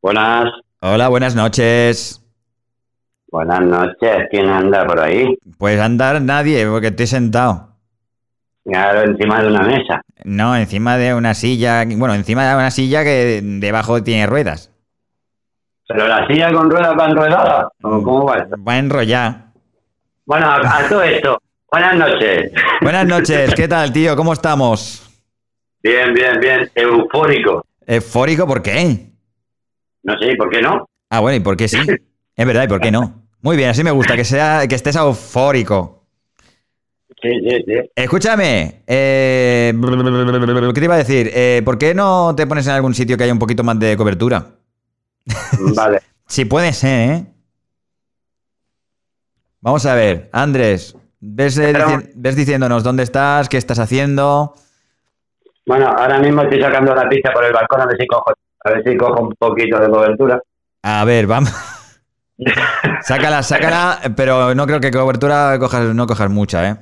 [0.00, 0.52] Buenas.
[0.80, 2.22] Hola, buenas noches.
[3.30, 4.28] Buenas noches.
[4.30, 5.36] ¿Quién anda por ahí?
[5.58, 7.68] Pues andar nadie, porque estoy sentado.
[8.64, 10.02] Claro, encima de una mesa.
[10.24, 11.84] No, encima de una silla.
[11.86, 14.70] Bueno, encima de una silla que debajo tiene ruedas.
[15.88, 17.68] ¿Pero la silla con ruedas va enredada?
[17.82, 18.56] ¿O ¿Cómo va esto?
[18.66, 19.52] Va enrollada.
[20.26, 21.38] Bueno, a, a todo esto.
[21.72, 22.52] Buenas noches.
[22.82, 24.14] Buenas noches, ¿qué tal, tío?
[24.14, 25.04] ¿Cómo estamos?
[25.82, 26.70] Bien, bien, bien.
[26.74, 27.64] Eufórico.
[27.86, 29.08] ¿Eufórico por qué?
[30.08, 30.86] No sé, ¿por qué no?
[31.10, 31.78] Ah, bueno, ¿y por qué sí?
[32.34, 33.26] Es verdad, ¿y por qué no?
[33.42, 36.06] Muy bien, así me gusta, que sea, que estés eufórico.
[37.20, 37.74] Sí, sí, sí.
[37.94, 41.30] Escúchame, eh, ¿qué te iba a decir?
[41.34, 43.98] Eh, ¿Por qué no te pones en algún sitio que haya un poquito más de
[43.98, 44.46] cobertura?
[45.76, 46.00] Vale.
[46.26, 47.26] Si puede ser, ¿eh?
[49.60, 54.54] Vamos a ver, Andrés, ves, eh, dici- ves diciéndonos dónde estás, qué estás haciendo.
[55.66, 58.32] Bueno, ahora mismo estoy sacando la pista por el balcón a ver si cojo,
[58.64, 60.40] a ver si cojo un poquito de cobertura.
[60.82, 61.52] A ver, vamos.
[63.02, 66.76] sácala, sácala, pero no creo que cobertura cojas, no cojas mucha, ¿eh?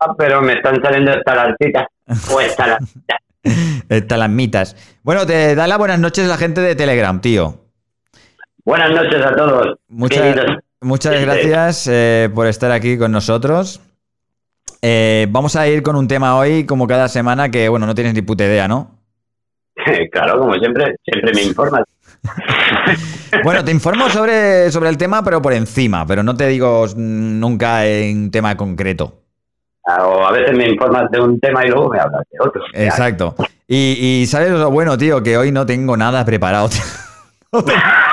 [0.00, 1.86] Ah, pero me están saliendo estalactitas.
[2.32, 3.20] O estalactitas.
[5.02, 7.62] Bueno, te da las buenas noches la gente de Telegram, tío.
[8.64, 9.78] Buenas noches a todos.
[9.88, 10.36] Muchas,
[10.80, 13.80] muchas gracias eh, por estar aquí con nosotros.
[14.80, 18.14] Eh, vamos a ir con un tema hoy, como cada semana, que bueno, no tienes
[18.14, 19.01] ni puta idea, ¿no?
[20.12, 21.82] Claro, como siempre, siempre me informas.
[23.44, 27.86] Bueno, te informo sobre, sobre el tema, pero por encima, pero no te digo nunca
[27.86, 29.22] en tema concreto.
[29.86, 32.62] Ah, O a veces me informas de un tema y luego me hablas de otro.
[32.74, 33.34] Exacto.
[33.66, 36.68] Y, y sabes lo bueno, tío, que hoy no tengo nada preparado.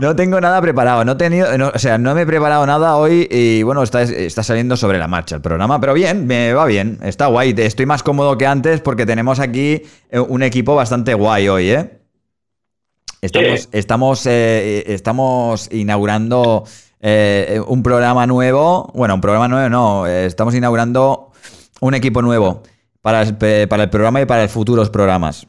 [0.00, 2.96] No tengo nada preparado, no he tenido, no- o sea, no me he preparado nada
[2.96, 6.64] hoy y bueno, está, está saliendo sobre la marcha el programa, pero bien, me va
[6.66, 11.14] bien, está guay, estoy más cómodo que antes porque tenemos aquí eh, un equipo bastante
[11.14, 11.90] guay hoy, ¿eh?
[13.20, 13.68] Estamos, Sí.
[13.72, 16.64] estamos, eh, estamos inaugurando
[17.00, 21.32] eh, un programa nuevo, bueno, un programa nuevo no, eh, estamos inaugurando
[21.80, 22.62] un equipo nuevo
[23.02, 25.46] para el, pe- para el programa y para futuros programas.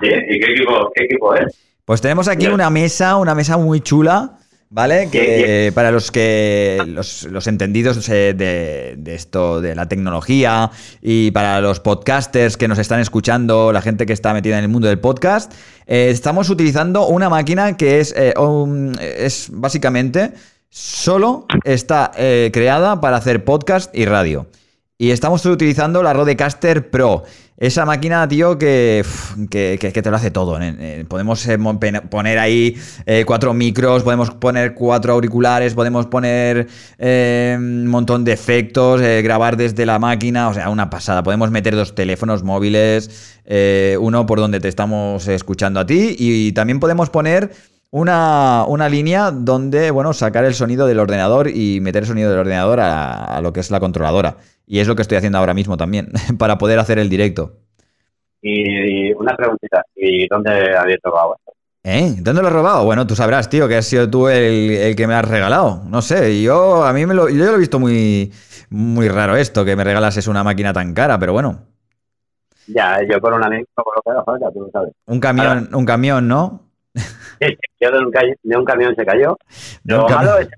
[0.00, 1.56] Sí, ¿Y qué equipo, qué equipo es?
[1.84, 4.38] Pues tenemos aquí una mesa, una mesa muy chula,
[4.70, 5.08] ¿vale?
[5.10, 10.70] Que para los que los, los entendidos eh, de, de esto, de la tecnología
[11.02, 14.70] y para los podcasters que nos están escuchando, la gente que está metida en el
[14.70, 15.52] mundo del podcast,
[15.86, 20.32] eh, estamos utilizando una máquina que es, eh, un- es básicamente
[20.70, 24.46] solo está eh, creada para hacer podcast y radio.
[24.98, 27.24] Y estamos utilizando la Rodecaster Pro.
[27.62, 29.04] Esa máquina, tío, que,
[29.48, 30.58] que, que- te lo hace todo.
[30.60, 31.04] ¿eh?
[31.06, 31.56] Podemos eh,
[32.10, 36.66] poner ahí eh, cuatro micros, podemos poner cuatro auriculares, podemos poner
[36.98, 41.22] un montón de efectos, grabar desde la máquina, o sea, una pasada.
[41.22, 43.38] Podemos meter dos teléfonos móviles,
[44.00, 47.52] uno por donde te estamos escuchando a ti, y también podemos poner
[47.92, 52.40] una, una línea donde, bueno, sacar el sonido del ordenador y meter el sonido del
[52.40, 54.38] ordenador a lo que es la controladora.
[54.66, 57.56] Y es lo que estoy haciendo ahora mismo también, para poder hacer el directo.
[58.40, 59.84] Y, una preguntita.
[59.94, 61.52] ¿Y dónde habéis robado esto?
[61.84, 62.14] ¿Eh?
[62.20, 62.84] ¿Dónde lo has robado?
[62.84, 65.82] Bueno, tú sabrás, tío, que has sido tú el, el que me has regalado.
[65.86, 68.32] No sé, yo a mí me lo, yo lo he visto muy,
[68.70, 71.66] muy raro esto, que me regalases una máquina tan cara, pero bueno.
[72.68, 74.92] Ya, yo por un amigo por lo que haga falta, tú lo sabes.
[75.06, 76.68] Un camión, un camión, ¿no?
[77.40, 77.48] Sí,
[77.80, 78.12] yo de un,
[78.44, 79.36] de un camión se cayó.
[79.82, 80.48] Lo cami- malo, es,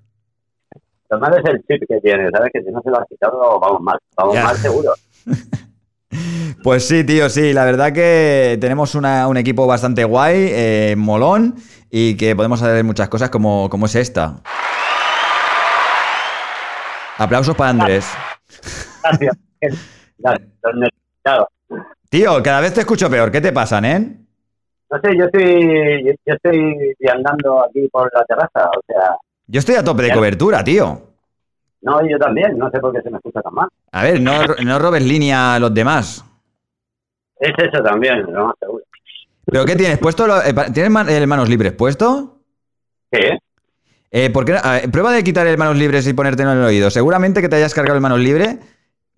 [1.14, 2.50] lo malo es el chip que tiene, ¿sabes?
[2.52, 3.98] Que si no se lo has quitado, vamos mal.
[4.16, 4.44] Vamos Ya.
[4.44, 4.92] mal seguro.
[6.62, 11.56] Pues sí, tío, sí, la verdad que tenemos una- un equipo bastante guay, eh, molón,
[11.90, 14.36] y que podemos hacer muchas cosas como, como es esta.
[17.18, 18.06] Aplausos para Andrés.
[19.02, 19.36] Gracias.
[20.18, 20.48] Gracias.
[22.08, 24.26] Tío, cada vez te escucho peor, ¿qué te pasa, nen?
[24.90, 29.16] No sé, yo estoy, yo estoy andando aquí por la terraza, o sea,
[29.46, 31.02] Yo estoy a tope de cobertura, tío.
[31.82, 33.68] no, yo también, no sé por qué se me escucha tan mal.
[33.92, 36.24] A ver, no, no robes línea a los demás.
[37.38, 38.84] Es eso también, lo más seguro.
[39.46, 40.26] ¿Pero qué tienes puesto?
[40.26, 42.38] lo- eh, ¿Tienes man- el manos libres puesto?
[43.10, 43.38] ¿Qué?
[44.10, 46.58] Eh, ¿por qué no- a ver, prueba de quitar el manos libres y ponértelo en
[46.58, 46.88] el oído.
[46.90, 48.60] Seguramente que te hayas cargado el manos libre,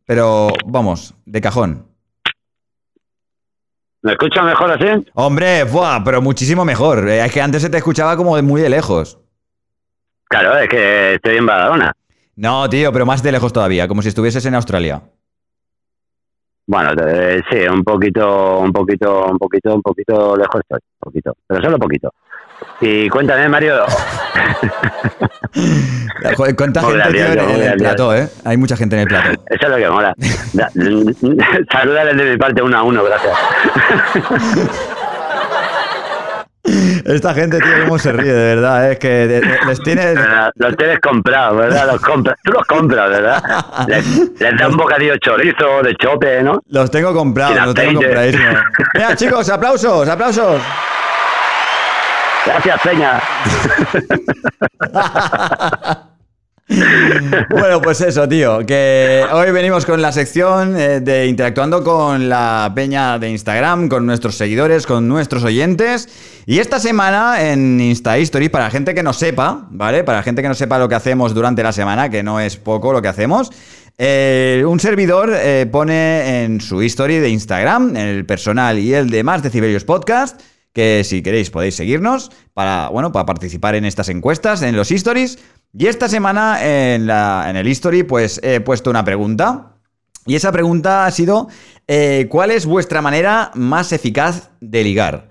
[0.05, 1.87] pero vamos, de cajón.
[4.03, 5.05] ¿Me escucha mejor así?
[5.15, 6.03] Hombre, ¡buah!
[6.05, 7.09] pero muchísimo mejor.
[7.09, 9.19] Eh, Es que antes se te escuchaba como de muy de lejos.
[10.29, 11.93] Claro, es que estoy en Badalona.
[12.37, 15.01] No, tío, pero más de lejos todavía, como si estuvieses en Australia.
[16.67, 21.37] Bueno, eh, sí, un poquito, un poquito, un poquito, un poquito lejos estoy, un poquito,
[21.47, 22.13] pero solo poquito.
[22.81, 23.85] Y cuéntame, Mario,
[26.37, 28.29] Joder, ¿Cuánta gente tío, en, el plató, eh?
[28.45, 29.31] Hay mucha gente en el plató.
[29.49, 30.15] eso es lo que mola.
[30.53, 30.71] Da-
[31.73, 33.33] Salúdales de mi parte uno a uno, gracias.
[37.05, 38.89] Esta gente, tío, cómo se ríe, de verdad.
[38.89, 38.93] ¿eh?
[38.93, 40.19] Es que les tienes.
[40.57, 41.87] Los tienes comprados, ¿verdad?
[41.93, 42.37] Los compras.
[42.43, 43.43] Tú los compras, ¿verdad?
[43.89, 44.07] Les,
[44.41, 46.61] les da un bocadillo de chorizo, de chope, ¿no?
[46.69, 48.57] Los tengo comprados, los tengo compradísimos.
[48.95, 50.61] Mira, chicos, aplausos, aplausos.
[52.47, 53.21] Gracias, Peña.
[56.69, 62.73] bueno, pues eso, tío, que hoy venimos con la sección eh, de interactuando con la
[62.75, 66.09] peña de Instagram, con nuestros seguidores, con nuestros oyentes.
[66.45, 70.03] Y esta semana en Insta History, para gente que no sepa, ¿vale?
[70.03, 72.93] Para gente que no sepa lo que hacemos durante la semana, que no es poco
[72.93, 73.53] lo que hacemos,
[73.99, 79.23] eh, un servidor eh, pone en su history de Instagram, el personal y el de
[79.23, 80.41] Más Decibelios Podcast,
[80.73, 85.39] que si queréis podéis seguirnos para, bueno, para participar en estas encuestas, en los stories.
[85.79, 89.75] Y esta semana en, la, en el History pues he puesto una pregunta.
[90.25, 91.49] Y esa pregunta ha sido,
[91.87, 95.31] eh, ¿cuál es vuestra manera más eficaz de ligar?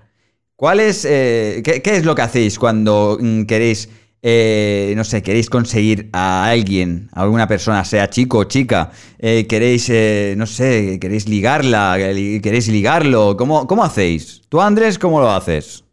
[0.54, 3.90] ¿Cuál es, eh, qué, es lo que hacéis cuando mm, queréis,
[4.22, 9.90] eh, no sé, queréis conseguir a alguien, a alguna persona, sea chico o chica, queréis,
[10.36, 14.42] no sé, queréis ligarla, queréis ligarlo, ¿cómo, ¿cómo hacéis?
[14.48, 15.85] ¿Tú, Andrés, cómo lo haces?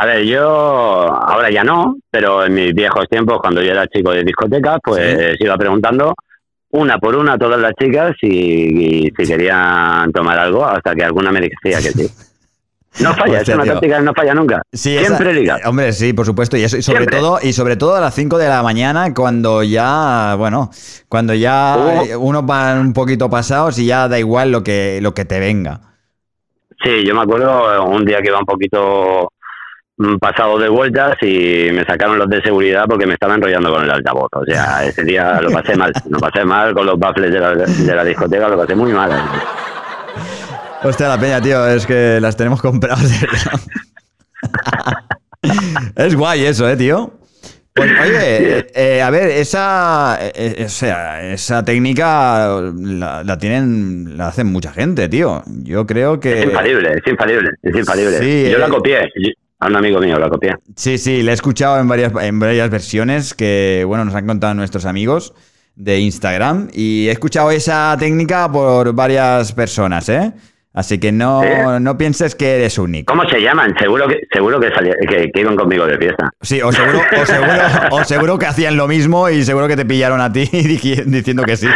[0.00, 4.12] A ver, yo ahora ya no, pero en mis viejos tiempos, cuando yo era chico
[4.12, 6.14] de discotecas, pues iba preguntando
[6.70, 11.32] una por una a todas las chicas si, si querían tomar algo, hasta que alguna
[11.32, 12.08] me decía que sí.
[13.00, 14.62] No falla, es una táctica no falla nunca.
[14.72, 15.58] Siempre liga.
[15.66, 16.56] Hombre, sí, por supuesto.
[16.56, 20.34] Y, eso, sobre todo, y sobre todo a las 5 de la mañana, cuando ya,
[20.36, 20.70] bueno,
[21.08, 21.76] cuando ya
[22.18, 25.80] uno va un poquito pasados y ya da igual lo que, lo que te venga.
[26.82, 29.30] Sí, yo me acuerdo un día que iba un poquito
[30.20, 33.90] pasado de vueltas y me sacaron los de seguridad porque me estaba enrollando con el
[33.90, 34.28] altavoz.
[34.32, 35.92] O sea, ese día lo pasé mal.
[36.08, 39.10] Lo pasé mal con los baffles de la, de la discoteca, lo pasé muy mal.
[40.82, 43.02] Hostia, la peña, tío, es que las tenemos compradas.
[45.96, 47.12] es guay eso, ¿eh, tío?
[47.74, 54.48] Pues, oye, eh, a ver, esa, eh, o sea, esa técnica la, tienen, la hacen
[54.48, 55.42] mucha gente, tío.
[55.62, 56.40] Yo creo que...
[56.40, 58.50] Es infalible, es infalible, es infalible.
[58.50, 59.08] Yo la copié.
[59.60, 60.58] A un amigo mío la copia.
[60.76, 64.54] Sí, sí, la he escuchado en varias, en varias versiones que, bueno, nos han contado
[64.54, 65.34] nuestros amigos
[65.74, 70.32] de Instagram y he escuchado esa técnica por varias personas, ¿eh?
[70.74, 73.12] Así que no, no pienses que eres único.
[73.12, 73.74] ¿Cómo se llaman?
[73.80, 74.70] Seguro que seguro que,
[75.32, 76.30] que, iban conmigo de fiesta.
[76.40, 77.52] Sí, o seguro, o seguro,
[77.90, 81.56] o seguro que hacían lo mismo y seguro que te pillaron a ti diciendo que
[81.56, 81.66] sí.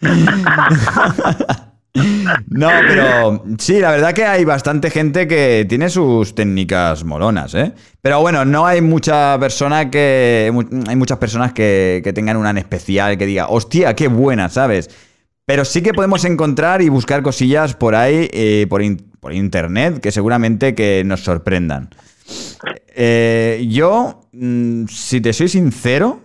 [2.48, 7.72] No, pero sí, la verdad que hay bastante gente que tiene sus técnicas molonas, ¿eh?
[8.02, 10.52] Pero bueno, no hay mucha persona que.
[10.88, 14.90] Hay muchas personas que, tengan una en especial que diga, hostia, qué buena, ¿sabes?
[15.44, 18.82] Pero sí que podemos encontrar y buscar cosillas por ahí, eh, por,
[19.32, 21.90] internet, que seguramente que nos sorprendan.
[22.94, 26.20] Eh, yo, mm, si te soy sincero,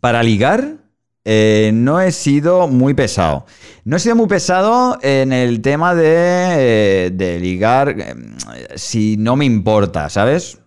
[0.00, 0.83] para ligar
[1.24, 3.46] eh, no he sido muy pesado.
[3.84, 8.14] No he sido muy pesado en el tema de, de ligar eh,
[8.76, 10.58] si no me importa, ¿sabes?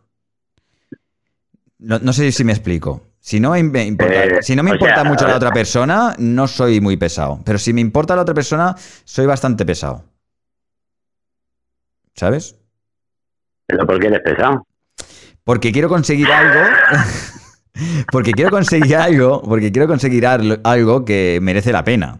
[1.80, 3.04] No, sé si me explico.
[3.20, 6.82] Si no me importa, eh, si no me importa mucho la otra persona, no soy
[6.82, 7.40] muy pesado.
[7.46, 10.04] Pero si me importa la otra persona, soy bastante pesado.
[12.16, 12.58] ¿Sabes?
[13.68, 14.66] ¿Pero por qué eres pesado?
[15.44, 16.62] Porque quiero conseguir algo.
[18.12, 22.20] porque quiero conseguir algo, porque quiero conseguir algo que merece la pena.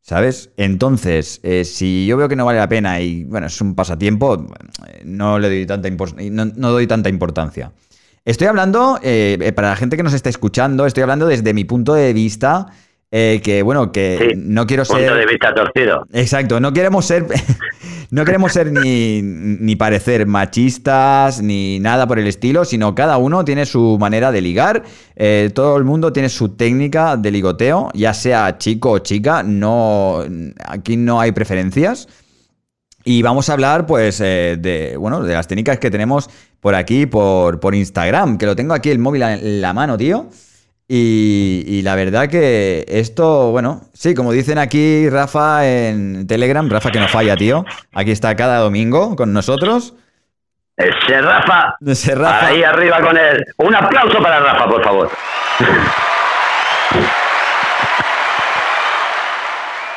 [0.00, 0.50] ¿Sabes?
[0.56, 4.46] Entonces, eh, si yo veo que no vale la pena y, bueno, es un pasatiempo,
[5.04, 7.72] no le doy tanta, no, doy tanta importancia.
[8.24, 11.64] Estoy hablando, eh, eh, para la gente que nos está escuchando, estoy hablando desde mi
[11.64, 12.66] punto de vista
[13.14, 14.96] eh, que bueno, que no quiero ser.
[14.96, 16.06] Punto de vista torcido.
[16.14, 17.26] Exacto, no queremos ser.
[18.10, 23.44] no queremos ser ni, ni, parecer machistas ni nada por el estilo, sino cada uno
[23.44, 24.82] tiene su manera de ligar.
[25.14, 29.42] Eh, todo el mundo tiene su técnica de ligoteo, ya sea chico o chica.
[29.42, 30.24] No,
[30.64, 32.08] aquí no hay preferencias.
[33.04, 37.04] Y vamos a hablar, pues, eh, de, bueno, de las técnicas que tenemos por aquí,
[37.04, 40.30] por, por Instagram, que lo tengo aquí el móvil en la mano, tío.
[40.94, 47.00] Y, la verdad que esto, bueno, sí, como dicen aquí Rafa en Telegram, Rafa que
[47.00, 47.64] no falla, tío.
[47.94, 49.94] Aquí está cada domingo con nosotros.
[50.76, 51.76] Ese Rafa.
[51.86, 52.48] Ese Rafa.
[52.48, 53.42] Ahí arriba con él.
[53.56, 55.10] Un aplauso para Rafa, por favor.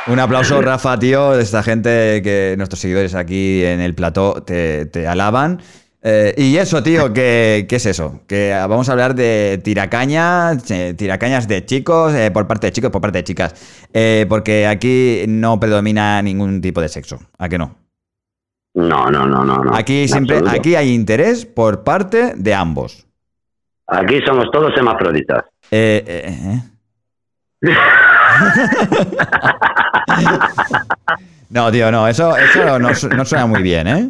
[0.08, 4.86] Un aplauso, Rafa, tío, de esta gente que nuestros seguidores aquí en el plató te,
[4.86, 5.62] te alaban.
[6.08, 8.22] Eh, y eso, tío, ¿qué, es eso?
[8.28, 12.92] Que vamos a hablar de tiracañas, eh, tiracañas de chicos, eh, por parte de chicos,
[12.92, 13.56] por parte de chicas.
[14.30, 17.20] porque aquí no predomina ningún tipo de sexo.
[17.40, 17.76] ¿A qué no?
[18.76, 19.64] No, no, no, no.
[19.64, 20.60] no Aquí siempre, absoluto.
[20.60, 23.08] aquí hay interés por parte de ambos.
[23.88, 25.46] Aquí somos todos hermafroditas.
[25.72, 26.62] Eh, eh,
[27.62, 27.72] eh.
[31.48, 34.10] No, tío, no, eso, eso no, no suena muy bien, ¿eh?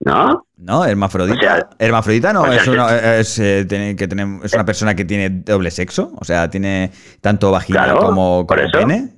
[0.00, 0.45] ¿No?
[0.56, 0.84] ¿No?
[0.84, 1.36] Hermafrodita.
[1.36, 4.64] O sea- hermafrodita no o sea, es, una, es, eh, tiene que tener- es una
[4.64, 8.78] persona que tiene doble sexo, o sea, tiene tanto vagina Claro, como, como eso.
[8.78, 9.08] pene.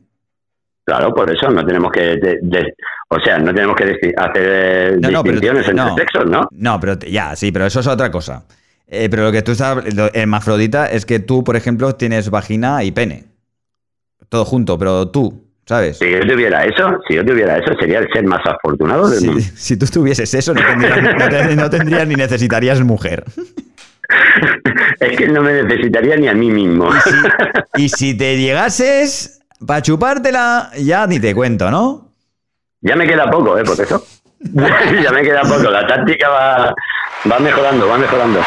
[0.85, 2.01] Claro, por eso no tenemos que.
[2.17, 2.75] de- de-
[3.11, 3.85] o sea, no tenemos que
[4.17, 5.95] hacer eh, No, no, pero- distinciones entre no.
[5.97, 6.49] sexos, ¿no?
[6.51, 8.45] No, pero ya, sí, pero eso es otra cosa.
[8.87, 9.79] Eh, pero lo que tú estás.
[10.15, 13.27] Hermafrodita es que tú, por ejemplo, tienes vagina y pene.
[14.31, 15.99] Todo junto, pero tú, ¿sabes?
[15.99, 19.27] Si yo tuviera eso, si yo tuviera eso, sería el ser más afortunado del Si,
[19.27, 19.43] mundo.
[19.55, 23.25] si tú tuvieses eso, no tendrías, no te- no tendrías ni necesitarías mujer.
[25.01, 26.89] es que no me necesitaría ni a mí mismo.
[27.77, 32.07] Y si te llegases para chupártela, ya ni te cuento, ¿no?
[32.81, 33.65] ya me queda poco, ¿eh?
[33.65, 34.05] Por eso.
[35.03, 35.69] ya me queda poco.
[35.69, 36.75] La táctica va,
[37.31, 38.41] va mejorando, va mejorando.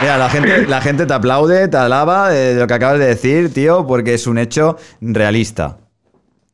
[0.00, 3.52] Mira, la gente, la gente te aplaude, te alaba de lo que acabas de decir,
[3.52, 5.78] tío, porque es un hecho realista.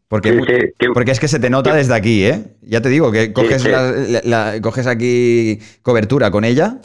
[0.08, 0.38] Porque, Sí,
[0.80, 2.44] sí, porque es que se te nota desde aquí, ¿eh?
[2.62, 3.68] Ya te digo, que coges, sí.
[3.68, 4.20] la- la-
[4.52, 6.78] la- coges aquí cobertura con ella,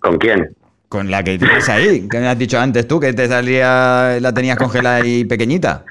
[0.00, 0.54] ¿Con quién?
[0.88, 4.32] con la que tienes ahí, que me has dicho antes tú, que te salía, la
[4.32, 5.84] tenías congelada y pequeñita.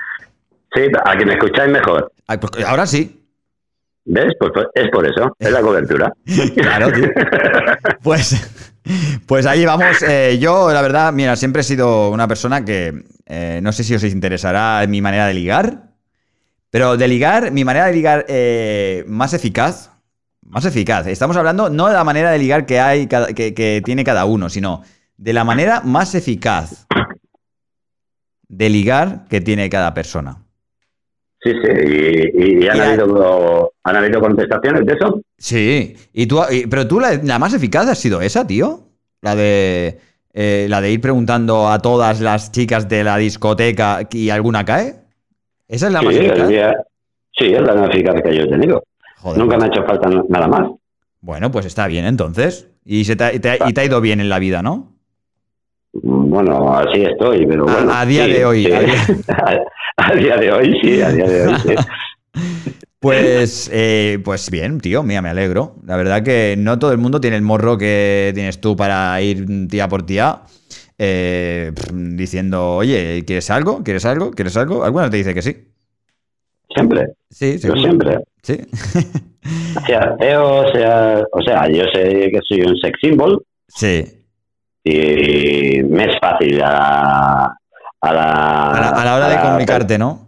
[0.74, 2.12] Sí, a que me escucháis mejor.
[2.28, 3.14] Ay, pues ahora sí.
[4.06, 4.34] ¿Ves?
[4.40, 5.36] Pues, pues es por eso.
[5.38, 6.12] Es la cobertura.
[6.56, 7.10] Claro, tío.
[8.02, 8.36] Pues,
[9.26, 10.02] pues ahí vamos.
[10.08, 13.96] Eh, yo, la verdad, mira, siempre he sido una persona que eh, no sé si
[13.96, 15.92] os interesará mi manera de ligar,
[16.70, 19.92] pero de ligar, mi manera de ligar eh, más eficaz,
[20.42, 21.08] más eficaz.
[21.08, 24.84] Estamos hablando no de la manera de ligar que hay, que tiene cada uno, sino
[25.18, 26.88] de la manera más eficaz
[28.48, 30.47] de ligar que tiene cada persona.
[31.48, 32.32] Sí, sí.
[32.36, 35.22] ¿Y, y han, Y habido, han habido contestaciones de eso?
[35.38, 36.40] Sí, y tú,
[36.70, 38.82] pero tú la, la más eficaz ha sido esa, tío.
[39.22, 40.00] La de
[40.34, 44.96] eh, la de ir preguntando a todas las chicas de la discoteca y alguna cae.
[45.68, 46.48] Esa es la más eficaz.
[46.48, 46.76] día-
[47.38, 48.84] sí, es la más eficaz que yo he tenido.
[49.18, 50.70] Joder, Nunca me ha hecho falta nada más.
[51.22, 52.70] Bueno, pues está bien entonces.
[52.86, 54.94] Y, se te, ha- te y te ha ido bien en la vida, ¿no?
[55.94, 57.92] Bueno, así estoy, pero A- bueno.
[57.94, 58.72] a día sí, de hoy, sí.
[58.72, 58.94] a día-
[60.12, 61.76] A, día de hoy, sí, a día de hoy, sí.
[63.00, 65.76] Pues, eh, pues bien, tío, mira, me alegro.
[65.86, 69.46] La verdad que no todo el mundo tiene el morro que tienes tú para ir
[69.70, 70.42] tía por tía.
[70.98, 73.84] eh, diciendo, oye, ¿quieres algo?
[73.84, 74.32] ¿Quieres algo?
[74.32, 74.84] ¿Quieres algo?
[74.84, 75.56] Alguna te dice que sí.
[76.74, 78.18] Siempre, Sí, yo siempre.
[78.42, 78.58] Sí.
[79.86, 81.24] Sea feo, sea.
[81.32, 84.04] O sea, yo sé que soy un sex symbol sí.
[84.84, 87.56] y me es fácil a,
[88.02, 88.72] a la.
[88.72, 90.28] A la, a la hora de a comunicarte, ¿no?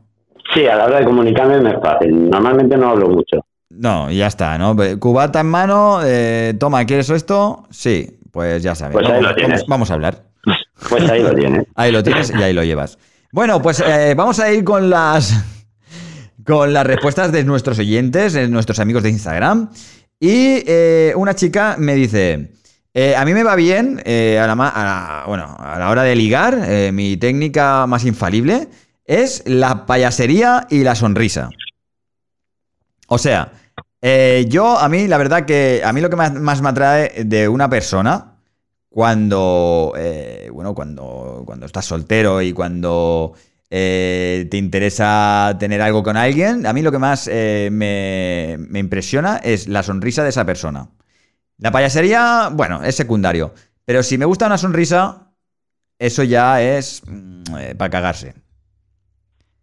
[0.53, 2.29] Sí, a la hora de comunicarme me es fácil.
[2.29, 3.37] Normalmente no hablo mucho.
[3.69, 4.75] No, ya está, ¿no?
[4.99, 7.67] Cubata en mano, eh, toma, ¿quieres esto?
[7.69, 8.93] Sí, pues ya sabes.
[8.93, 9.51] Pues ahí vamos, lo tienes.
[9.61, 10.23] vamos- vamos a hablar.
[10.89, 11.65] Pues ahí lo tienes.
[11.75, 12.97] Ahí lo tienes y ahí lo llevas.
[13.31, 15.33] Bueno, pues eh, vamos a ir con las
[16.45, 19.69] con las respuestas de nuestros oyentes, de nuestros amigos de Instagram.
[20.19, 22.53] Y eh, una chica me dice:
[23.01, 27.87] eh, A mí me va bien, eh, a, la, hora de ligar, eh, mi técnica
[27.87, 28.67] más infalible
[29.05, 31.49] es la payasería y la sonrisa.
[33.07, 33.53] O sea,
[34.49, 37.69] yo, a mí, la verdad que a mí lo que más, me atrae de una
[37.69, 38.35] persona
[38.89, 39.93] cuando,
[40.51, 43.33] bueno, cuando, cuando estás soltero y cuando
[43.69, 49.83] te interesa tener algo con alguien, a mí lo que más me impresiona es la
[49.83, 50.89] sonrisa de esa persona.
[51.59, 53.53] La payasería, bueno, es secundario,
[53.85, 55.33] pero si me gusta una sonrisa,
[55.99, 57.01] eso ya es
[57.77, 58.33] para cagarse.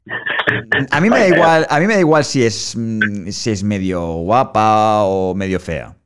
[0.90, 3.62] A mí me da igual, a mí me da igual si es mm, si es
[3.64, 5.96] medio guapa o medio fea.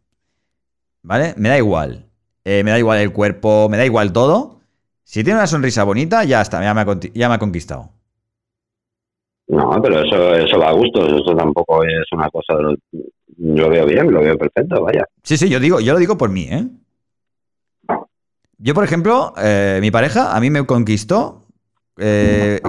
[1.03, 1.35] ¿Vale?
[1.37, 2.07] Me da igual.
[2.45, 4.61] Eh, me da igual el cuerpo, me da igual todo.
[5.05, 7.91] Si tiene una sonrisa bonita, ya está, ya me ha, conti- ya me ha conquistado.
[9.51, 11.05] No, pero eso, eso va a gusto.
[11.07, 12.55] Eso tampoco es una cosa.
[12.57, 12.77] de lo-
[13.43, 15.05] Lo veo bien, lo veo perfecto, vaya.
[15.23, 16.67] Sí, sí, yo digo, yo lo digo por mí, ¿eh?
[18.59, 21.47] Yo, por ejemplo, eh, mi pareja a mí me conquistó
[21.97, 22.61] eh,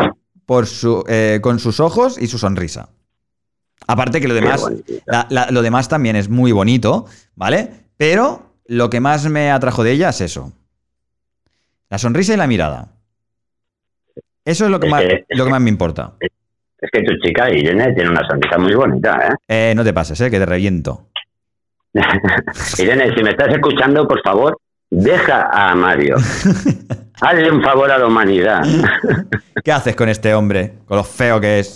[0.45, 2.89] por su, eh, con sus ojos y su sonrisa.
[3.87, 4.61] Aparte que lo demás,
[5.05, 7.69] la- la- lo demás también es muy bonito, ¿vale?
[7.97, 10.53] Pero lo que más me atrajo de ella es eso.
[11.89, 12.93] La sonrisa y la mirada.
[14.45, 16.13] Eso es lo que, más, lo que más me importa.
[16.81, 19.35] Es que tu chica Irene tiene una sonrisa muy bonita, ¿eh?
[19.47, 20.31] Eh, no te pases, ¿eh?
[20.31, 21.07] Que te reviento.
[22.79, 24.57] Irene, si me estás escuchando, por favor,
[24.89, 26.15] deja a Mario.
[27.21, 28.63] Hazle un favor a la humanidad.
[29.63, 30.73] ¿Qué haces con este hombre?
[30.87, 31.75] Con lo feo que es.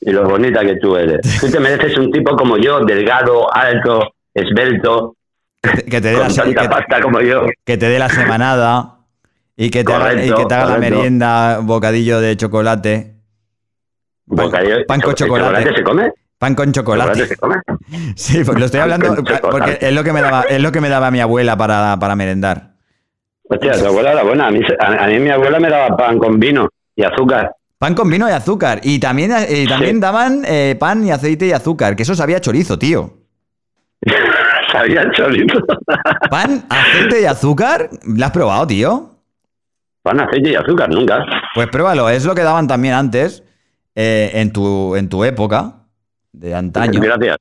[0.00, 1.20] y lo bonita que tú eres.
[1.40, 5.16] Tú te mereces un tipo como yo, delgado, alto, esbelto,
[5.62, 7.46] Que te dé la, que- pasta como yo.
[7.64, 8.96] que te dé la semanada
[9.56, 13.13] y que te haga, y que te haga la merienda bocadillo de chocolate.
[14.26, 15.74] Pan- Bocadillo- pan con ¿el chocolate.
[15.74, 16.12] se come?
[16.38, 17.26] Pan con ¿Chocolate chocolate.
[17.28, 17.56] se come?
[18.16, 19.86] Sí, pues lo estoy hablando porque chocolate.
[19.86, 22.74] es lo que me daba, es lo que me daba mi abuela para, para merendar.
[23.48, 24.46] Hostia, tu abuela era buena.
[24.46, 27.52] A mí, a, a mí mi abuela me daba pan con vino y azúcar.
[27.78, 28.80] Pan con vino y azúcar.
[28.82, 30.00] Y también, eh, también Sí.
[30.00, 33.12] daban eh, pan y aceite y azúcar, que eso sabía chorizo, tío.
[34.72, 35.60] Sabía chorizo.
[36.30, 39.10] Pan, aceite y azúcar, ¿lo has probado, tío?
[40.02, 41.24] pan, aceite y azúcar, nunca.
[41.54, 43.43] Pues pruébalo, es lo que daban también antes,
[43.94, 45.74] eh, en, tu, en tu época,
[46.32, 47.00] de antaño.
[47.00, 47.36] Gracias.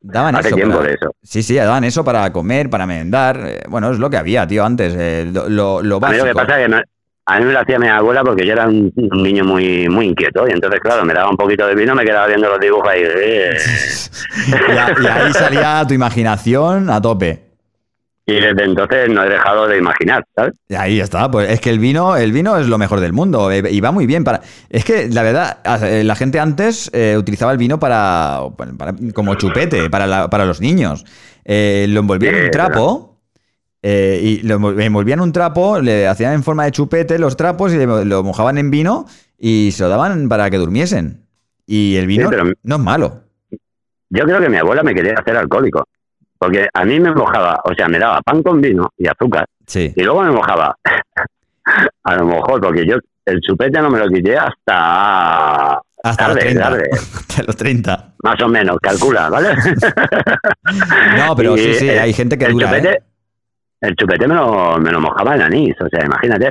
[0.00, 0.56] Daban Hace eso.
[0.56, 1.14] tiempo para- de eso.
[1.22, 3.40] Sí, sí, daban eso para comer, para merendar.
[3.44, 4.94] eh, bueno, es lo que había, tío, antes.
[4.96, 6.24] eh, lo, lo, lo A mí lo básico.
[6.26, 6.82] que pasa es que me-
[7.24, 10.06] a mí me lo hacía mi abuela porque yo era un, un niño muy muy
[10.06, 12.88] inquieto y entonces, claro, me daba un poquito de vino, me quedaba viendo los dibujos
[12.88, 13.02] ahí.
[13.04, 13.56] eh.
[14.48, 17.51] y, a- y ahí salía tu imaginación a tope.
[18.24, 20.52] Y desde entonces no he dejado de imaginar, ¿sabes?
[20.78, 23.62] Ahí está, pues es que el vino, el vino es lo mejor del mundo eh,
[23.70, 24.40] y va muy bien para.
[24.70, 28.42] Es que la verdad, eh, la gente antes eh, utilizaba el vino para,
[28.78, 31.04] para- como chupete para, la- para los niños.
[31.44, 33.20] Eh, lo envolvían en un trapo
[33.82, 37.36] eh, y lo envol- envolvían en un trapo, le hacían en forma de chupete los
[37.36, 39.04] trapos y le- lo mojaban en vino
[39.36, 41.26] y se lo daban para que durmiesen.
[41.66, 43.24] Y el vino Sí, no es malo.
[44.10, 45.84] Yo creo que mi abuela me quería hacer alcohólico.
[46.42, 49.46] Porque a mí me mojaba, o sea, me daba pan con vino y azúcar.
[49.64, 49.92] Sí.
[49.94, 50.74] Y luego me mojaba,
[52.02, 56.40] a lo mejor, porque yo el chupete no me lo quité hasta, Hasta los tarde,
[56.40, 56.60] 30.
[56.62, 58.14] tarde, Hasta los 30.
[58.24, 59.50] más o menos, calcula, ¿vale?
[61.16, 62.66] No, pero Y, sí, sí, hay gente que el dura.
[62.68, 63.02] chupete, ¿eh?
[63.82, 66.50] el chupete me lo, me lo mojaba en anís, o sea, imagínate.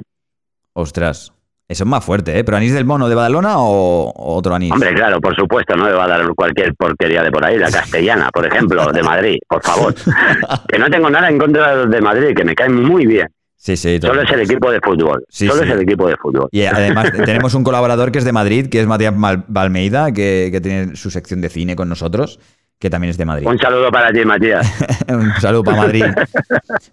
[0.73, 1.33] Ostras.
[1.71, 2.43] Eso es más fuerte, ¿eh?
[2.43, 4.73] ¿Pero anís del mono de Badalona o, o otro anís?
[4.73, 7.71] Hombre, claro, por supuesto, no me va a dar cualquier porquería de por ahí, la
[7.71, 9.95] castellana, por ejemplo, de Madrid, por favor.
[10.67, 13.29] Que no tengo nada en contra de los de Madrid, que me caen muy bien.
[13.55, 14.01] Sí, sí.
[14.01, 14.11] todo.
[14.11, 15.23] Solo es el equipo de fútbol.
[15.29, 15.69] Sí, Solo sí.
[15.69, 16.49] es el equipo de fútbol.
[16.51, 19.13] Y además tenemos un colaborador que es de Madrid, que es Matías
[19.47, 22.37] Balmeida, que, que tiene su sección de cine con nosotros,
[22.79, 23.47] que también es de Madrid.
[23.47, 24.69] Un saludo para ti, Matías.
[25.07, 26.03] Un saludo para Madrid,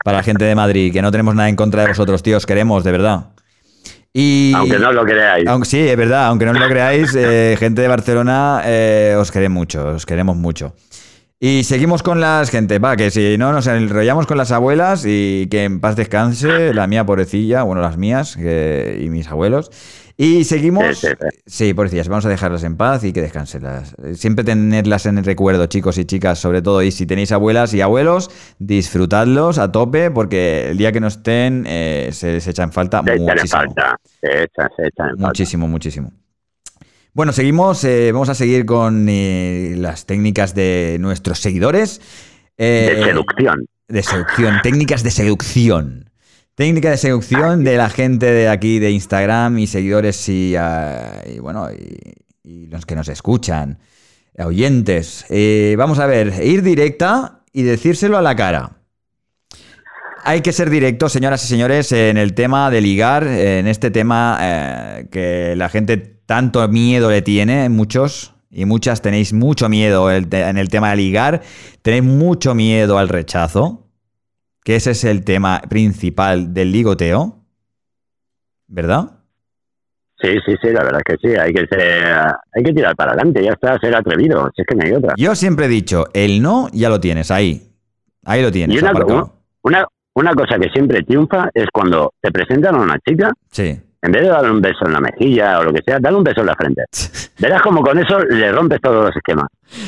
[0.05, 2.85] para la gente de Madrid, que no tenemos nada en contra de vosotros, tíos, queremos,
[2.85, 3.31] de verdad.
[4.13, 5.47] Y, Aunque no lo creáis.
[5.47, 9.55] aunque sí, es verdad, aunque no lo creáis, eh, gente de Barcelona, eh, os queremos
[9.59, 10.75] mucho, os queremos mucho.
[11.41, 15.47] Y seguimos con las gente, va, que si no nos enrollamos con las abuelas y
[15.51, 19.71] que en paz descanse, la mía pobrecilla, bueno, las mías que- y mis abuelos.
[20.21, 21.13] Y seguimos, Sí, sí,
[21.47, 21.75] sí.
[21.75, 23.63] pobrecillas, vamos a dejarlas en paz y que descansen.
[24.17, 26.83] Siempre tenerlas en el recuerdo, chicos y chicas, sobre todo.
[26.83, 28.29] Y si tenéis abuelas y abuelos,
[28.59, 33.13] disfrutadlos a tope porque el día que no estén eh, se, se echan falta Se
[33.15, 33.61] echan muchísimo.
[33.63, 33.97] falta.
[34.21, 35.27] Se echan, se echan en falta.
[35.29, 36.13] Muchísimo, muchísimo.
[37.15, 42.01] Bueno, seguimos, eh, vamos a seguir con eh, las técnicas de nuestros seguidores.
[42.57, 43.67] Eh, De seducción.
[43.87, 46.08] De seducción, técnicas de seducción.
[46.59, 51.39] Técnica de seducción de la gente de aquí de Instagram y seguidores y, ah, y
[51.39, 53.79] bueno, y, y los que nos escuchan,
[54.45, 55.25] oyentes.
[55.29, 58.73] Eh, vamos a ver, ir directa y decírselo a la cara.
[60.25, 64.37] Hay que ser directo, señoras y señores, en el tema de ligar, en este tema
[64.41, 70.59] eh, que la gente tanto miedo le tiene, muchos y muchas tenéis mucho miedo en
[70.59, 71.41] el tema de ligar,
[71.83, 73.88] tenéis mucho miedo al rechazo,
[74.69, 77.39] que ese es el tema principal del ligoteo,
[78.67, 79.13] ¿verdad?
[80.21, 81.35] Sí, sí, sí, la verdad es que sí.
[81.39, 82.05] Hay que ser,
[82.53, 84.51] hay que tirar para adelante, ya está, ser atrevido.
[84.55, 85.15] Si es que no hay otra.
[85.17, 87.73] Yo siempre he dicho, el no ya lo tienes ahí,
[88.27, 88.77] ahí lo tienes.
[88.77, 88.93] Y una,
[89.63, 93.81] una, una cosa que siempre triunfa es cuando te presentan a una chica, Sí.
[94.03, 96.25] en vez de darle un beso en la mejilla o lo que sea, dale un
[96.25, 96.83] beso en la frente.
[97.39, 99.47] Verás como con eso le rompes todos los esquemas.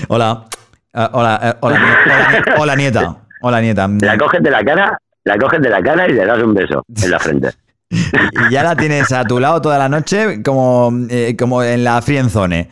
[0.09, 0.47] Hola.
[0.95, 3.17] Hola, eh, hola, hola, hola, nieta.
[3.43, 3.89] Hola, nieta.
[4.01, 6.85] La coges de la cara, la coges de la cara y le das un beso
[7.03, 7.51] en la frente.
[7.91, 12.01] Y ya la tienes a tu lado toda la noche como, eh, como en la
[12.01, 12.69] frienzone.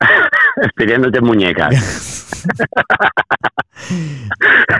[0.76, 2.26] pidiéndote muñecas.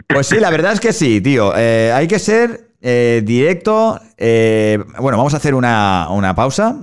[0.09, 1.53] Pues sí, la verdad es que sí, tío.
[1.57, 3.99] Eh, hay que ser eh, directo.
[4.17, 6.77] eh, bueno, vamos a hacer una, una pausa.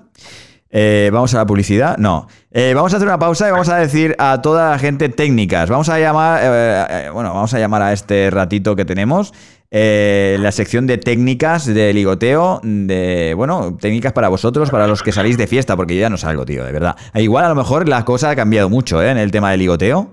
[0.78, 1.98] Eh, vamos a la publicidad.
[1.98, 2.28] No.
[2.52, 5.70] Eh, vamos a hacer una pausa y vamos a decir a toda la gente técnicas.
[5.70, 6.42] Vamos a llamar.
[6.44, 9.32] eh, bueno, vamos a llamar a este ratito que tenemos.
[9.72, 15.38] la sección de técnicas de ligoteo, de, bueno, técnicas para vosotros, para los que salís
[15.38, 16.98] de fiesta, porque yo ya no salgo, tío, de verdad.
[17.14, 19.12] E igual a lo mejor la cosa ha cambiado mucho, ¿eh?
[19.12, 20.10] En el tema de ligoteo.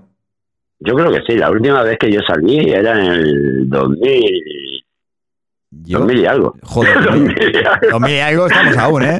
[0.78, 4.84] Yo creo que sí, la última vez que yo salí era en el 2000,
[5.70, 6.54] Yo, 2000 y algo.
[6.62, 7.90] Joder, 2000 y algo.
[7.90, 9.18] 2000 y algo estamos aún, ¿eh?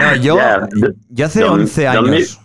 [0.00, 0.68] No, yo, Ya,
[1.10, 2.40] yo hace dos- 11 dos mil- años.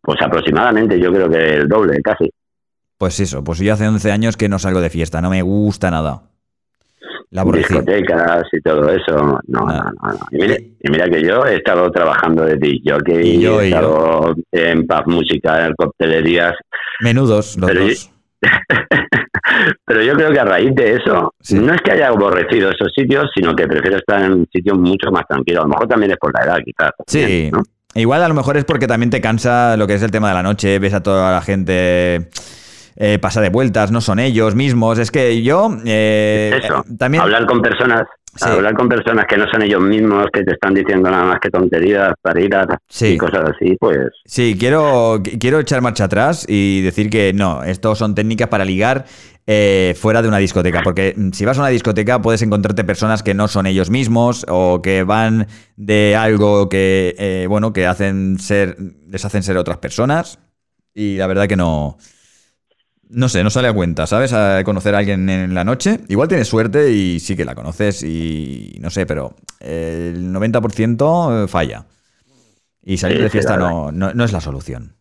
[0.00, 2.30] Pues aproximadamente, yo creo que el doble, casi.
[2.98, 5.90] Pues eso, pues yo hace 11 años que no salgo de fiesta, no me gusta
[5.90, 6.22] nada.
[7.30, 9.40] La discotecas y todo eso.
[9.48, 10.18] No, no, no.
[10.30, 15.02] Y, mira, que yo he estado trabajando de DJ, y yo, he estado en pub
[15.08, 16.54] música, en coctelerías.
[17.00, 18.10] Menudos los dos.
[19.84, 23.30] Pero yo creo que a raíz de eso, no es que haya aborrecido esos sitios,
[23.34, 25.60] sino que prefiero estar en sitios mucho más tranquilos.
[25.60, 26.90] A lo mejor también es por la edad, quizás.
[27.06, 27.50] Sí.
[27.94, 30.34] Igual a lo mejor es porque también te cansa lo que es el tema de
[30.34, 32.28] la noche, ves a toda la gente
[32.96, 34.98] eh, pasa de vueltas, no son ellos mismos.
[34.98, 36.60] Es que yo eh,
[36.98, 37.22] también...
[37.22, 38.06] Hablar con personas
[38.42, 41.50] Hablar con personas que no son ellos mismos, que te están diciendo nada más que
[41.50, 42.66] tonterías, paridas
[43.00, 44.08] y cosas así, pues...
[44.24, 49.06] Sí, quiero, quiero echar marcha atrás y decir que no, esto son técnicas para ligar
[49.46, 53.34] eh, fuera de una discoteca, porque si vas a una discoteca puedes encontrarte personas que
[53.34, 58.76] no son ellos mismos o que van de algo que, bueno, que hacen ser,
[59.08, 60.38] les hacen ser otras personas
[60.94, 61.98] y la verdad que no
[63.08, 64.32] no sé, no sale a cuenta, ¿sabes?
[64.32, 66.00] A conocer a alguien en la noche.
[66.08, 71.84] Igual tienes suerte y sí que la conoces y no sé, pero el 90% falla.
[72.82, 74.94] Y salir de fiesta no, no, es la solución.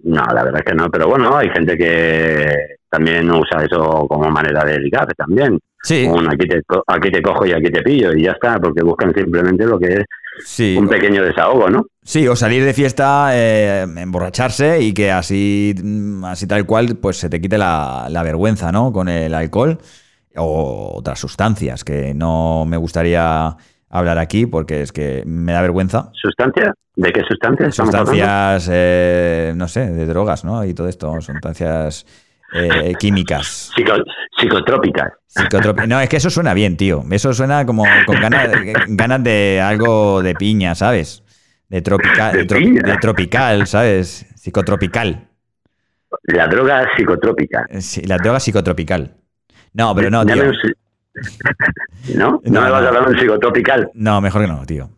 [0.00, 4.30] No, la verdad es que no, pero bueno, hay gente que también usa eso como
[4.30, 5.58] manera de ligar también.
[5.82, 6.08] Sí.
[6.30, 9.66] aquí, te, aquí te cojo y aquí te pillo y ya está, porque buscan simplemente
[9.66, 10.04] lo que
[10.48, 11.86] es un pequeño desahogo, ¿no?
[12.02, 17.18] Sí, o salir de fiesta, eh, emborracharse y que así, mm, así tal cual, pues
[17.18, 18.92] se te quite la, vergüenza, ¿no?
[18.92, 19.78] Con el alcohol
[20.36, 23.56] o otras sustancias que no me gustaría
[23.90, 26.10] hablar aquí porque es que me da vergüenza.
[26.12, 26.72] ¿Sustancia?
[26.96, 27.74] ¿De qué sustancias?
[27.74, 30.64] Sustancias, eh, no sé, de drogas, ¿no?
[30.64, 32.06] Y todo esto, sustancias
[32.54, 33.72] eh, químicas.
[34.36, 35.12] psicotrópicas.
[35.88, 37.04] no, es que eso suena bien, tío.
[37.10, 38.48] Eso suena como con ganas,
[38.88, 41.22] ganas de algo de piña, ¿sabes?
[41.68, 44.26] De tropical, de, tropical, ¿sabes?
[44.36, 45.28] Psicotropical.
[46.22, 47.66] La droga psicotrópica.
[47.80, 49.16] Sí, la droga psicotropical.
[49.72, 50.52] No, pero no, tío.
[52.14, 52.40] ¿No?
[52.44, 53.90] ¿No, me vas a hablar de un psicotropical?
[53.94, 54.90] No, mejor que no, tío.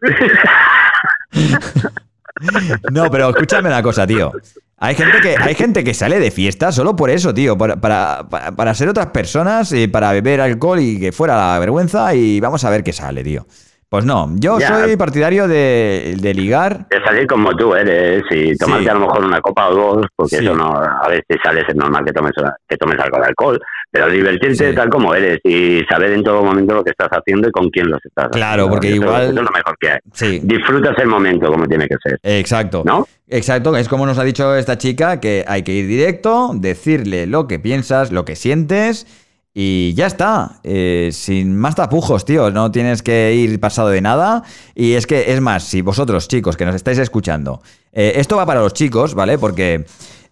[2.92, 4.32] no, pero escúchame una cosa, tío.
[4.82, 7.58] Hay gente que, hay gente que sale de fiesta solo por eso, tío.
[7.58, 12.14] Para, para, para ser otras personas, y para beber alcohol y que fuera la vergüenza
[12.14, 13.44] y vamos a ver qué sale, tío.
[13.90, 16.86] Pues no, yo soy partidario de, ligar.
[16.88, 20.36] De salir como tú eres y tomarte a lo mejor una copa o dos, porque
[20.36, 22.32] eso no, a veces sales, es normal que tomes,
[22.68, 26.74] que tomes algo de alcohol, pero divertirte tal como eres y saber en todo momento
[26.74, 28.36] lo que estás haciendo y con quién lo estás haciendo.
[28.36, 29.28] Claro, porque igual.
[29.28, 30.38] es lo mejor que hay.
[30.40, 32.18] Disfrutas el momento como tiene que ser.
[32.22, 32.82] Exacto.
[32.84, 33.06] ¿No?
[33.28, 37.46] Exacto, es como nos ha dicho esta chica, que hay que ir directo, decirle lo
[37.46, 39.06] que piensas, lo que sientes
[39.52, 44.44] y ya está, eh, sin más tapujos, tío, no tienes que ir pasado de nada.
[44.76, 47.60] Y es que, es más, si vosotros, chicos, que nos estáis escuchando,
[47.92, 49.38] eh, esto va para los chicos, ¿vale?
[49.38, 49.86] Porque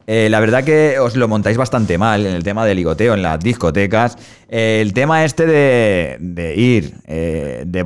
[0.09, 3.23] eh, la verdad que os lo montáis bastante mal en el tema del ligoteo en
[3.23, 4.17] las discotecas.
[4.49, 7.85] el tema este de, ir, de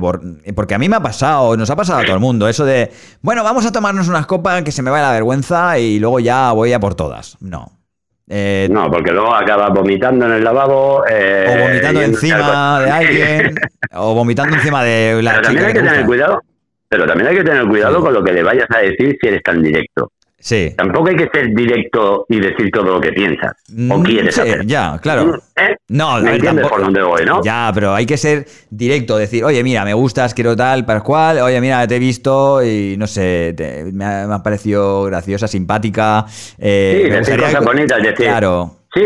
[0.55, 2.89] porque a mí me ha pasado, nos ha pasado a todo el mundo, eso de,
[3.21, 6.51] bueno, vamos a tomarnos unas copas que se me vaya la vergüenza y luego ya
[6.53, 7.37] voy a por todas.
[7.41, 7.83] No,
[8.29, 11.03] eh, no, porque luego acabas vomitando en el lavabo.
[11.09, 13.55] Eh, o vomitando encima de alguien.
[13.91, 15.61] o vomitando encima de la pero chica.
[15.61, 16.41] También hay que, tener cuidado.
[16.87, 19.43] Pero también hay que tener cuidado con lo que le vayas a decir si eres
[19.43, 20.11] tan directo.
[20.43, 20.73] Sí.
[20.75, 23.53] Tampoco hay que ser directo y decir todo lo que piensas
[23.89, 24.65] o mm, quieres hacer.
[24.65, 25.41] Ya, claro.
[25.55, 25.73] ¿Eh?
[25.87, 27.41] No, ¿Me entiendes por dónde voy, no?
[27.41, 31.37] Ya, pero hay que ser directo, decir, oye, mira, me gustas, quiero tal, para cual,
[31.39, 33.55] oye, mira, te he visto y no sé,
[33.93, 36.25] me, ha, parecido graciosa, simpática.
[36.57, 38.25] Eh, sí, decir cosas bonitas, decir.
[38.25, 38.79] Claro.
[38.93, 39.01] Sí,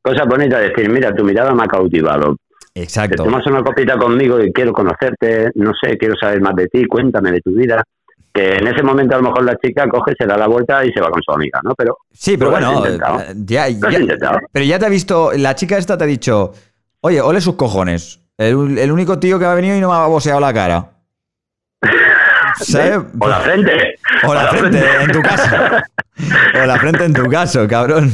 [0.00, 2.36] cosas bonitas, decir, mira, tu mirada me ha cautivado.
[2.76, 3.24] Exacto.
[3.24, 6.84] Te tomas una copita conmigo y quiero conocerte, no sé, quiero saber más de ti,
[6.84, 7.82] cuéntame de tu vida
[8.36, 10.92] que en ese momento a lo mejor la chica coge, se da la vuelta y
[10.92, 11.74] se va con su amiga, ¿no?
[11.74, 12.84] Pero sí, pero bueno,
[13.34, 13.78] ya, ya,
[14.52, 16.52] pero ya te ha visto, la chica esta te ha dicho,
[17.00, 20.06] oye, ole sus cojones, el, el único tío que ha venido y no me ha
[20.06, 20.90] boseado la cara.
[22.60, 22.98] ¿Sabes?
[23.18, 23.98] O la frente.
[24.26, 25.56] O la, frente, en tu caso.
[26.62, 28.10] O la frente en tu caso, cabrón.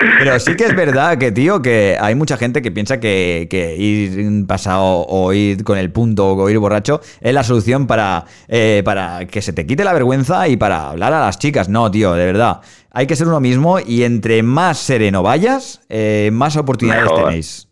[0.00, 3.46] Pero sí que es verdad que, tío, que hay mucha gente que piensa que,
[3.78, 8.80] ir pasado o ir con el punto o ir borracho es la solución para, eh,
[8.82, 11.68] para que se te quite la vergüenza y para hablar a las chicas.
[11.68, 12.60] No, tío, de verdad.
[12.90, 17.68] Hay que ser uno mismo y entre más sereno vayas, eh, más oportunidades tenéis.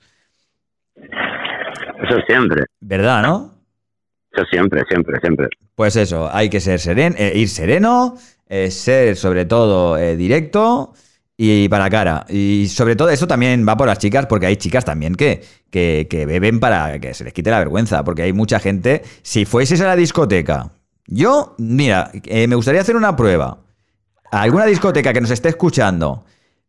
[0.97, 2.64] Eso siempre.
[2.81, 3.55] ¿Verdad, no?
[4.33, 5.49] Eso siempre, siempre, siempre.
[5.75, 8.17] Pues eso, hay que ser sereno, eh, ir sereno,
[8.69, 10.93] ser sobre todo directo
[11.40, 12.27] y para cara.
[12.29, 16.27] Y sobre todo eso también va por las chicas, porque hay chicas también que, que,
[16.27, 19.05] beben para que se les quite la vergüenza, porque hay mucha gente.
[19.22, 20.72] Si fueses a la discoteca,
[21.07, 23.59] yo, mira, eh, me gustaría hacer una prueba.
[24.33, 26.24] alguna discoteca que nos esté escuchando,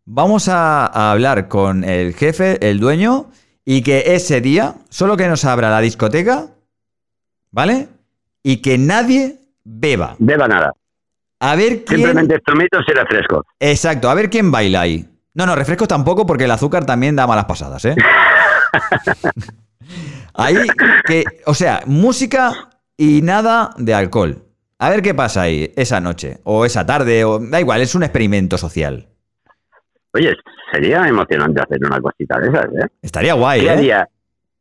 [0.05, 3.32] vamos a, a hablar con el jefe, el dueño,
[3.65, 6.51] y que ese día, solo que nos abra la discoteca,
[7.49, 7.89] ¿vale?
[8.43, 10.15] Y que nadie beba.
[10.19, 10.73] Beba nada.
[11.39, 12.02] A ver quién.
[12.02, 13.45] Simplemente zumitos y refrescos.
[13.60, 15.06] Exacto, a ver quién baila ahí.
[15.34, 17.95] No, no, refrescos tampoco porque el azúcar también da malas pasadas, ¿eh?
[20.34, 20.56] ahí
[21.06, 24.43] que, o sea, música y nada de alcohol.
[24.80, 28.04] A ver qué pasa ahí esa noche o esa tarde o da igual, es un
[28.04, 29.08] experimento social.
[30.13, 30.36] Oye,
[30.71, 32.88] sería emocionante hacer una cosita de esas, ¿eh?
[33.02, 33.69] Estaría guay, ¿Qué ¿eh?
[33.69, 34.10] haría,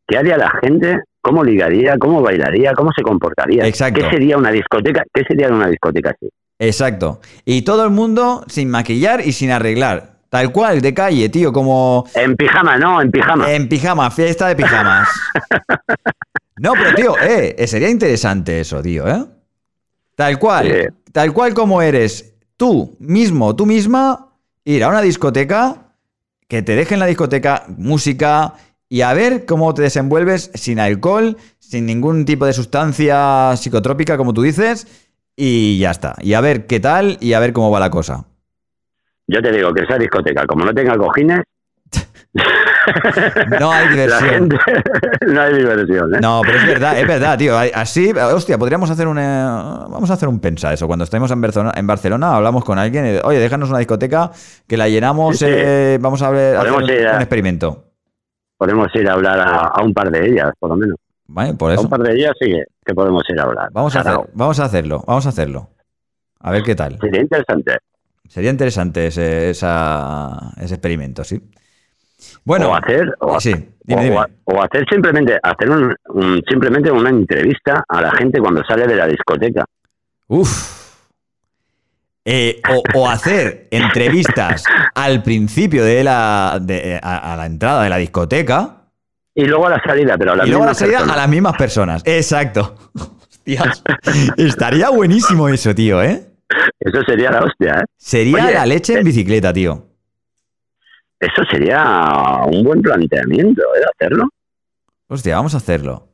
[0.06, 1.00] qué haría la gente?
[1.20, 1.96] ¿Cómo ligaría?
[1.98, 2.72] ¿Cómo bailaría?
[2.74, 3.66] ¿Cómo se comportaría?
[3.66, 4.00] Exacto.
[4.00, 5.04] ¿Qué sería una discoteca?
[5.12, 6.28] ¿Qué sería una discoteca así?
[6.58, 7.20] Exacto.
[7.44, 10.18] Y todo el mundo sin maquillar y sin arreglar.
[10.28, 13.50] Tal cual, de calle, tío, como En pijama, no, en pijama.
[13.52, 15.08] en pijama, fiesta de pijamas.
[16.60, 19.24] No, pero tío, eh, eh, sería interesante eso, tío, ¿eh?
[20.16, 20.94] Tal cual, Sí.
[21.12, 24.32] tal cual como eres tú mismo, tú misma,
[24.64, 25.92] ir a una discoteca,
[26.48, 28.54] que te dejen la discoteca música
[28.88, 34.34] y a ver cómo te desenvuelves sin alcohol, sin ningún tipo de sustancia psicotrópica, como
[34.34, 34.88] tú dices,
[35.40, 36.16] y ya está.
[36.20, 38.24] Y a ver qué tal y a ver cómo va la cosa.
[39.28, 41.42] Yo te digo que esa discoteca, como no tenga cojines,
[43.60, 44.28] No hay diversión.
[44.30, 44.56] gente
[45.26, 46.18] no hay diversión, ¿eh?
[46.20, 47.56] No, pero es verdad, es verdad, tío.
[47.56, 49.18] Así, hostia, podríamos hacer un.
[49.18, 50.86] eh, Vamos a hacer un pensa eso.
[50.86, 54.30] Cuando estemos en Barcelona, en Barcelona hablamos con alguien y, oye, déjanos una discoteca
[54.66, 57.84] que la llenamos, Sí, eh, vamos a ver, hacer un, ir a- un experimento.
[58.56, 60.96] Podemos ir a hablar a, a un par de ellas, por lo menos.
[61.28, 61.82] Vale, por eso.
[61.82, 63.68] un par de ellas sí que, que podemos ir a hablar.
[63.72, 65.70] Vamos a, hacer, vamos a hacerlo, vamos a hacerlo.
[66.40, 66.98] A ver qué tal.
[67.00, 67.76] Sería interesante.
[68.28, 71.40] Sería interesante ese, esa- ese experimento, sí.
[72.44, 74.16] Bueno, o hacer, o, sí, o- dime, dime.
[74.16, 78.86] o- o hacer simplemente, hacer un, un- simplemente una entrevista a la gente cuando sale
[78.86, 79.64] de la discoteca.
[80.28, 80.76] Uf.
[82.24, 84.64] Eh, o, o hacer entrevistas
[84.94, 88.77] al principio de la de- eh, a, a la entrada de la discoteca
[89.38, 91.16] Y luego a la salida, pero a la y luego a la misma salida a
[91.16, 92.02] las mismas personas.
[92.04, 92.74] Exacto.
[93.28, 93.84] Hostias.
[94.36, 96.26] Estaría buenísimo eso, tío, ¿eh?
[96.80, 97.84] Eso sería la hostia, ¿eh?
[97.96, 99.86] Sería Oye, la leche en eh, bicicleta, tío.
[101.20, 103.84] Eso sería un buen planteamiento, ¿eh?
[103.94, 104.28] Hacerlo.
[105.06, 106.07] Hostia, vamos a hacerlo.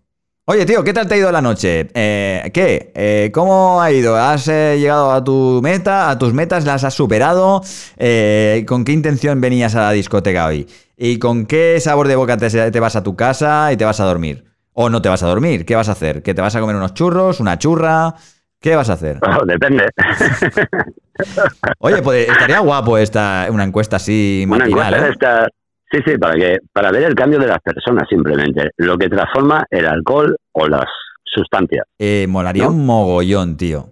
[0.47, 1.89] Oye, tío, ¿qué tal te ha ido la noche?
[1.95, 2.93] Eh, ¿Qué?
[2.95, 4.15] Eh, ¿Cómo ha ido?
[4.15, 6.11] ¿Has eh, llegado a tu meta?
[6.11, 7.63] ¿A tus metas las has superado?
[7.97, 10.69] Eh, ¿Con qué intención venías a la discoteca hoy?
[10.99, 14.01] ¿Y con qué sabor de boca te, te vas a tu casa y te vas
[14.01, 14.45] a dormir?
[14.75, 15.65] ¿O no te vas a dormir?
[15.65, 16.23] ¿Qué vas a hacer?
[16.23, 17.41] ¿Que te vas a comer unos churros?
[17.41, 18.15] ¿Una churra?
[18.61, 19.21] ¿Qué vas a hacer?
[19.27, 19.87] Oh, depende.
[21.79, 25.11] Oye, pues estaría guapo esta, una encuesta así Una matinal, encuesta ¿eh?
[25.13, 25.49] estas-
[25.95, 28.71] Sí, sí, para, que, para ver el cambio de las personas simplemente.
[28.79, 30.87] Lo que transforma el alcohol o las
[31.25, 31.87] sustancias.
[31.99, 32.71] Eh, molaría ¿No?
[32.71, 33.91] un mogollón, tío.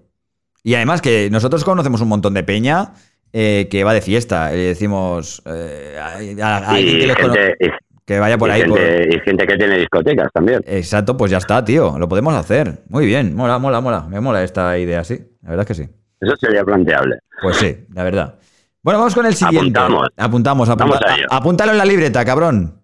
[0.64, 2.92] Y además que nosotros conocemos un montón de peña
[3.32, 4.54] eh, que va de fiesta.
[4.54, 7.70] Y decimos eh, a, a- a alguien y, que, les cono- gente, y-
[8.04, 8.64] que vaya por y ahí.
[8.64, 10.60] por- y gente que tiene discotecas también.
[10.66, 11.98] Exacto, pues ya está, tío.
[11.98, 12.80] Lo podemos hacer.
[12.88, 13.34] Muy bien.
[13.34, 14.06] Mola, mola, mola.
[14.08, 15.18] Me mola esta idea, sí.
[15.42, 15.90] La verdad es que sí.
[16.20, 17.18] Eso sería planteable.
[17.42, 18.34] Pues sí, la verdad.
[18.82, 19.78] Bueno, vamos con el siguiente.
[19.78, 20.08] Apuntamos.
[20.16, 22.80] Apuntamos, apunta- a apúntalo en la libreta, cabrón.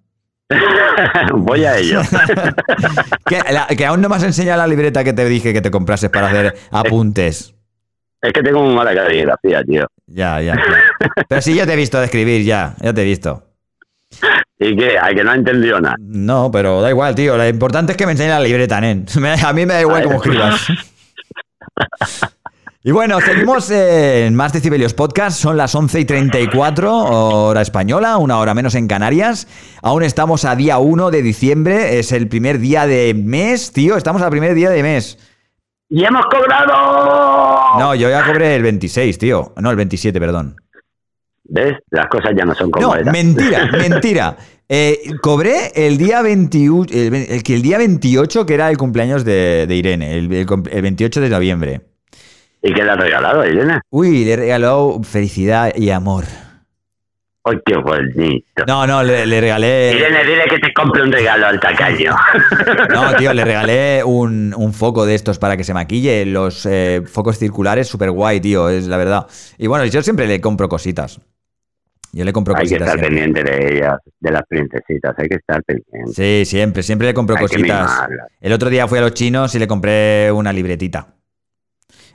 [1.34, 2.00] Voy a ello.
[3.26, 5.70] que, la- que aún no me has enseñado la libreta que te dije que te
[5.70, 7.54] comprases para hacer apuntes.
[8.22, 9.87] es que tengo muy mala caligrafía, tío.
[10.06, 10.62] Ya, ya, ya.
[11.28, 12.74] Pero sí, ya te he visto de escribir, ya.
[12.80, 13.42] Ya te he visto.
[14.61, 14.98] ¿Y qué?
[14.98, 15.96] ¿A que no ha entendido nada?
[16.00, 17.37] No, pero da igual, tío.
[17.37, 19.04] Lo importante es que me enseñes la libreta, nen.
[19.44, 20.66] A mí me da igual cómo escribas.
[22.88, 25.38] Y bueno, seguimos en Más Decibelios Podcast.
[25.38, 29.46] Son las 11 y 34, hora española, una hora menos en Canarias.
[29.83, 31.98] Aún estamos a día 1 de diciembre.
[31.98, 33.98] Es el primer día de mes, tío.
[33.98, 35.18] Estamos al primer día de mes.
[35.90, 37.79] ¡Y hemos cobrado!
[37.79, 39.53] No, yo ya cobré el 26, tío.
[39.59, 40.57] No, el 27, perdón.
[41.44, 41.74] ¿Ves?
[41.90, 43.12] Las cosas ya no son como No, eran.
[43.12, 44.37] mentira, mentira.
[44.66, 49.27] Eh, cobré el día 21, el, el que el día 28, que era el cumpleaños
[49.27, 51.88] de, de Irene, el, el 28 de noviembre.
[52.68, 53.81] ¿Y qué le has regalado, Irene?
[53.88, 56.24] Uy, le regaló felicidad y amor.
[57.44, 58.64] ¡Ay, qué bonito!
[58.66, 59.92] No, no, le, le regalé.
[59.96, 62.14] Irene, dile que te compre un regalo al tacaño.
[62.92, 66.26] No, tío, le regalé un, un foco de estos para que se maquille.
[66.26, 69.26] Los eh, focos circulares, súper guay, tío, es la verdad.
[69.57, 71.20] Y bueno, yo siempre le compro cositas.
[72.12, 72.87] Yo le compro hay que cositas.
[72.88, 73.22] estar siempre.
[73.22, 75.14] pendiente de ellas, de las princesitas.
[75.18, 76.12] Hay que estar pendiente.
[76.12, 77.90] Sí, siempre, siempre le compro Hay cositas.
[78.42, 81.14] El otro día fui a los chinos y le compré una libretita.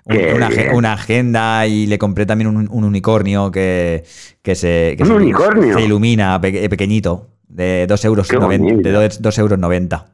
[0.06, 4.04] Un- una, agenda y le compré también un, un unicornio que,
[4.42, 4.96] que se.
[4.98, 5.78] que ¿Un se- unicornio?
[5.78, 10.08] Se ilumina, pe- pequeñito, de 2 euros, noven- de dos- dos euros 90.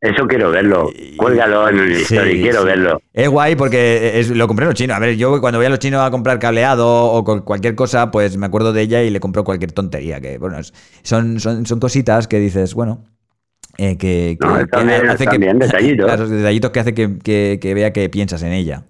[0.00, 0.90] Eso quiero verlo.
[1.16, 2.66] Cuélgalo en el Sí, story, quiero sí.
[2.66, 3.00] verlo.
[3.14, 4.96] Es guay porque es- lo compré en los chinos.
[4.96, 8.36] A ver, yo cuando voy a los chinos a comprar cableado o cualquier cosa, pues
[8.36, 10.20] me acuerdo de ella y le compro cualquier tontería.
[10.20, 10.58] Que bueno,
[11.02, 13.04] son, son, son cositas que dices, bueno,
[13.78, 16.06] eh, que, que- No, que están bien, bien, detallitos.
[16.06, 18.84] Claro, detallitos que hace que, que- que vea que piensas en ella.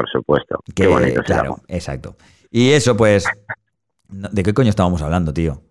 [0.00, 0.58] Por supuesto.
[0.74, 1.40] Que, Qué bonito será.
[1.40, 2.16] claro, exacto.
[2.50, 3.24] Y eso, pues,
[4.08, 5.60] ¿de qué coño estábamos hablando, tío?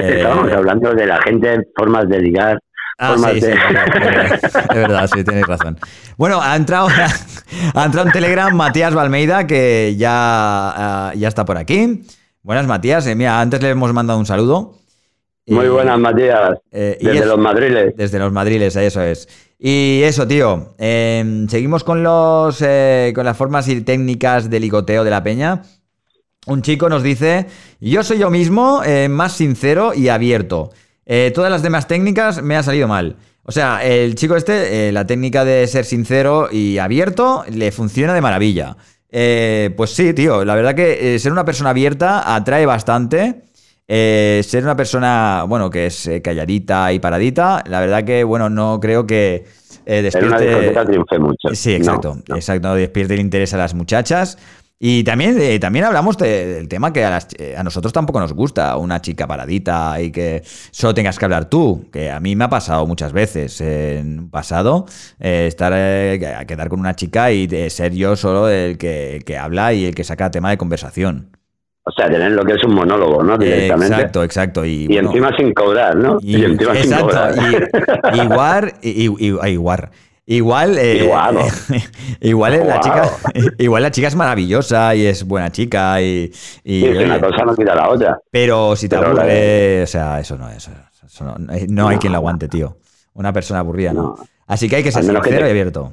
[0.00, 2.58] Eh, Estábamos hablando de la gente, formas de ligar.
[2.98, 5.78] Ah, formas sí, de- es verdad, es sí, tienes razón.
[6.16, 6.88] Bueno, ha entrado,
[7.74, 12.02] ha entrado en Telegram Matías Valmeida, que ya, ah, ya está por aquí.
[12.42, 13.06] Buenas, Matías.
[13.06, 14.74] Eh, mira, antes le hemos mandado un saludo.
[15.46, 16.58] Muy Y- buenas, Matías.
[16.72, 17.94] eh, Desde es- los madriles.
[17.96, 19.28] Desde los madriles, eso es.
[19.58, 20.74] Y eso, tío.
[20.78, 25.62] eh, seguimos con los eh, con las formas y técnicas de ligoteo de la peña.
[26.46, 27.46] Un chico nos dice:
[27.80, 30.70] Yo soy yo mismo, eh, más sincero y abierto.
[31.06, 33.16] Eh, todas las demás técnicas me ha salido mal.
[33.42, 38.20] O sea, el chico este, la técnica de ser sincero y abierto le funciona de
[38.20, 38.76] maravilla.
[39.10, 43.47] Pues sí, tío, la verdad que ser una persona abierta atrae bastante.
[43.90, 48.50] Eh, ser una persona, bueno, que es eh, calladita y paradita, la verdad que, bueno,
[48.50, 49.46] no creo que
[49.86, 50.84] eh, En una despierte...
[50.84, 51.48] triunfe mucho.
[51.54, 52.36] Sí, exacto, No, no.
[52.36, 54.36] exacto, despierte el interés a las muchachas.
[54.80, 58.20] Y también, eh, también hablamos de- del tema que a, las- eh, a nosotros tampoco
[58.20, 62.36] nos gusta una chica paradita y que solo tengas que hablar tú, que a mí
[62.36, 64.84] me ha pasado muchas veces en pasado,
[65.18, 69.36] estar a quedar con una chica y de ser yo solo el que, el que
[69.38, 71.37] habla y el que saca tema de conversación.
[71.88, 73.38] O sea, tener lo que es un monólogo, ¿no?
[73.38, 73.94] Directamente.
[73.94, 74.64] Exacto, exacto.
[74.66, 76.18] Y, Y bueno, encima sin cobrar, ¿no?
[76.20, 77.34] y- encima sin cobrar.
[78.14, 79.90] y- igual, y- igual,
[80.26, 81.38] igual, eh, Igual.
[82.20, 83.02] igual la chica,
[83.58, 86.30] igual la chica es maravillosa y es buena chica y,
[86.64, 88.18] y, Sí, es que una oye, cosa no quita la otra.
[88.30, 90.68] pero si te pero la aburre, o sea, eso no es,
[91.06, 92.76] eso no, no hay quien lo aguante, tío.
[93.14, 94.02] Una persona aburrida, ¿no?
[94.02, 94.16] No.
[94.46, 95.92] Así que hay que ser que sincero te- y abierto.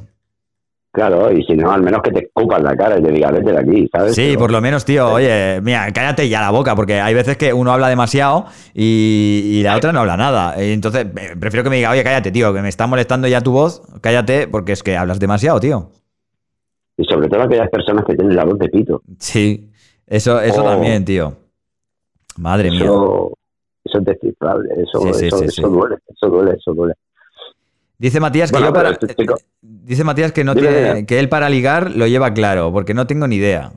[0.95, 3.51] Claro, y si no, al menos que te escupas la cara y te diga, vete
[3.51, 4.15] de aquí, ¿sabes?
[4.15, 7.35] Sí, Pero- por lo menos, tío, oye, mira, cállate ya la boca, porque hay veces
[7.35, 10.53] que uno habla demasiado y, y la otra no habla nada.
[10.57, 13.51] Entonces, eh, prefiero que me diga, oye, cállate, tío, que me está molestando ya tu
[13.51, 15.89] voz, cállate, porque es que hablas demasiado, tío.
[16.97, 19.01] Y sobre todo aquellas personas que tienen la voz de pito.
[19.19, 19.69] Sí,
[20.07, 20.69] eso, eso Oh.
[20.69, 21.33] también, tío.
[22.37, 22.85] Madre mía.
[22.85, 23.33] Eso,
[23.83, 26.93] es descifrable, eso, Sí, sí, eso, sí, eso duele, eso duele, eso duele.
[27.97, 28.89] Dice Matías que Bueno, yo para.
[28.91, 29.35] este chico-
[29.85, 31.05] Dice Matías que no tiene.
[31.05, 33.71] que él para ligar lo lleva claro, porque no tengo ni idea.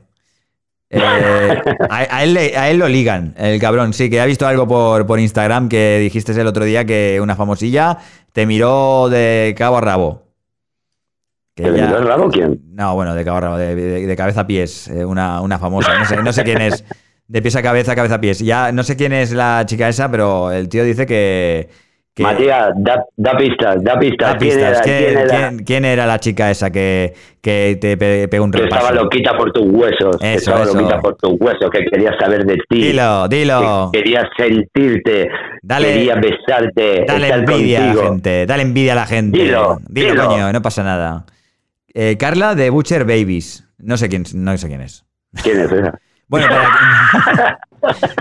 [0.89, 0.99] Eh,
[1.89, 3.93] a, a él, a él lo ligan, el cabrón.
[3.93, 7.35] Sí, que ha visto algo por, por Instagram que dijiste el otro día que una
[7.35, 7.99] famosilla
[8.33, 10.23] te miró de cabo a rabo.
[11.55, 12.59] Que ¿Que le ya- miró el rabo quién?
[12.71, 15.59] No, bueno, de cabo a rabo, de, de- de cabeza a pies, eh, una, una
[15.59, 15.97] famosa.
[15.99, 16.83] No sé, no sé quién es.
[17.27, 18.39] De pies a cabeza, cabeza a pies.
[18.39, 21.69] Ya no sé quién es la chica esa, pero el tío dice que.
[22.19, 24.33] Que Matías, da, da pistas, da pistas.
[24.33, 24.71] Da ¿Quién pistas.
[24.71, 24.81] era?
[24.81, 25.29] ¿Quién, ¿Quién era?
[25.49, 28.81] quién- quién era la chica esa que, que te pe- pegó un Que repaso?
[28.87, 30.73] estaba loquita por tus huesos, que Eso, estaba eso.
[30.73, 33.89] loquita por tus huesos, que quería saber de ti, Dilo, dilo.
[33.93, 35.29] que quería sentirte,
[35.61, 38.11] Dale- quería besarte, Dale estar envidia a la contigo.
[38.11, 38.45] gente.
[38.45, 39.37] Dale envidia a la gente.
[39.39, 40.25] Dilo, dilo, dilo.
[40.27, 41.25] coño, no pasa nada.
[41.93, 43.65] Eh, Carla de Butcher Babies.
[43.77, 45.05] No sé quién, no sé quién es.
[45.41, 45.97] ¿Quién es esa?
[46.27, 46.47] Bueno,
[47.25, 47.59] para,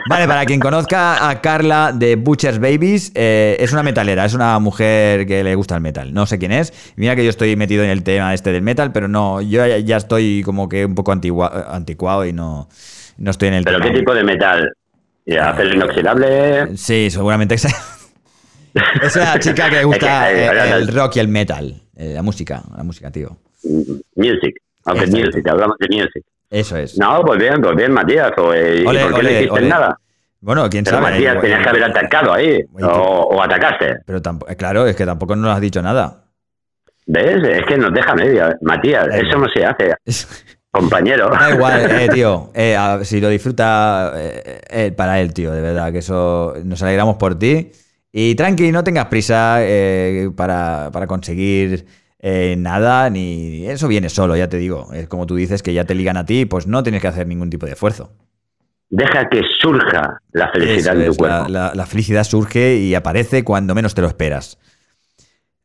[0.09, 4.59] vale, para quien conozca a Carla de Butcher's Babies, eh, es una metalera, es una
[4.59, 6.13] mujer que le gusta el metal.
[6.15, 6.73] No sé quién es.
[6.97, 9.97] Mira que yo estoy metido en el tema este del metal, pero no, yo ya,
[9.97, 12.69] estoy como que un poco antigua- anticuado y no,
[13.19, 13.91] no estoy en el ¿Pero tema.
[13.93, 14.73] qué tipo de metal?
[15.27, 16.77] ¿Ya, ¿Acero inoxidable?
[16.77, 17.55] Sí, seguramente.
[17.57, 17.69] esa-
[19.03, 21.83] Es chica que le gusta eh, eh, el rock y el metal.
[21.97, 23.37] la música, la música, tío.
[24.15, 24.57] Music.
[24.85, 26.25] Aunque music, hablamos de music.
[26.51, 26.99] Eso es.
[26.99, 28.33] No, pues bien, pues bien, Matías.
[28.39, 29.99] o, eh, ¿Y por qué no hiciste nada?
[30.41, 31.11] Bueno, quién Pero sabe.
[31.11, 32.61] Matías, igual- tenías que haber atacado ahí.
[32.83, 33.97] O, o atacaste.
[34.07, 36.25] Pero tampoco, claro, es que tampoco nos has dicho nada.
[37.07, 37.43] ¿Ves?
[37.43, 38.57] Es que nos deja media.
[38.63, 39.95] Matías, Da eso no se hace,
[40.71, 41.29] compañero.
[41.31, 42.51] Da igual, eh, tío.
[42.55, 46.83] Eh, a- si lo disfruta eh, eh, para él, tío, de verdad, que eso nos
[46.83, 47.73] alegramos por ti.
[48.13, 51.85] Y tranqui, no tengas prisa eh, para, para conseguir
[52.21, 54.93] eh, nada, ni eso viene solo, ya te digo.
[54.93, 57.27] Es como tú dices que ya te ligan a ti, pues no tienes que hacer
[57.27, 58.13] ningún tipo de esfuerzo.
[58.91, 61.49] Deja que surja la Eso felicidad en tu es, cuerpo.
[61.49, 64.59] la, la- la felicidad surge y aparece cuando menos te lo esperas.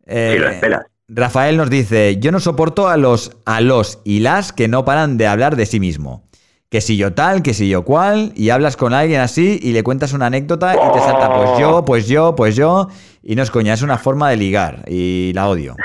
[0.06, 0.86] Eh, Si lo esperas.
[1.08, 5.18] Rafael nos dice, yo no soporto a los, a los y las que no paran
[5.18, 6.24] de hablar de sí mismo.
[6.70, 9.84] Que si yo tal, que si yo cual, y hablas con alguien así y le
[9.84, 12.88] cuentas una anécdota y te salta pues yo, pues yo, pues yo,
[13.22, 15.76] y no es coña, es una forma de ligar y la odio.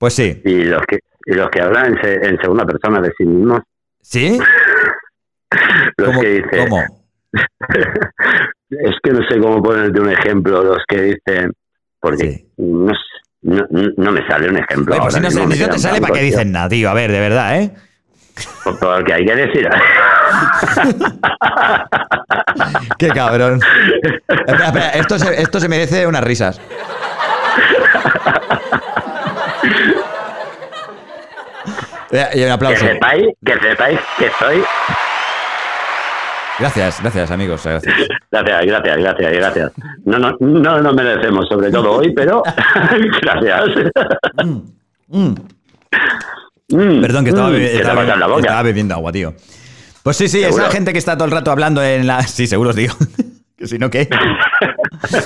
[0.00, 3.12] Pues sí, Y los que, y los que hablan en, se- en segunda persona de
[3.18, 3.60] sí mismos,
[4.00, 4.38] ¿sí?
[5.98, 6.20] los ¿Cómo?
[6.22, 6.82] que dicen, ¿Cómo?
[8.70, 11.52] es que no sé cómo ponerte un ejemplo, los que dicen,
[12.00, 12.48] porque Sí.
[12.56, 12.92] no,
[13.42, 14.94] No, no me sale un ejemplo.
[14.94, 16.88] Oye, pues si no, si te sale, ¿para qué dices nada, tío?
[16.90, 17.70] A ver, de verdad, ¿eh?
[18.80, 19.68] Porque hay que decir.
[22.98, 23.60] Qué cabrón.
[24.28, 26.60] Espera, espera, esto se, esto se merece unas risas.
[32.12, 34.62] Y un que sepáis, que sepáis que soy.
[36.58, 37.62] Gracias, gracias, amigos.
[37.64, 37.94] Gracias.
[38.30, 39.72] Gracias, gracias, gracias, gracias.
[40.04, 42.42] No, no, no nos merecemos, sobre todo hoy, pero
[43.22, 43.92] gracias.
[45.08, 45.34] Mm.
[46.72, 48.40] Mm, Perdón, que estaba, mm, bebi- que estaba- la boca.
[48.40, 49.34] estaba bebiendo agua, tío.
[50.02, 50.64] Pues sí, sí, ¿Seguro?
[50.64, 52.22] esa gente que está todo el rato hablando en la.
[52.26, 52.94] Sí, seguro os digo.
[53.60, 54.08] Que si no, ¿qué?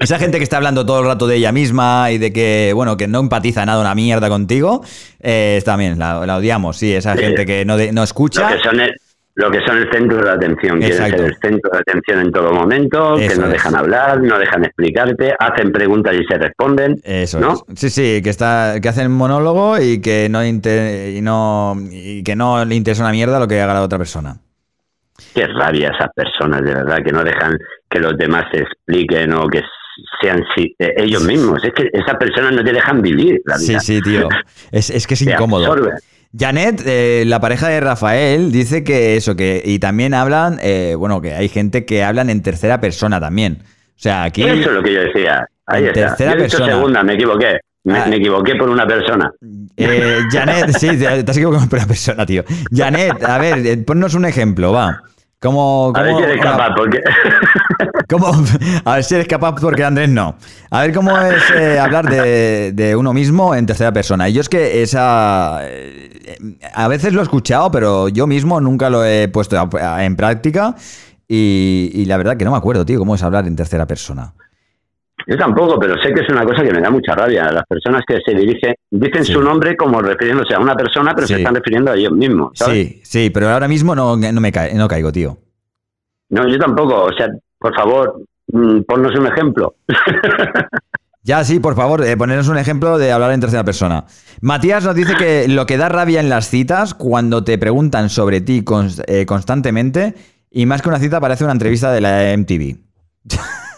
[0.00, 2.96] esa gente que está hablando todo el rato de ella misma y de que, bueno,
[2.96, 4.82] que no empatiza nada una mierda contigo,
[5.20, 6.94] eh, también la, la odiamos, sí.
[6.94, 7.22] Esa Sí.
[7.22, 8.48] gente que no, de- no Lo escucha.
[8.56, 8.94] que son el,
[9.34, 10.78] lo que son el centro de la atención.
[10.78, 11.16] Quieren Exacto.
[11.18, 13.52] ser el centro de atención en todo momento, que no es.
[13.52, 17.00] dejan hablar, no dejan explicarte, hacen preguntas y se responden.
[17.02, 17.54] Eso ¿no?
[17.54, 17.80] es.
[17.80, 20.52] Sí, sí, que está, que hacen monólogo y que no y
[21.20, 24.36] no y que no le interesa una mierda lo que haga la otra persona.
[25.34, 27.56] Qué rabia esas personas, de verdad, que no dejan
[27.88, 29.62] que los demás se expliquen o que
[30.20, 31.62] sean si- eh, ellos mismos.
[31.64, 33.80] Es que esas personas no te dejan vivir la Sí, vida.
[33.80, 34.28] sí, tío.
[34.72, 35.74] Es, es que es incómodo.
[36.38, 39.62] Janet, eh, la pareja de Rafael, dice que eso, que.
[39.64, 43.58] Y también hablan, eh, bueno, que hay gente que hablan en tercera persona también.
[43.62, 43.66] O
[44.02, 44.42] sea, aquí.
[44.44, 45.44] Eso es lo que yo decía.
[45.66, 46.00] Ahí En está.
[46.08, 46.76] tercera Yo he dicho persona.
[46.76, 47.58] segunda, me equivoqué.
[47.84, 48.06] Me, Ah.
[48.06, 49.32] me equivoqué por una persona.
[49.76, 52.44] eh, Janet, sí, te, te has equivocado por una persona, tío.
[52.70, 55.00] Janet, a ver, eh, ponnos un ejemplo, va.
[55.40, 57.00] ¿Cómo, A ver si eres capaz, porque
[58.10, 58.30] cómo-
[58.84, 60.36] a ver si eres capaz, porque Andrés no.
[60.70, 64.28] A ver cómo es eh, hablar de, de uno mismo en tercera persona.
[64.28, 65.60] Y yo es que esa.
[65.62, 69.56] eh, a veces lo he escuchado, pero yo mismo nunca lo he puesto
[69.98, 70.74] en práctica.
[71.26, 74.34] Y, y la verdad que no me acuerdo, tío, cómo es hablar en tercera persona.
[75.26, 77.50] Yo tampoco, pero sé que es una cosa que me da mucha rabia.
[77.52, 79.32] Las personas que se dirigen, dicen Sí.
[79.32, 81.34] su nombre como refiriéndose a una persona, pero Sí.
[81.34, 82.52] se están refiriendo a ellos mismos.
[82.54, 82.74] ¿sabes?
[82.88, 85.38] Sí, sí, pero ahora mismo no, no me no caigo, tío.
[86.30, 87.04] No, yo tampoco.
[87.04, 89.74] O sea, por favor, mm, ponnos un ejemplo.
[91.22, 94.04] Ya, sí, por favor, eh, ponernos un ejemplo de hablar en tercera persona.
[94.40, 98.40] Matías nos dice que lo que da rabia en las citas cuando te preguntan sobre
[98.40, 98.64] ti
[99.06, 100.14] eh, constantemente
[100.50, 102.78] y más que una cita parece una entrevista de la MTV.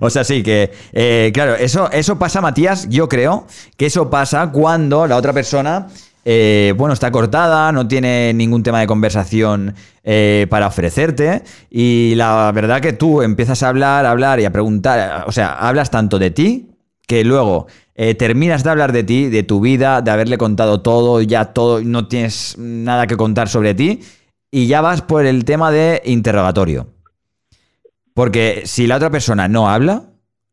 [0.00, 3.46] o sea, sí, que, eh, claro, eso, eso pasa, Matías, yo creo
[3.76, 5.86] que eso pasa cuando la otra persona,
[6.24, 12.50] eh, bueno, está cortada, no tiene ningún tema de conversación eh, para ofrecerte y la
[12.52, 16.18] verdad que tú empiezas a hablar, a hablar y a preguntar, o sea, hablas tanto
[16.18, 16.68] de ti
[17.06, 17.66] que luego
[18.18, 22.08] terminas de hablar de ti, de tu vida, de haberle contado todo, ya todo, no
[22.08, 24.00] tienes nada que contar sobre ti
[24.50, 26.88] y ya vas por el tema de interrogatorio.
[28.14, 30.02] Porque si la otra persona no habla,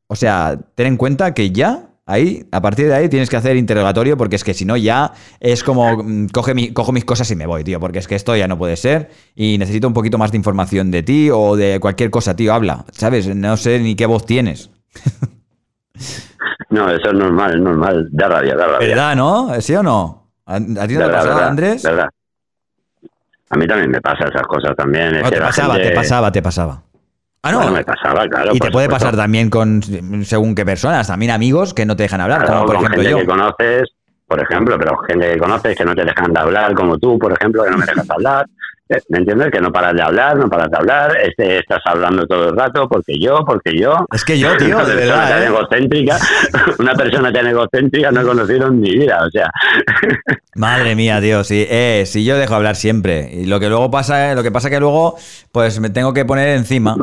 [0.07, 3.55] o sea, ten en cuenta que ya ahí, a partir de ahí tienes que hacer
[3.55, 7.29] interrogatorio porque es que si no ya es como mm, coge mi- cojo mis cosas
[7.29, 9.93] y me voy, tío, porque es que esto ya no puede ser y necesito un
[9.93, 13.27] poquito más de información de ti o de cualquier cosa, tío, habla, ¿sabes?
[13.35, 14.69] No sé ni qué voz tienes.
[16.69, 18.07] No, eso es normal, es normal.
[18.11, 18.87] Da rabia, da rabia.
[18.89, 19.59] ¿Verdad, no?
[19.59, 20.29] ¿Sí o no?
[20.45, 21.83] ¿A, a ti no te pasaba, verdad, Andrés?
[21.83, 22.09] verdad.
[23.49, 25.19] A mí también me pasa esas cosas también.
[25.19, 26.83] No, te pasaba, gente- te pasaba, te pasaba.
[27.43, 27.57] Ah, no.
[27.59, 28.51] Bueno, me pasaba, claro.
[28.53, 29.05] y te puede supuesto.
[29.05, 29.81] pasar también con
[30.25, 33.03] según qué personas, también amigos que no te dejan hablar, Claro, como por con ejemplo
[33.03, 33.17] gente yo.
[33.19, 33.89] que conoces,
[34.27, 37.31] por ejemplo, pero gente que conoces que no te dejan de hablar, como tú, por
[37.31, 38.45] ejemplo, que no me dejas de hablar.
[38.91, 39.51] Eh, ¿Me entiendes?
[39.51, 42.89] Que no paras de hablar, no paras de hablar, este, estás hablando todo el rato,
[42.89, 43.93] porque yo, porque yo.
[44.11, 45.45] Es que yo, tío, una de persona tan ¿eh?
[45.45, 46.17] egocéntrica,
[46.79, 49.49] una persona tan egocéntrica no he conocido en mi vida, o sea,
[50.55, 53.29] Madre mía, tío, sí, eh, sí yo dejo hablar siempre.
[53.31, 55.15] Y lo que luego pasa, eh, lo que pasa que luego,
[55.51, 56.95] pues me tengo que poner encima.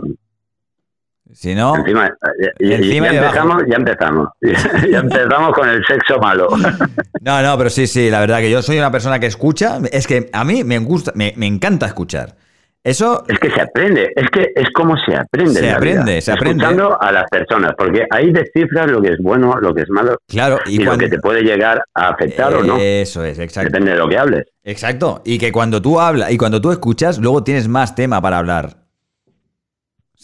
[1.32, 2.10] Si no, encima,
[2.58, 4.28] y- Encima ya empezamos, ya empezamos,
[4.90, 6.48] ya empezamos con el sexo malo.
[7.20, 9.78] no, no, pero sí, sí, la verdad que yo soy una persona que escucha.
[9.92, 12.34] Es que a mí me gusta, me, me encanta escuchar.
[12.86, 15.54] Eso, Es que se aprende, es que es como se aprende.
[15.54, 16.62] Se en la aprende, vida, se aprende.
[16.62, 20.16] Escuchando a las personas, porque ahí descifras lo que es bueno, lo que es malo
[20.28, 22.76] claro, y, y, lo que te puede llegar a afectar o no.
[22.78, 23.72] Eso es, exacto.
[23.72, 24.44] Depende de lo que hables.
[24.62, 25.20] Exacto.
[25.24, 28.85] Y que cuando tú hablas y cuando tú escuchas, luego tienes más tema para hablar.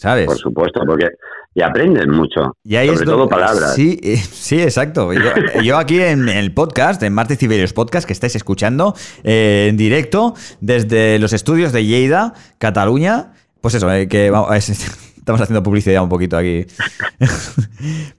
[0.03, 0.25] ¿Sabes?
[0.25, 1.07] Por supuesto, porque
[1.55, 2.57] y aprendes mucho.
[2.65, 3.73] Y ahí sobre es todo palabras.
[3.73, 5.13] Sí, eh, sí, exacto.
[5.13, 5.21] Yo,
[5.63, 10.33] yo aquí en el podcast, en Martes Ciberios Podcast, que estáis escuchando eh, en directo
[10.59, 13.31] desde los estudios de Lleida, Cataluña.
[13.61, 14.69] Pues eso, eh, que vamos, es-
[15.15, 16.65] estamos haciendo publicidad un poquito aquí.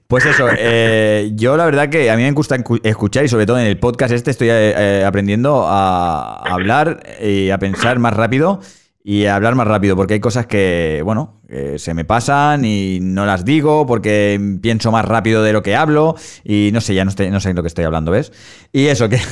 [0.07, 3.57] Pues eso, eh, yo la verdad que a mí me gusta escuchar y sobre todo
[3.59, 8.61] en el podcast este estoy aprendiendo a hablar y a pensar más rápido
[9.07, 11.41] y hablar más rápido, porque hay cosas que, bueno,
[11.77, 16.15] se me pasan y no las digo porque pienso más rápido de lo que hablo
[16.43, 18.31] y no sé, ya no, no sé lo que estoy hablando, ¿ves?
[18.73, 19.19] Y eso que...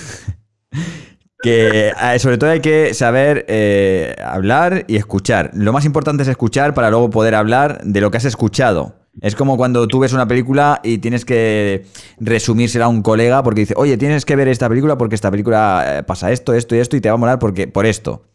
[1.43, 5.51] que eh, sobre todo hay que saber eh, hablar y escuchar.
[5.53, 8.95] Lo más importante es escuchar para luego poder hablar de lo que has escuchado.
[9.21, 11.85] Es como cuando tú ves una película y tienes que
[12.19, 15.99] resumírsela a un colega porque dice, oye, tienes que ver esta película porque esta película
[15.99, 18.25] eh, pasa esto, esto y esto y te va a molar porque, por esto.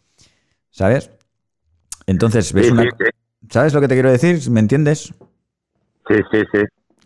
[0.69, 1.09] ¿Sabes?
[2.09, 2.89] Entonces, ves una...
[3.51, 4.49] ¿Sabes lo que te quiero decir?
[4.49, 5.13] ¿Me entiendes?
[6.07, 6.63] Sí, sí, sí.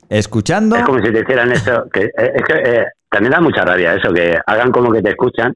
[0.08, 0.78] Escuchando.
[0.78, 1.89] Es como si te hicieran eso.
[1.91, 5.10] Que, eh, es que eh, también da mucha rabia eso, que hagan como que te
[5.10, 5.54] escuchan,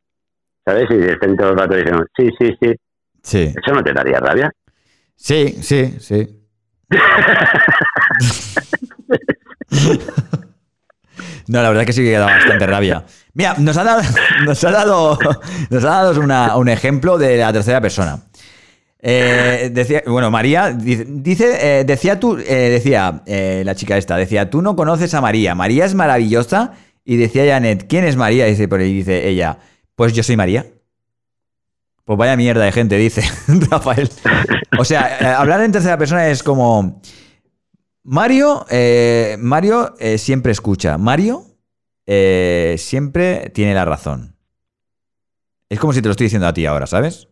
[0.66, 0.88] ¿sabes?
[0.90, 2.76] Y estén todo el rato diciendo, sí, sí, sí.
[3.24, 3.54] Sí.
[3.56, 4.52] ¿Eso no te daría rabia?
[5.16, 6.28] Sí, sí, sí.
[11.48, 13.06] No, la verdad es que sí que da bastante rabia.
[13.34, 14.02] Mira, nos ha dado,
[14.46, 15.18] nos ha dado,
[15.70, 18.20] nos ha dado un ejemplo de la tercera persona.
[19.00, 24.62] Eh, decía, bueno, María dice, eh, decía tú, eh, decía la chica esta, decía, tú
[24.62, 26.74] no conoces a María, María es maravillosa.
[27.06, 28.48] Y decía Janet, ¿quién es María?
[28.48, 29.60] Y dice, por dice ella,
[29.96, 30.66] pues yo soy María.
[32.04, 33.22] Pues vaya mierda de gente, dice
[33.70, 34.10] Rafael.
[34.78, 37.02] O sea, hablar en tercera persona es como.
[38.04, 38.66] Mario,
[39.40, 40.98] Mario siempre escucha.
[40.98, 41.46] Mario
[42.06, 44.36] siempre tiene la razón.
[45.70, 47.30] Es como si te lo estoy diciendo a ti ahora, ¿sabes?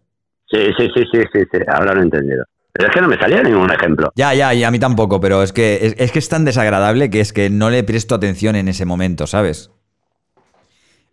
[0.47, 2.45] Sí, sí, sí, sí, sí, sí, ahora lo he entendido.
[2.71, 4.11] Pero es que no me salía ningún ejemplo.
[4.15, 7.21] Ya, ya, y a mí tampoco, pero es que es, que es tan desagradable que
[7.21, 9.71] es que no le presto atención en ese momento, ¿sabes?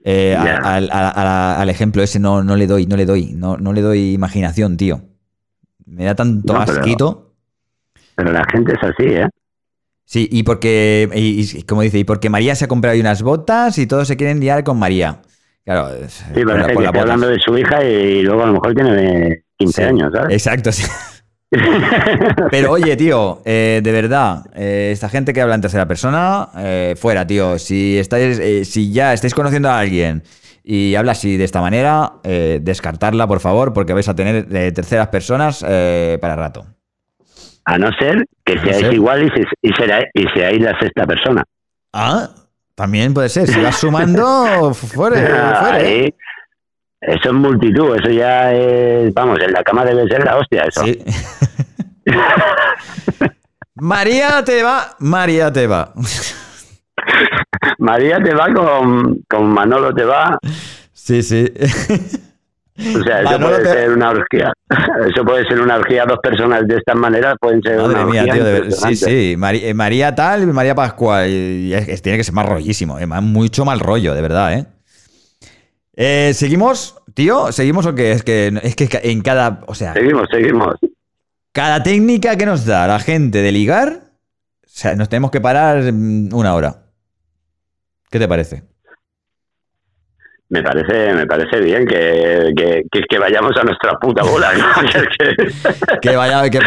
[0.04, 4.12] Eh, al, ejemplo ese no, no le doy, no le doy, no, no le doy
[4.12, 5.02] imaginación, tío.
[5.86, 7.32] Me da tanto asquito.
[8.16, 9.28] Pero la gente es así, ¿eh?
[10.04, 13.86] Sí, y porque, y, como dice, y porque María se ha comprado unas botas y
[13.86, 15.22] todos se quieren liar con María.
[15.64, 18.74] Claro, sí, pero es que está hablando de su hija y luego a lo mejor
[18.74, 20.32] tiene 15 años, ¿sabes?
[20.32, 20.84] Exacto, sí.
[22.50, 26.94] Pero oye, tío, eh, de verdad, eh, esta gente que habla en tercera persona, eh,
[26.96, 27.58] fuera, tío.
[27.58, 30.22] Si estáis, si ya estáis conociendo a alguien
[30.64, 35.62] y habla así de esta manera, descartarla, por favor, porque vais a tener terceras personas
[35.62, 36.64] para rato.
[37.64, 41.44] A no ser que seáis igual y, y seáis la sexta persona.
[41.92, 42.30] Ah,
[42.82, 45.80] también puede ser, si vas sumando, fuera, fuera.
[45.82, 46.12] ¿eh?
[47.00, 50.82] Eso es multitud, eso ya es, vamos, en la cama debe ser la hostia, eso.
[50.82, 50.98] Sí.
[53.76, 55.92] María te va, María te va.
[57.78, 60.36] María te va con, con Manolo te va.
[60.92, 61.52] Sí, sí.
[62.82, 64.52] O sea, eso puede ser una orgía.
[65.14, 66.04] Eso puede ser una orgía.
[66.06, 68.24] Dos personas de esta manera pueden ser una orgía.
[68.24, 69.36] Tío, sí, sí.
[69.36, 71.28] Eh, María, tal y María Pascual.
[71.28, 72.98] Y tiene que ser más rollísimo.
[72.98, 74.66] Eh, mucho mal rollo, de verdad, ¿eh?
[75.94, 76.32] ¿eh?
[76.34, 77.52] ¿Seguimos, tío?
[77.52, 78.12] ¿Seguimos o qué?
[78.12, 79.60] Es que, es que en cada.
[79.66, 79.92] O sea.
[79.92, 80.76] Seguimos, seguimos.
[81.52, 84.12] Cada técnica que nos da la gente de ligar.
[84.64, 86.82] O sea, nos tenemos que parar mm, una hora.
[88.10, 88.71] ¿Qué te parece?
[90.52, 92.52] Me parece me parece bien que,
[93.08, 94.52] que, vayamos a nuestra puta bola.
[96.02, 96.58] que, vaya, que,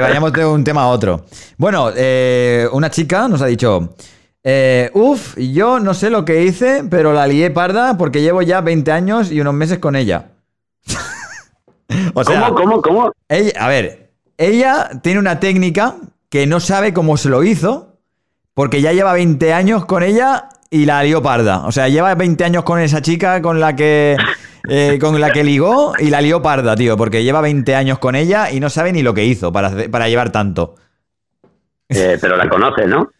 [0.00, 1.26] vayamos de un tema a otro.
[1.58, 3.94] Bueno, eh, una chica nos ha dicho,
[4.42, 8.62] eh, uf, yo no sé lo que hice, pero la lié parda porque llevo ya
[8.62, 10.30] 20 años y unos meses con ella.
[12.14, 13.12] o sea, ¿Cómo, cómo, cómo?
[13.58, 15.96] a ver, ella tiene una técnica
[16.30, 17.98] que no sabe cómo se lo hizo,
[18.54, 21.66] porque ya lleva 20 años con ella y la lió parda.
[21.66, 24.16] O sea, lleva 20 años con esa chica con la que.
[24.68, 28.14] Eh, con la que ligó y la lió parda, tío, porque lleva 20 años con
[28.14, 30.74] ella y no sabe ni lo que hizo para, para llevar tanto.
[31.92, 33.10] Eh, pero la conoce, ¿no?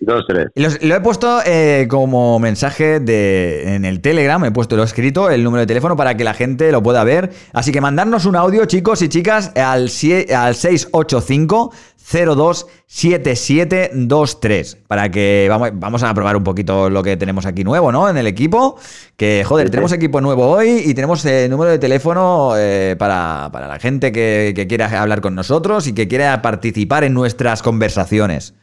[0.00, 0.88] 7723.
[0.88, 5.44] Lo, he puesto eh, como mensaje de, en el Telegram, he puesto lo escrito, el
[5.44, 7.30] número de teléfono para que la gente lo pueda ver.
[7.52, 9.90] Así que mandarnos un audio, chicos y chicas, al,
[10.34, 11.72] al 685
[12.08, 18.08] 027723 para que vamos, vamos a probar un poquito lo que tenemos aquí nuevo, ¿no?
[18.08, 18.78] En el equipo.
[19.16, 23.50] Que, joder, tenemos equipo nuevo hoy y tenemos el eh, número de teléfono eh, para,
[23.52, 28.54] la gente que, quiera hablar con nosotros y que quiera participar en nuestras conversaciones.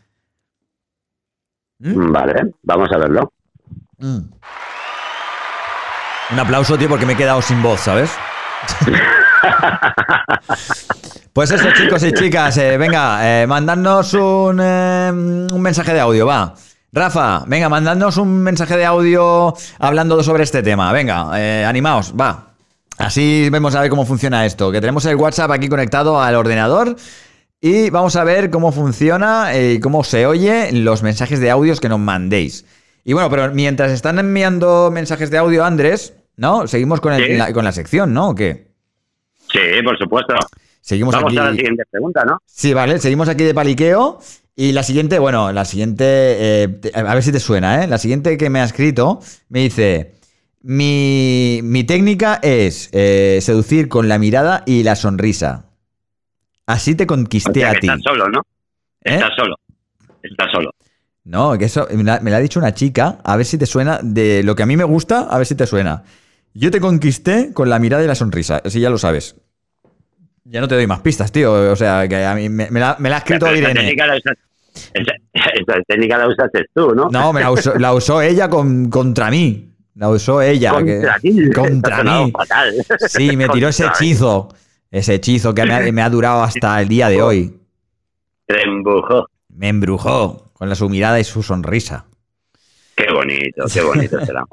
[1.79, 2.11] ¿Mm?
[2.11, 3.31] Vale, vamos a verlo.
[3.97, 4.19] Mm.
[6.31, 8.11] Un aplauso, tío, porque me he quedado sin voz, ¿sabes?
[11.35, 16.25] Pues eso, chicos y chicas, eh, venga, eh, mandadnos un, eh, un, mensaje de audio,
[16.25, 16.53] va.
[16.93, 20.93] Rafa, venga, mandadnos un mensaje de audio hablando sobre este tema.
[20.93, 22.53] Venga, animaos, va.
[22.97, 24.71] Así vemos a ver cómo funciona esto.
[24.71, 26.95] Que tenemos el WhatsApp aquí conectado al ordenador
[27.67, 31.89] y vamos a ver cómo funciona y cómo se oye los mensajes de audios que
[31.89, 32.63] nos mandéis.
[33.03, 36.67] Y bueno, pero mientras están enviando mensajes de audio, Andrés, ¿no?
[36.67, 38.29] Seguimos con, el, con la sección, ¿no?
[38.29, 38.67] ¿O qué?
[39.51, 40.35] Sí, por supuesto.
[40.79, 41.39] Seguimos Vamos aquí...
[41.39, 42.37] a la siguiente pregunta, ¿no?
[42.45, 44.19] Sí, vale, seguimos aquí de paliqueo.
[44.55, 47.87] Y la siguiente, bueno, la siguiente, eh, a ver si te suena, ¿eh?
[47.87, 50.13] La siguiente que me ha escrito me dice,
[50.61, 55.65] mi, técnica es eh, seducir con la mirada y la sonrisa.
[56.67, 57.87] Así te conquisté a ti.
[57.87, 58.41] Estás solo, ¿no?
[59.03, 59.15] ¿Eh?
[59.15, 59.55] Estás solo.
[60.21, 60.71] Estás solo.
[61.23, 64.43] No, que eso me lo ha dicho una chica, a ver si te suena de
[64.43, 66.03] lo que a mí me gusta, a ver si te suena.
[66.53, 69.35] Yo te conquisté con la mirada y la sonrisa, así ya lo sabes.
[70.43, 71.71] Ya no te doy más pistas, tío.
[71.71, 73.89] O sea, que a mí me, la, me la ha escrito Irene.
[74.93, 77.09] Esa técnica la usaste tú, ¿no?
[77.09, 79.71] No, me la usó, la usó ella con, contra mí.
[79.95, 80.71] La usó ella.
[80.71, 82.33] Contra mí.
[83.07, 84.49] Sí, me tiró ese hechizo.
[84.95, 87.59] Ese hechizo que me ha, durado hasta el día de hoy.
[88.45, 89.27] Te embrujó.
[89.49, 92.05] Me embrujó con la, su mirada y su sonrisa.
[92.95, 94.45] Qué bonito, qué bonito será.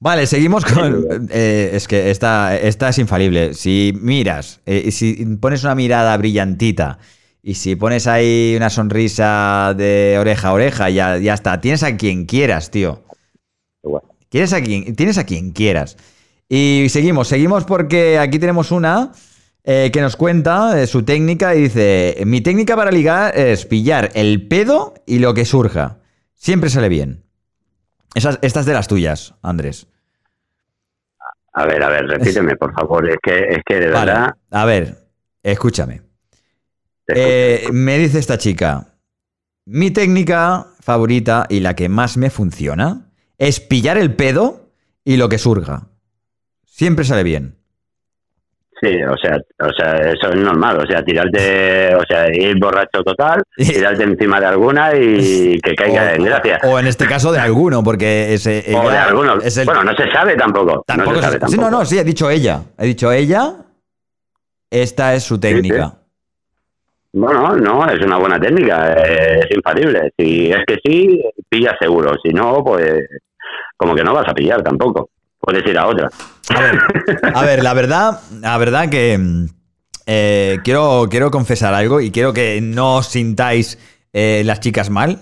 [0.00, 1.28] Vale, seguimos con.
[1.30, 3.52] Eh, es que esta, esta, es infalible.
[3.52, 6.98] Si miras, eh, si pones una mirada brillantita
[7.42, 11.60] y si pones ahí una sonrisa de oreja a oreja, ya, ya está.
[11.60, 13.02] Tienes a quien quieras, tío.
[14.30, 15.98] Tienes a quien, tienes a quien quieras.
[16.48, 19.12] Y seguimos, seguimos porque aquí tenemos una
[19.64, 24.46] eh, que nos cuenta su técnica y dice: Mi técnica para ligar es pillar el
[24.46, 25.98] pedo y lo que surja.
[26.34, 27.24] Siempre sale bien.
[28.14, 29.88] Esas, estas de las tuyas, Andrés.
[31.52, 33.08] A ver, a ver, repíteme, por favor.
[33.08, 34.34] Es que, es que de verdad.
[34.50, 35.08] A ver,
[35.42, 36.02] escúchame.
[37.06, 38.98] Eh, me dice esta chica:
[39.64, 44.70] Mi técnica favorita y la que más me funciona es pillar el pedo
[45.04, 45.88] y lo que surja.
[46.64, 47.63] Siempre sale bien.
[48.80, 53.02] Sí, o sea, o sea, eso es normal, o sea, tirarte, o sea, ir borracho
[53.04, 56.60] total, tirarte encima de alguna y que caiga en gracia.
[56.64, 59.38] O en este caso de alguno, porque ese o de alguno.
[59.64, 60.84] Bueno, no se sabe tampoco.
[60.88, 61.52] no se sabe tampoco.
[61.52, 62.62] Sí, no, no, sí, he dicho ella.
[62.78, 63.54] He dicho ella,
[64.70, 65.94] esta es su técnica.
[67.12, 70.12] Bueno, no, es una buena técnica, es infalible.
[70.18, 72.12] Si es que sí, pilla seguro.
[72.20, 73.06] Si no, pues
[73.76, 75.10] como que no vas a pillar tampoco
[75.44, 76.10] puedes ir a otra.
[77.34, 79.46] A ver, la verdad, la verdad que
[80.06, 83.78] eh, quiero, quiero confesar algo y quiero que no os sintáis
[84.12, 85.18] eh, las chicas mal,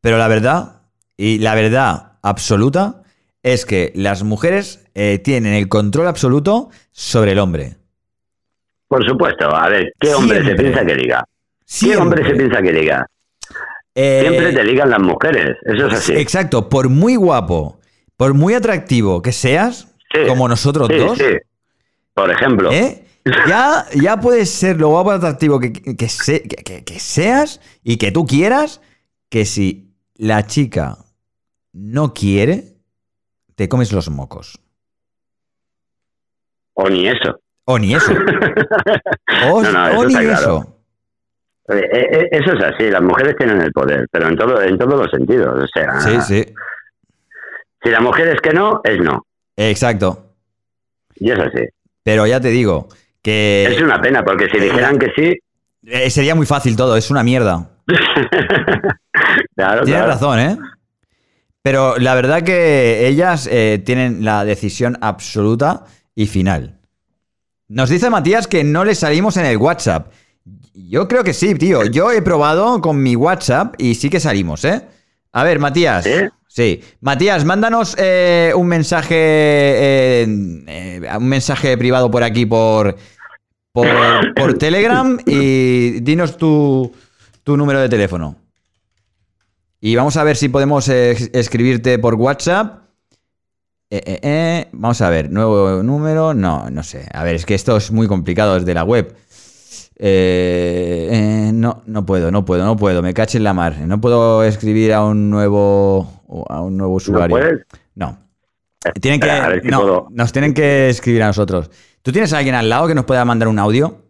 [0.00, 0.82] pero la verdad,
[1.16, 3.02] y la verdad absoluta,
[3.42, 7.76] es que las mujeres eh, tienen el control absoluto sobre el hombre.
[8.88, 11.24] Por supuesto, a ver, ¿qué hombre se piensa que diga?
[11.80, 13.06] ¿Qué hombre se piensa que diga?
[13.94, 16.12] Siempre te digan las mujeres, eso es así.
[16.14, 17.77] Exacto, por muy guapo,
[18.18, 19.94] por muy atractivo que seas,
[20.26, 21.16] como nosotros dos.
[21.16, 21.38] Sí.
[22.12, 22.70] Por ejemplo.
[22.72, 23.04] ¿eh?
[23.46, 28.80] Ya, ya puedes ser lo guapo atractivo que, que, seas y que tú quieras,
[29.30, 30.98] que si la chica
[31.72, 32.64] no quiere,
[33.54, 34.58] te comes los mocos.
[36.74, 37.38] O ni eso.
[37.66, 38.12] O ni eso.
[39.52, 40.34] O, No, no, eso o ni claro.
[40.34, 40.74] eso.
[41.68, 44.94] Eh, eh, Eso es así, las mujeres tienen el poder, pero en todo en todos
[45.02, 45.62] los sentidos.
[45.62, 46.54] O sea, Sí, sí.
[47.82, 49.24] Si la mujer es que no, es no.
[49.56, 50.34] Exacto.
[51.16, 51.64] Y es así.
[52.02, 52.88] Pero ya te digo
[53.22, 55.38] que Es una pena, porque si dijeran que sí,
[55.86, 57.68] eh, sería muy fácil todo, es una mierda.
[59.56, 60.06] claro, Tienes claro.
[60.06, 60.58] razón, ¿eh?
[61.62, 66.78] Pero la verdad que ellas eh, tienen la decisión absoluta y final.
[67.68, 70.10] Nos dice Matías que no le salimos en el WhatsApp.
[70.72, 71.84] Yo creo que sí, tío.
[71.84, 74.82] Yo he probado con mi WhatsApp y sí que salimos, ¿eh?
[75.32, 76.04] A ver, Matías.
[76.04, 76.12] ¿Sí?
[76.48, 76.82] Sí.
[77.02, 80.26] Matías, mándanos eh, un mensaje eh,
[80.66, 82.96] eh, un mensaje privado por aquí por,
[83.70, 83.86] por,
[84.34, 86.92] por Telegram y dinos tu,
[87.44, 88.36] tu número de teléfono.
[89.80, 92.82] Y vamos a ver si podemos eh, escribirte por WhatsApp.
[94.72, 96.34] Vamos a ver, nuevo número.
[96.34, 97.06] No, no sé.
[97.12, 99.14] A ver, es que esto es muy complicado desde la web.
[100.00, 103.02] Eh, eh, no, no puedo, no puedo, no puedo.
[103.02, 103.76] Me caché en la mar.
[103.78, 107.28] No puedo escribir a un nuevo, a un nuevo ¿No usuario.
[107.36, 107.66] puedes?
[107.96, 108.16] No.
[109.00, 110.06] Tienen que, Espera, a ver si no, puedo.
[110.10, 111.70] nos tienen que escribir a nosotros.
[112.02, 114.02] ¿Tú tienes a alguien al lado que nos pueda mandar un audio?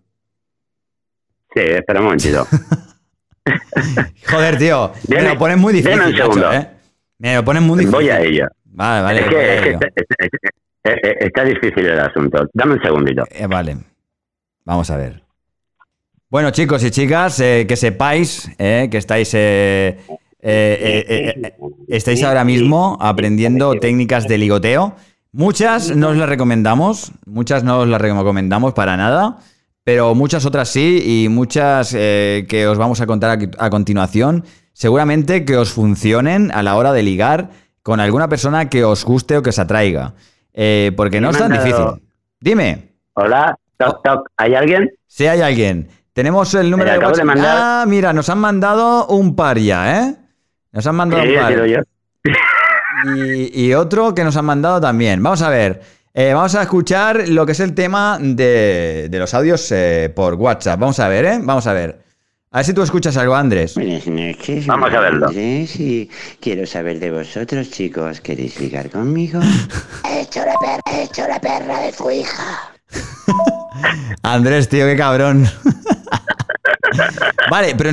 [1.54, 2.46] Sí, espera un momentito.
[4.30, 4.92] Joder, tío.
[5.08, 6.52] me Deme- lo pones muy difícil, un segundo.
[6.52, 6.68] ¿eh?
[7.18, 7.94] Me lo pones muy difícil.
[7.94, 8.46] Voy a ello.
[8.66, 9.20] Vale, vale.
[9.20, 9.70] es que,
[10.84, 12.46] es que está difícil el asunto.
[12.52, 13.24] Dame un segundito.
[13.30, 13.78] Eh, vale.
[14.64, 15.22] Vamos a ver.
[16.30, 19.98] Bueno, chicos y chicas, eh, que sepáis eh, que estáis, eh,
[20.42, 21.52] eh,
[21.88, 24.94] estáis ahora mismo aprendiendo técnicas de ligoteo.
[25.32, 29.38] Muchas no os las recomendamos, muchas no os las recomendamos para nada,
[29.84, 35.46] pero muchas otras sí y muchas que os vamos a contar a, a continuación, seguramente
[35.46, 37.50] que os funcionen a la hora de ligar
[37.82, 40.12] con alguna persona que os guste o que os atraiga.
[40.52, 42.02] Eh, porque no es tan difícil.
[42.40, 42.88] Dime.
[43.14, 44.28] Hola, toc, toc.
[44.36, 44.90] ¿Hay alguien?
[45.06, 45.88] Si hay alguien.
[46.18, 47.36] Tenemos el número Mira, de acabo de WhatsApp.
[47.36, 50.16] mandar- Ah, mira, nos han mandado un par ya, ¿eh?
[50.72, 51.64] Nos han mandado Sí, un par.
[51.66, 51.78] yo.
[53.14, 55.22] Y, y otro que nos han mandado también.
[55.22, 55.80] Vamos a ver.
[56.12, 60.34] Eh, vamos a escuchar lo que es el tema de, de los audios eh, por
[60.34, 60.80] WhatsApp.
[60.80, 61.38] Vamos a ver, ¿eh?
[61.40, 62.00] Vamos a ver.
[62.50, 63.74] A ver si tú escuchas algo, Andrés.
[63.76, 64.66] Buenas noches.
[64.66, 65.28] Vamos a verlo.
[65.28, 66.10] Andrés, y
[66.40, 68.20] quiero saber de vosotros, chicos.
[68.20, 69.38] ¿Queréis ligar conmigo?
[70.10, 72.72] He hecho la perra, he hecho la perra de su hija.
[74.22, 75.46] Andrés, tío, qué cabrón.
[77.50, 77.90] vale, pero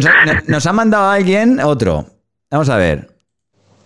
[0.47, 2.05] nos, ha mandado alguien otro.
[2.49, 3.09] Vamos a ver.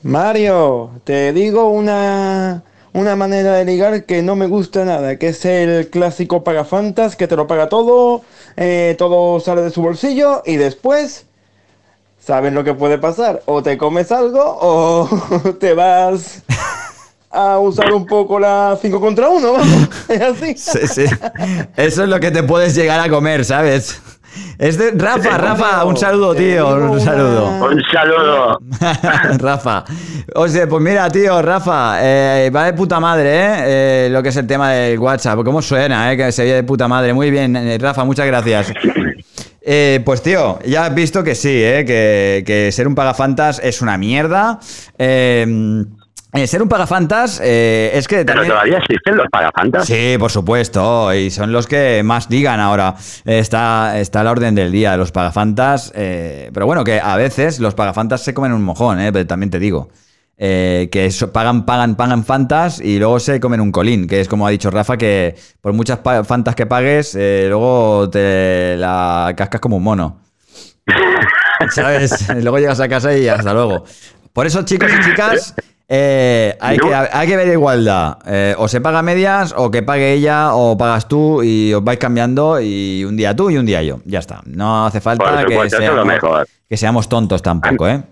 [0.01, 5.43] Mario, te digo una, una manera de ligar que no me gusta nada, que es
[5.45, 8.21] el clásico pagafantas que te lo paga todo,
[8.55, 11.25] eh, todo sale de su bolsillo y después,
[12.17, 13.41] ¿saben lo que puede pasar?
[13.45, 15.09] O te comes algo o
[15.59, 16.43] te vas
[17.31, 20.53] a usar un poco la 5 contra 1, vamos, es así.
[20.57, 21.05] Sí, sí.
[21.77, 24.01] Eso es lo que te puedes llegar a comer, ¿sabes?
[24.57, 27.47] Es de Rafa, Rafa, un saludo, tío, un saludo.
[27.65, 28.59] Un saludo.
[29.39, 29.83] Rafa.
[30.35, 33.55] O sea, pues mira, tío, Rafa, eh, va de puta madre, ¿eh?
[34.05, 35.39] Eh, Lo que es el tema del WhatsApp.
[35.43, 36.17] ¿Cómo suena, eh?
[36.17, 37.13] Que se ve de puta madre.
[37.13, 38.71] Muy bien, eh, Rafa, muchas gracias.
[39.61, 41.83] Eh, pues tío, ya has visto que sí, ¿eh?
[41.85, 44.59] que, que ser un pagafantas es una mierda.
[44.97, 45.85] Eh,
[46.31, 49.87] eh, ser un pagafantas eh, es que Pero todavía existen los pagafantas.
[49.87, 52.95] Sí, por supuesto, y son los que más digan ahora.
[53.25, 55.91] Está, está la orden del día, los pagafantas.
[55.95, 59.49] eh, pero bueno, que a veces los pagafantas se comen un mojón, eh, pero también
[59.49, 59.89] te digo.
[60.37, 64.51] que pagan, pagan, pagan fantas y luego se comen un colín, que es como ha
[64.51, 70.21] dicho Rafa, que por muchas fantas que pagues, luego te la cascas como un mono.
[71.71, 72.29] ¿Sabes?
[72.35, 73.83] Luego llegas a casa y hasta luego.
[74.31, 75.55] Por eso, chicos y chicas,
[75.91, 76.87] eh, hay, No.
[76.87, 78.19] que, hay que ver igualdad.
[78.27, 81.97] Eh, o se paga medias, o que pague ella, o pagas tú, y os vais
[81.97, 83.99] cambiando, y un día tú y un día yo.
[84.05, 84.41] Ya está.
[84.45, 86.47] No hace falta Por que, supuesto, eso es lo seamos, mejor.
[86.69, 88.03] que seamos tontos tampoco, ¿eh?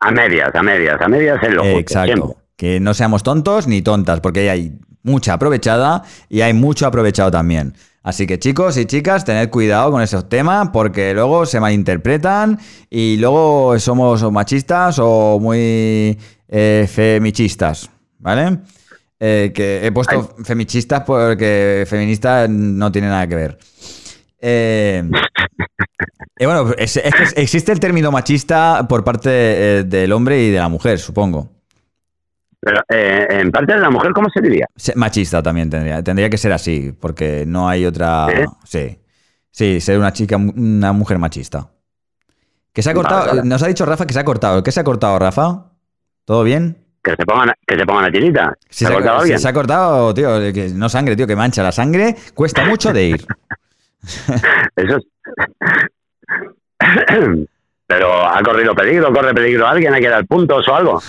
[0.00, 1.78] A medias, a medias, a medias es lo justo.
[1.78, 2.12] Exacto.
[2.14, 2.36] siempre.
[2.56, 7.74] Que no seamos tontos ni tontas, porque hay mucha aprovechada y hay mucho aprovechado también.
[8.02, 12.58] Así que chicos y chicas, tened cuidado con esos temas porque luego se malinterpretan
[12.88, 16.16] y luego somos o machistas o muy
[16.48, 18.58] eh, femichistas, ¿vale?
[19.18, 23.58] Eh, que he puesto femichistas porque feminista no tiene nada que ver.
[24.40, 25.02] Eh,
[26.40, 29.30] bueno, es- es que existe el término machista por parte
[29.78, 31.50] eh, del hombre y de la mujer, supongo.
[32.60, 34.66] Pero eh, en parte de la mujer, ¿cómo se diría?
[34.96, 38.26] Machista también tendría, tendría que ser así, porque no hay otra.
[38.64, 38.98] Sí.
[39.50, 41.70] Sí, ser una chica, una mujer machista.
[42.72, 43.26] Que se ha Vale, cortado.
[43.36, 43.48] vale.
[43.48, 44.62] Nos ha dicho Rafa que se ha cortado.
[44.62, 45.65] ¿Qué se ha cortado, Rafa?
[46.26, 46.76] ¿Todo bien?
[47.02, 48.52] que se pongan, que se la tirita.
[48.68, 49.38] Si ¿Se ha cortado si alguien?
[49.38, 51.62] se ha cortado, tío, que no sangre, tío, que mancha.
[51.62, 53.24] La sangre cuesta mucho de ir.
[54.76, 55.04] Eso es...
[57.88, 61.00] Pero ha corrido peligro, corre peligro alguien, hay que dar puntos o algo.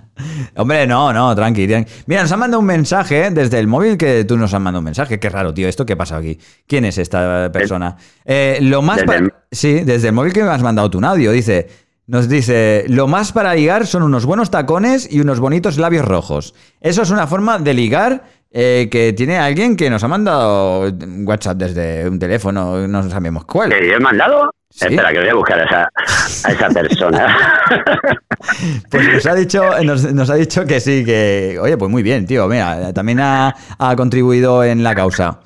[0.54, 1.90] Hombre, no, no, tranqui, tranqui.
[2.06, 3.30] Mira, nos han mandado un mensaje ¿eh?
[3.32, 5.18] desde el móvil que tú nos has mandado un mensaje.
[5.18, 6.38] Qué raro, tío, ¿esto qué pasa aquí?
[6.68, 7.96] ¿Quién es esta persona?
[8.24, 11.04] Eh, lo más Desde para- el- Sí, desde el móvil que me has mandado tu
[11.04, 11.89] audio, dice...
[12.10, 16.56] Nos dice, lo más para ligar son unos buenos tacones y unos bonitos labios rojos.
[16.80, 20.92] Eso es una forma de ligar eh, que tiene alguien que nos ha mandado
[21.24, 23.70] WhatsApp desde un teléfono, no sabemos cuál.
[23.70, 24.52] ¿Que yo he mandado?
[24.70, 24.86] Sí.
[24.88, 25.88] Espera, que voy a buscar a esa,
[26.48, 27.36] a esa persona.
[28.90, 31.58] Pues nos ha dicho, nos, nos ha dicho que sí, que.
[31.60, 32.48] Oye, pues muy bien, tío.
[32.48, 35.40] Mira, también ha, ha contribuido en la causa.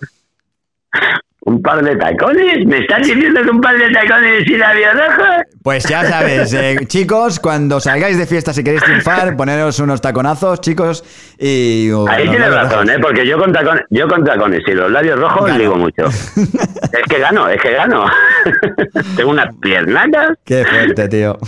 [1.46, 2.64] ¿Un par de tacones?
[2.66, 5.42] ¿Me estás diciendo que un par de tacones y labios rojos?
[5.62, 10.62] Pues ya sabes, eh, chicos, cuando salgáis de fiesta, si queréis triunfar, poneros unos taconazos,
[10.62, 11.04] chicos.
[11.38, 11.90] Y.
[11.92, 12.88] uh, Ahí tienes razón.
[12.88, 12.98] ¿eh?
[12.98, 15.58] Porque yo con tacones, yo con tacones y los labios rojos Gano.
[15.58, 16.04] digo mucho.
[16.36, 18.06] es que gano, es que gano.
[19.16, 20.38] Tengo unas piernacas.
[20.44, 21.38] Qué fuerte, tío.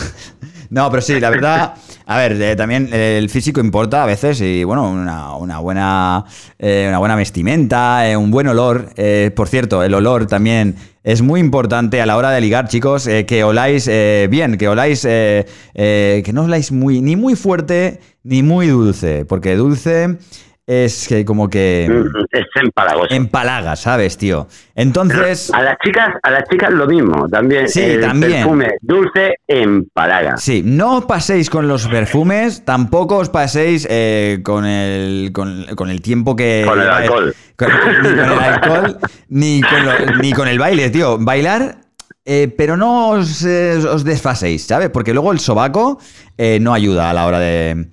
[0.69, 1.75] No, pero sí, la verdad,
[2.09, 6.25] a ver, eh, también el físico importa a veces y bueno, una, buena
[6.57, 8.91] eh, una buena vestimenta, eh, un buen olor.
[8.97, 13.09] Eh, por cierto, el olor también es muy importante a la hora de ligar, chicos,
[13.09, 17.35] eh, que oláis eh, bien, que oláis, eh, eh, que no oláis muy, ni muy
[17.35, 20.17] fuerte ni muy dulce, porque dulce
[20.67, 23.15] es que como que Mm, Es empalagoso.
[23.15, 24.49] empalaga, ¿sabes, tío?
[24.75, 25.53] Entonces...
[25.55, 27.69] A las chicas, a las chicas lo mismo, también.
[27.69, 28.33] Sí, el también.
[28.33, 30.37] perfume dulce empalaga.
[30.39, 35.89] Sí, no os paséis con los perfumes, tampoco os paséis eh, con, el, con, con
[35.89, 36.65] el tiempo que...
[36.67, 37.35] Con el alcohol.
[37.57, 38.99] con- ni con el alcohol,
[39.29, 41.17] ni con, lo- ni con el baile, tío.
[41.19, 41.77] Bailar,
[42.25, 44.91] eh, pero no os, eh, os desfaséis, ¿sabes?
[44.91, 46.01] Porque luego el sobaco
[46.37, 47.87] eh, no ayuda a la hora de...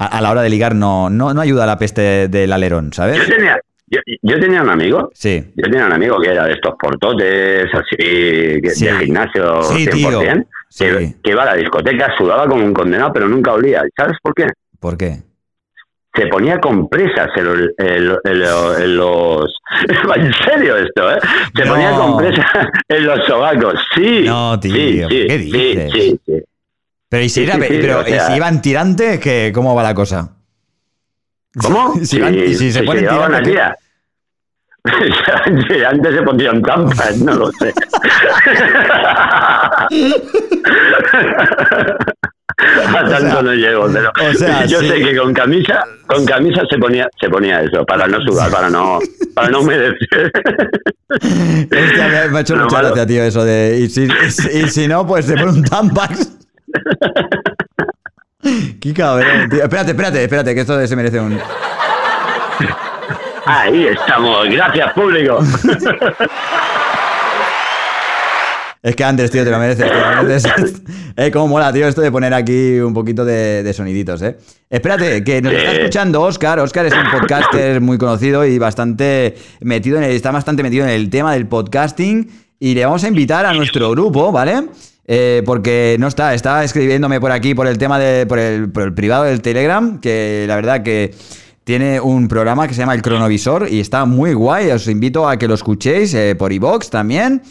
[0.00, 2.92] A, a la hora de ligar no, no, no ayuda a la peste del alerón,
[2.92, 3.18] ¿sabes?
[3.18, 5.44] Yo tenía, yo, yo tenía un amigo, Sí.
[5.54, 8.86] yo tenía un amigo que era de estos portotes, así, Sí.
[8.86, 10.44] de gimnasio Sí, 100%, tío.
[10.70, 10.84] Sí.
[10.86, 13.82] que, que iba a la discoteca, sudaba como un condenado, pero nunca olía.
[13.96, 14.46] ¿Sabes por qué?
[14.78, 15.18] ¿Por qué?
[16.12, 17.86] se ponía compresas en, los- en
[18.24, 19.54] en lo- en los...
[20.16, 21.18] En serio esto, ¿eh?
[21.54, 21.72] Se No.
[21.72, 22.46] ponía compresas
[22.88, 24.24] en los sobacos, sí.
[24.26, 25.92] No, tío, sí, sí, ¿qué sí, dices?
[25.92, 26.32] Sí, sí,
[27.10, 29.50] Pero, ¿y si, Sí, era- sí, sí, pero o sea- ¿y si iban tirantes, ¿qué,
[29.54, 30.30] ¿cómo va la cosa?
[31.60, 31.92] ¿Cómo?
[32.04, 33.76] Si van- y si se ponen tirantes, día.
[34.82, 37.74] Sí, Antes se ponían tampas, no lo sé.
[42.60, 44.88] A tanto no llego, pero o sea, yo sí.
[44.88, 48.68] sé que con camisa, con camisa se ponía, se ponía eso, para no sudar, para
[48.68, 48.98] no,
[49.34, 50.30] para no humedecer.
[51.10, 53.88] Hostia, me, me ha hecho mucha malo- gracia, tío, eso de.
[53.88, 54.08] Si-
[54.58, 56.32] y si no, pues se pone un Tampax.
[58.80, 59.62] Qué cabrón, tío.
[59.62, 61.38] Espérate, espérate, espérate, que esto se merece un.
[63.44, 65.38] Ahí estamos, gracias público.
[68.82, 69.86] Es que Andrés, tío, te lo mereces.
[69.86, 70.82] Te lo mereces.
[71.16, 74.38] Eh, cómo mola, tío, esto de poner aquí un poquito de, de soniditos, ¿eh?
[74.70, 76.60] Espérate, que nos está escuchando Oscar.
[76.60, 80.92] Oscar es un podcaster muy conocido y bastante metido en el, está bastante metido en
[80.92, 82.30] el tema del podcasting.
[82.58, 84.68] Y le vamos a invitar a nuestro grupo, ¿vale?
[85.12, 88.26] Eh, porque no está, está escribiéndome por aquí por el tema de.
[88.26, 91.12] por el, por el privado del Telegram, que la verdad que.
[91.62, 94.70] Tiene un programa que se llama El Cronovisor y está muy guay.
[94.70, 97.42] Os invito a que lo escuchéis eh, por iVox también.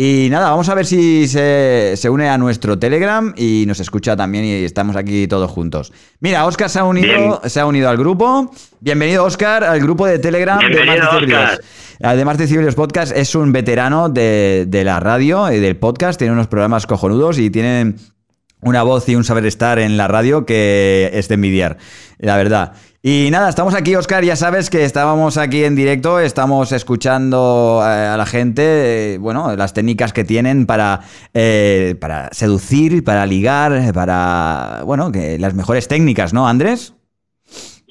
[0.00, 4.16] Y nada, vamos a ver si se, se une a nuestro Telegram y nos escucha
[4.16, 5.92] también y estamos aquí todos juntos.
[6.20, 7.32] Mira, Oscar se ha unido, Bien.
[7.50, 8.48] se ha unido al grupo.
[8.78, 11.42] Bienvenido, Oscar, al grupo de Telegram de Bienvenido, Decibelios.
[11.42, 11.60] Óscar.
[12.00, 16.16] Además de Cibelios Podcast, es un veterano de, de la radio y del podcast.
[16.16, 17.96] Tiene unos programas cojonudos y tiene
[18.60, 21.76] una voz y un saber estar en la radio que es de envidiar,
[22.18, 22.72] la verdad.
[23.00, 27.86] Y nada, estamos aquí, Oscar, ya sabes que estábamos aquí en directo, estamos escuchando eh,
[27.86, 33.92] a la gente, eh, bueno, las técnicas que tienen para, eh, para seducir, para ligar,
[33.94, 36.94] para, bueno, que las mejores técnicas, ¿no, Andrés?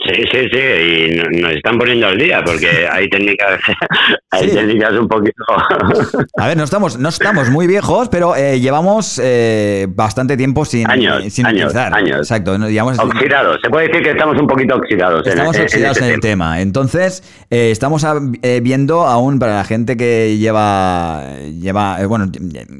[0.07, 3.59] Sí, sí, sí, y no- nos están poniendo al día porque hay técnicas,
[4.31, 4.55] hay Sí.
[4.55, 5.43] técnicas un poquito.
[6.37, 10.89] A ver, no estamos, no estamos muy viejos, pero eh, llevamos eh, bastante tiempo sin,
[10.89, 11.93] Años, sin años, utilizar.
[11.93, 12.17] años.
[12.19, 12.57] Exacto.
[12.57, 15.25] Digamos, oxidados, se puede decir que estamos un poquito oxidados.
[15.25, 16.61] en- Estamos en- oxidados en, el tema.
[16.61, 21.23] Entonces, eh, estamos a- eh, viendo aún para la gente que lleva,
[21.59, 22.31] lleva, eh, bueno,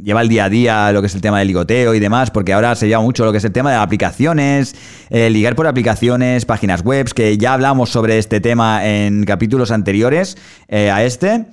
[0.04, 2.54] lleva el día a día lo que es el tema del ligoteo y demás, porque
[2.54, 4.76] ahora se lleva mucho lo que es el tema de aplicaciones,
[5.10, 10.38] eh, ligar por aplicaciones, páginas web, que ya hablamos sobre este tema en capítulos anteriores
[10.68, 11.48] eh, a este.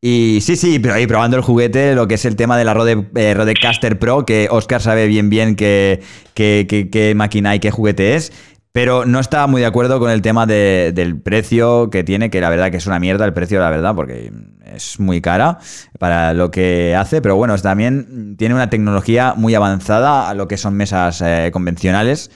[0.00, 2.72] Y sí, sí, pero ahí probando el juguete, lo que es el tema de la
[2.72, 6.00] Rode, eh, Rodecaster Pro, que Oscar sabe bien bien qué,
[6.34, 8.32] qué, qué- qué máquina y qué juguete es.
[8.70, 12.40] Pero no estaba muy de acuerdo con el tema de- del precio que tiene, que
[12.40, 14.30] la verdad que es una mierda el precio, la verdad, porque
[14.72, 15.58] es muy cara
[15.98, 17.20] para lo que hace.
[17.20, 22.30] Pero bueno, también tiene una tecnología muy avanzada a lo que son mesas eh, convencionales.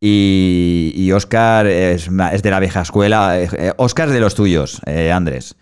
[0.00, 3.38] Y, y Oscar es, de la vieja escuela.
[3.38, 5.56] Eh, eh, Oscar es de los tuyos, eh, Andrés.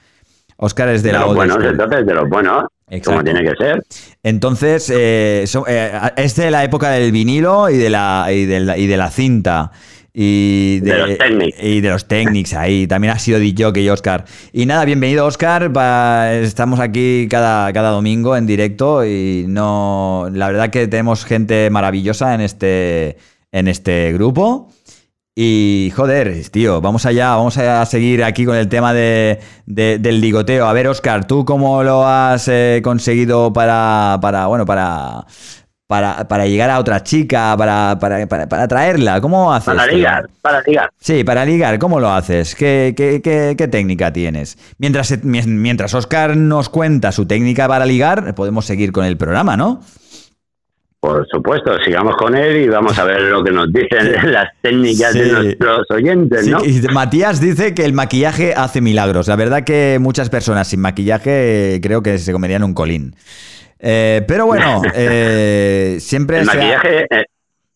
[0.57, 1.69] Oscar es de, De la los buenos, school.
[1.71, 3.11] entonces, de los buenos, Exacto.
[3.11, 3.83] como tiene que ser.
[4.23, 8.61] Entonces, eh, so- eh, es de la época del vinilo y de la, y de
[8.61, 9.73] la, y de la cinta.
[10.21, 11.63] Y De los Technics.
[11.63, 12.87] Y de los Technics ahí.
[12.89, 14.25] También ha sido DJ y Oscar.
[14.53, 15.71] Y nada, bienvenido Oscar.
[16.43, 20.29] Estamos aquí cada, cada domingo en directo y no.
[20.33, 23.17] La verdad que tenemos gente maravillosa en este,
[23.53, 24.69] en este grupo.
[25.41, 30.21] Y joder, tío, vamos allá, vamos a seguir aquí con el tema de, de- del
[30.21, 30.67] ligoteo.
[30.67, 35.25] A ver, Oscar, ¿tú cómo lo has eh, conseguido para, para, bueno, para,
[35.87, 39.21] para, para llegar a otra chica, para, para, para, para traerla?
[39.21, 39.67] ¿Cómo haces?
[39.67, 39.99] Para tío?
[39.99, 40.91] ligar, para ligar.
[40.99, 42.57] Sí, para ligar, ¿cómo lo haces?
[42.57, 44.59] ¿Qué, qué, qué- qué técnica tienes?
[44.79, 49.83] Mientras, mientras Oscar nos cuenta su técnica para ligar, podemos seguir con el programa, ¿no?
[51.01, 55.13] Por supuesto, sigamos con él y vamos a ver lo que nos dicen las técnicas
[55.13, 55.21] Sí.
[55.21, 56.59] de nuestros oyentes, Sí, ¿no?
[56.65, 59.29] y Matías dice que el maquillaje hace milagros.
[59.29, 63.15] La verdad que muchas personas sin maquillaje eh, creo que se comerían un colín.
[63.79, 67.25] Eh, pero bueno, eh, siempre El ha- eh,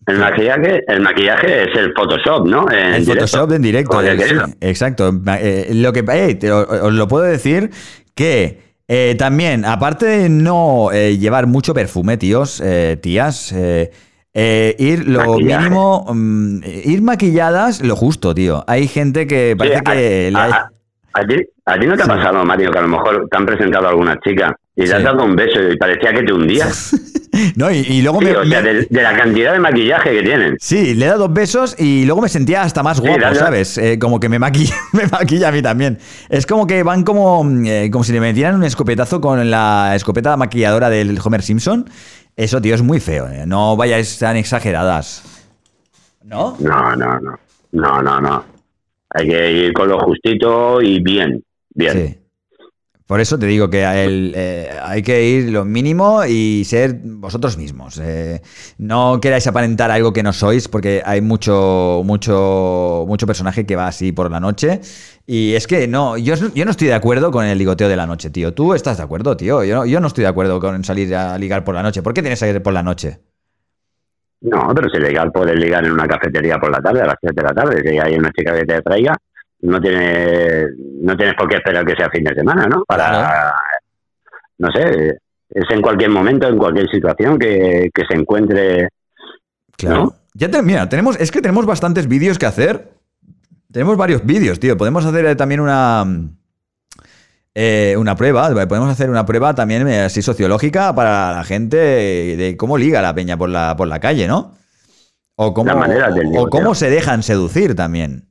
[0.08, 2.68] el maquillaje, el maquillaje es el Photoshop, ¿no?
[2.72, 3.28] En El directo.
[3.28, 4.02] Photoshop en directo.
[4.02, 4.16] Eh,
[4.62, 5.12] exacto.
[5.38, 7.70] Eh, lo que eh, te- os lo puedo decir
[8.16, 13.90] que eh, también, aparte de no eh, llevar mucho perfume, tíos, eh, tías, eh,
[14.34, 15.70] eh, ir lo Maquillaje.
[15.70, 18.64] mínimo, mm, ir maquilladas lo justo, tío.
[18.66, 20.70] Hay gente que parece Sí, que a, le a-
[21.14, 21.36] a ti,
[21.66, 23.90] a ti no te ha pasado, Mario, que a lo mejor te han presentado a
[23.90, 24.88] alguna chica y Sí.
[24.88, 26.94] te has dado un beso y parecía que te hundías.
[27.56, 30.10] No, y, y luego Sí, me, o sea, me- de, de la cantidad de maquillaje
[30.10, 30.54] que tienen.
[30.60, 33.34] Sí, le he dado dos besos y luego me sentía hasta más Sí, guapo.
[33.34, 33.78] ¿sabes?
[33.78, 35.98] Eh, como que me maquilla, me maquilla a mí también.
[36.28, 39.94] Es como que van como, mm, eh, como si le metieran un escopetazo con la
[39.96, 41.88] escopeta maquilladora del Homer Simpson.
[42.36, 43.26] Eso, tío, es muy feo.
[43.28, 43.44] eh.
[43.46, 45.22] No vayáis tan exageradas.
[46.22, 46.56] ¿No?
[46.60, 47.38] No, no, no.
[47.72, 48.44] No, no, no.
[49.08, 51.42] Hay que ir con lo justito y bien.
[51.74, 52.18] Bien.
[53.12, 58.00] Por eso te digo que eh, hay que ir lo mínimo y ser vosotros mismos.
[58.02, 58.40] Eh,
[58.78, 63.86] no queráis aparentar algo que no sois, porque hay mucho, mucho, mucho personaje que va
[63.88, 64.80] así por la noche.
[65.26, 68.30] Y es que no, yo, no estoy de acuerdo con el ligoteo de la noche,
[68.30, 68.54] tío.
[68.54, 69.62] ¿Tú estás de acuerdo, tío?
[69.62, 72.00] Yo, no- yo no estoy de acuerdo con salir a ligar por la noche.
[72.02, 73.18] ¿Por qué tienes que ir por la noche?
[74.40, 77.42] No, pero si legal puedes ligar en una cafetería por la tarde, a las 7
[77.42, 79.14] de la tarde, que hay una chica que te traiga,
[79.62, 80.66] no tiene,
[81.00, 82.84] no tienes por qué esperar que sea fin de semana, ¿no?
[82.84, 83.52] Para, Claro.
[84.58, 85.18] no sé,
[85.50, 88.88] es en cualquier momento, en cualquier situación que, que se encuentre.
[89.76, 89.96] Claro.
[90.04, 90.14] ¿No?
[90.34, 92.90] Ya te- mira, tenemos, es que tenemos bastantes vídeos que hacer.
[93.70, 94.76] Tenemos varios vídeos, tío.
[94.76, 96.04] Podemos hacer eh, también una.
[97.54, 98.48] eh, una prueba.
[98.66, 103.14] Podemos hacer una prueba también eh, así sociológica para la gente de cómo liga la
[103.14, 104.54] peña por la, por la calle, ¿no?
[105.36, 105.72] O cómo,
[106.36, 108.28] o cómo se dejan seducir también.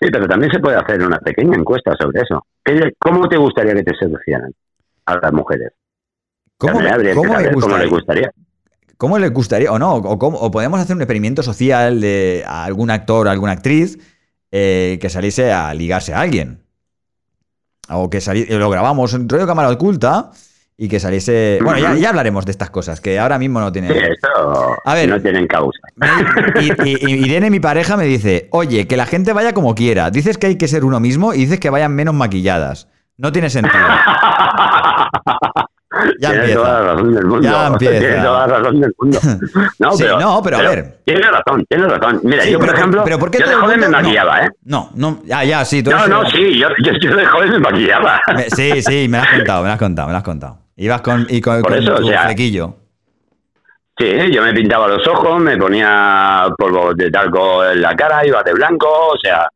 [0.00, 2.44] Sí, pero también se puede hacer una pequeña encuesta sobre eso.
[2.64, 4.50] ¿Qué- ¿Cómo te gustaría que te seducieran
[5.06, 5.72] a las mujeres?
[6.56, 7.78] ¿Cómo, habría que cómo gustaría?
[7.78, 8.30] les gustaría.
[8.96, 9.72] ¿Cómo le gustaría?
[9.72, 13.30] O no, o, cómo- o podemos hacer un experimento social de a algún actor o
[13.30, 13.98] alguna actriz
[14.52, 16.62] eh, que saliese a ligarse a alguien.
[17.88, 20.30] O que saliese, lo grabamos en rollo cámara oculta
[20.82, 21.58] y que saliese.
[21.62, 23.88] Bueno, ya, ya hablaremos de estas cosas, que ahora mismo no tiene.
[23.92, 25.10] Sí, eso A ver.
[25.10, 25.78] no tienen causa.
[26.58, 30.10] Y, y- y Irene, mi pareja, me dice: Oye, que la gente vaya como quiera.
[30.10, 32.88] Dices que hay que ser uno mismo y dices que vayan menos maquilladas.
[33.18, 33.74] No tiene sentido.
[36.20, 36.60] Ya Tienes empieza.
[36.62, 37.42] toda la razón del mundo.
[37.42, 37.98] Ya empieza.
[37.98, 39.18] Tienes toda la razón del mundo.
[39.80, 40.98] No, Sí, pero, no, pero a ver.
[41.04, 42.20] Tienes razón, tienes razón.
[42.22, 44.48] Mira, Sí, yo, por ejemplo, pero ¿por qué yo de joven me maquillaba, ¿eh?
[44.64, 45.82] No, no, ya, ya, sí.
[45.82, 48.20] tú No, no, sí, yo, yo, yo de joven me maquillaba.
[48.36, 50.58] Me- Sí, sí, me lo has contado, me lo has contado, me lo has contado.
[50.82, 52.76] Ibas con, y con, Por con eso, o sea- flequillo.
[53.98, 58.42] Sí, yo me pintaba los ojos, me ponía polvo de talco en la cara, iba
[58.42, 59.46] de blanco, o sea,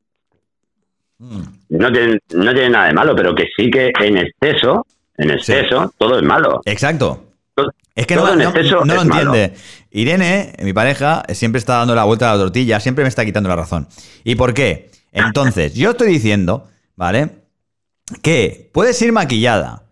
[1.18, 1.42] Mm.
[1.70, 5.94] no tiene, no tiene nada de malo, pero que sí que en exceso, en exceso,
[5.96, 6.60] todo es malo.
[6.66, 7.24] Exacto.
[7.54, 9.54] Todo- Es que no, todo en no- exceso no lo es entiende.
[9.92, 13.48] Irene, mi pareja, siempre está dando la vuelta a la tortilla, siempre me está quitando
[13.48, 13.86] la razón.
[14.24, 14.90] ¿Y por qué?
[15.12, 17.30] Entonces, yo estoy diciendo, ¿vale?
[18.20, 19.83] Que puedes ir maquillada,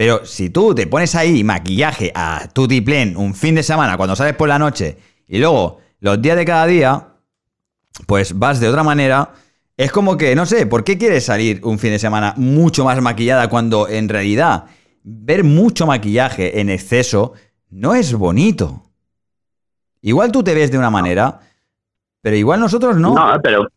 [0.00, 4.34] pero si tú te pones ahí maquillaje a tutiplén un fin de semana cuando sales
[4.34, 4.96] por la noche
[5.28, 7.08] y luego los días de cada día,
[8.06, 9.34] pues vas de otra manera.
[9.76, 12.98] Es como que, no sé, ¿por qué quieres salir un fin de semana mucho más
[13.02, 14.64] maquillada cuando en realidad
[15.02, 17.34] ver mucho maquillaje en exceso
[17.68, 18.82] no es bonito?
[20.00, 21.40] Igual tú te ves de una manera,
[22.22, 23.14] Pero igual nosotros no.
[23.14, 23.68] No, pero,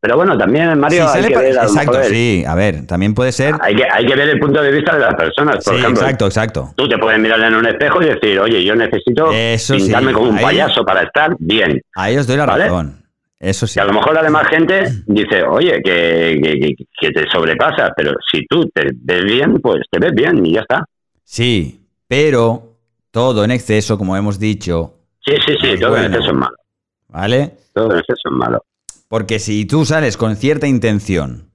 [0.00, 2.44] pero bueno, también, Mario, Sí, hay que ver, a exacto, mejor, sí.
[2.46, 3.54] A ver, también puede ser.
[3.60, 5.62] hay, que, hay que ver el punto de vista de las personas.
[5.64, 6.72] Por Sí, ejemplo, exacto, exacto.
[6.76, 10.12] tú te puedes mirar en un espejo y decir, oye, yo necesito Eso sí, pintarme
[10.12, 11.80] como un ahí- payaso para estar bien.
[11.94, 12.64] Ahí os doy la ¿Vale?
[12.64, 12.96] razón.
[13.38, 13.78] Eso sí.
[13.78, 17.90] Y a lo mejor la demás gente dice, oye, que, que, que- que te sobrepasas,
[17.96, 20.84] pero si tú te ves bien, pues te ves bien y ya está.
[21.24, 22.62] Sí, pero
[23.10, 24.94] todo en exceso, como hemos dicho,
[25.24, 26.56] Sí, sí, sí, Ay, todo en exceso es malo.
[27.08, 27.50] ¿vale?
[27.74, 28.64] Todo en exceso es malo.
[29.10, 31.50] Porque si tú sales con cierta intención,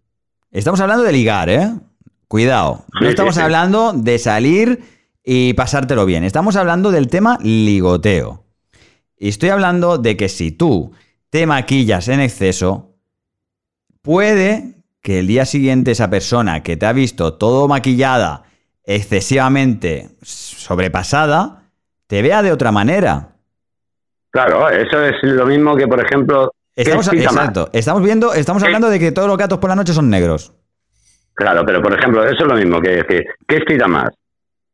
[0.52, 1.72] estamos hablando de ligar, ¿eh?
[2.28, 4.84] Cuidado, no estamos hablando de salir
[5.24, 8.44] y pasártelo bien, estamos hablando del tema ligoteo.
[9.18, 10.92] Y estoy hablando de que si tú
[11.30, 12.98] te maquillas en exceso,
[14.02, 18.44] puede que el día siguiente esa persona que te ha visto todo maquillada,
[18.84, 21.70] excesivamente sobrepasada,
[22.08, 23.30] te vea de otra manera.
[24.32, 28.90] Claro, eso es lo mismo que, por ejemplo, ¿qué Estamos, exacto, estamos viendo, estamos hablando
[28.90, 30.54] de que todos los gatos por la noche son negros.
[31.34, 34.10] Claro, pero por ejemplo, eso es lo mismo que decir, ¿qué excita más?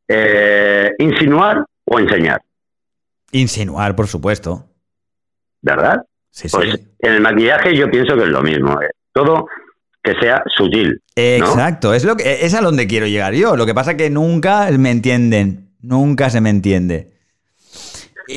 [0.07, 2.41] Eh, ¿Insinuar o enseñar?
[3.31, 4.65] Insinuar, por supuesto.
[5.61, 6.01] ¿Verdad?
[6.31, 6.57] Sí, sí.
[6.57, 8.81] Pues en el maquillaje yo pienso que es lo mismo.
[8.81, 8.89] eh.
[9.13, 9.45] Todo
[10.03, 10.99] que sea sutil.
[11.15, 13.55] Exacto, es, lo que, es a donde quiero llegar yo.
[13.55, 15.75] Lo que pasa es que nunca me entienden.
[15.81, 17.13] Nunca se me entiende.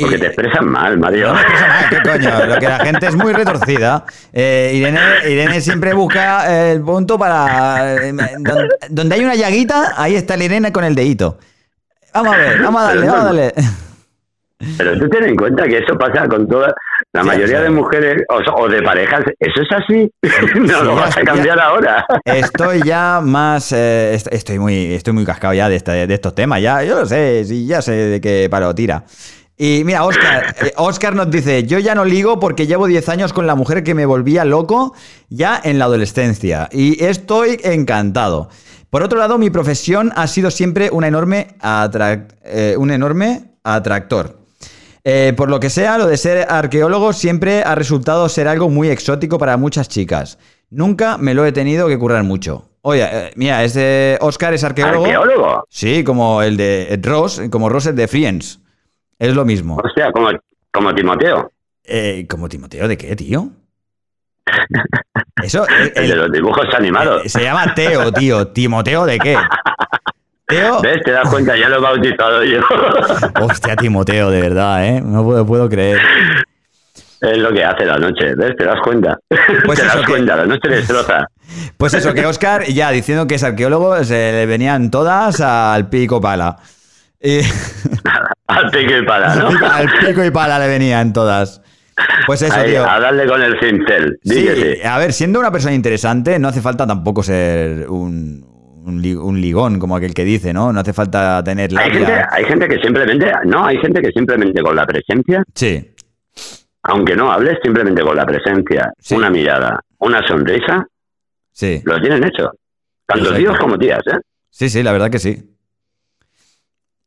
[0.01, 1.29] Porque te expresan mal, Mario.
[1.29, 1.45] No mal,
[1.91, 2.47] ¿qué coño?
[2.47, 4.05] Lo que la gente es muy retorcida.
[4.33, 7.95] Eh, Irene, Irene siempre busca el punto para.
[8.07, 11.39] eh, donde, donde hay una llaguita, ahí está la Irene con el dedito.
[12.13, 13.53] Vamos a ver, vamos a darle, vamos a darle.
[14.79, 16.73] Pero tú ten en cuenta que eso pasa con toda
[17.13, 17.63] la Sí, mayoría sí.
[17.65, 19.21] de mujeres o, o de parejas.
[19.39, 20.11] Eso es así.
[20.59, 22.07] no sí, lo vas a cambiar ahora.
[22.25, 23.73] Estoy ya más.
[23.73, 26.63] eh, est- estoy, muy, estoy muy cascado ya de, esta- de estos temas.
[26.63, 29.05] Ya, yo lo sé, sí, ya sé de qué palo tira.
[29.57, 33.33] Y mira, Oscar, eh, Oscar nos dice: Yo ya no ligo porque llevo 10 años
[33.33, 34.95] con la mujer que me volvía loco
[35.29, 36.69] ya en la adolescencia.
[36.73, 38.49] Y estoy encantado.
[38.91, 41.57] Por otro lado, mi profesión ha sido siempre una enorme
[42.45, 44.39] eh, un enorme atractor.
[45.03, 48.89] Eh, por lo que sea, lo de ser arqueólogo siempre ha resultado ser algo muy
[48.89, 50.39] exótico para muchas chicas.
[50.71, 52.71] Nunca me lo he tenido que currar mucho.
[52.81, 55.05] Oye, eh, mira, este Oscar es arqueólogo.
[55.05, 55.65] ¿Arqueólogo?
[55.69, 58.61] Sí, como el de Ross, como Ross es de Friends.
[59.19, 59.77] Es lo mismo.
[59.77, 60.29] O sea, como,
[60.73, 61.51] como Timoteo.
[61.85, 63.49] Eh, ¿Como Timoteo de qué, tío?
[65.43, 67.25] Eso, eh, El, de el- los dibujos animados.
[67.25, 68.49] eh, se llama Teo, tío.
[68.49, 69.37] ¿Timoteo de qué?
[70.47, 70.81] Teo.
[70.83, 71.01] ¿Ves?
[71.05, 72.61] Te das cuenta, ya lo he bautizado yo.
[73.41, 75.01] Hostia, Timoteo, de verdad, ¿eh?
[75.01, 75.99] No puedo, puedo creer.
[77.21, 78.35] es lo que hace la noche.
[78.35, 78.55] ¿Ves?
[78.57, 79.19] Te das cuenta.
[79.65, 81.27] Pues te eso das que- cuenta, la noche destroza.
[81.79, 86.21] Pues eso, que Oscar, ya diciendo que es arqueólogo, se le venían todas al pico
[86.21, 86.57] pala.
[87.25, 87.41] Y-
[88.47, 89.49] Al pico y para, ¿no?
[89.73, 91.63] al pico y pala le venían todas.
[92.27, 92.89] Pues eso, Ahí, tío.
[92.89, 94.19] a darle con el cincel.
[94.23, 94.47] Sí,
[94.85, 98.45] a ver, siendo una persona interesante, no hace falta tampoco ser un,
[98.85, 100.73] un, li- un ligón, como aquel que dice, ¿no?
[100.73, 102.29] No hace falta tener Hay gente, labia.
[102.31, 105.95] hay gente que simplemente, no, hay gente que simplemente con la presencia, Sí,
[106.83, 109.15] aunque no hables, simplemente con la presencia, Sí.
[109.15, 110.85] una mirada, una sonrisa,
[111.53, 111.81] sí.
[111.85, 112.51] lo tienen hecho.
[113.07, 114.19] Tanto tíos como tías, ¿eh?
[114.51, 115.54] Sí, sí, la verdad que sí.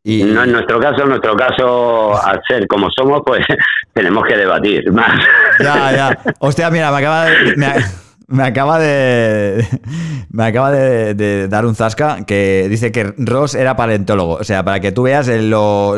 [0.10, 3.46] Y, No en nuestro caso, en nuestro caso, al ser como somos, pues
[3.94, 5.20] tenemos que debatir más.
[5.60, 6.18] Ya, ya.
[6.40, 7.58] Hostia, mira, me acaba de.
[8.30, 9.68] Me, acaba de.
[10.32, 14.36] Me acaba de, de dar un zasca que dice que Ross era paleontólogo.
[14.36, 15.28] O sea, para que tú veas.
[15.28, 15.98] Lo,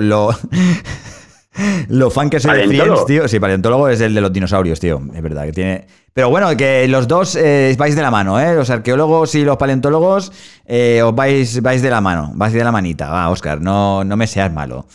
[1.90, 2.68] lo fan que soy de.
[2.68, 3.27] Friends, tío.
[3.27, 5.02] Sí, paleontólogo es el de los dinosaurios, tío.
[5.14, 5.88] Es verdad que tiene.
[6.14, 8.53] Pero bueno, que los dos eh, vais de la mano, ¿eh?
[8.56, 10.31] Los arqueólogos y los paleontólogos
[10.65, 12.31] eh, os vais, vais de la mano.
[12.36, 13.10] Vais de la manita.
[13.10, 14.86] Va, Oscar, no, no me seas malo.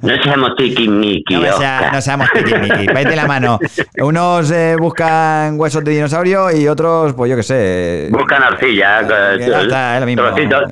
[0.00, 3.58] No seamos tiquismiqui, No, sea- no seamos tiquismiquis, vais de la mano.
[3.98, 8.08] Unos eh, buscan huesos de dinosaurio y otros, pues yo qué sé.
[8.10, 10.22] Buscan arcilla, eh, eh, es lo mismo.
[10.24, 10.70] trocitos,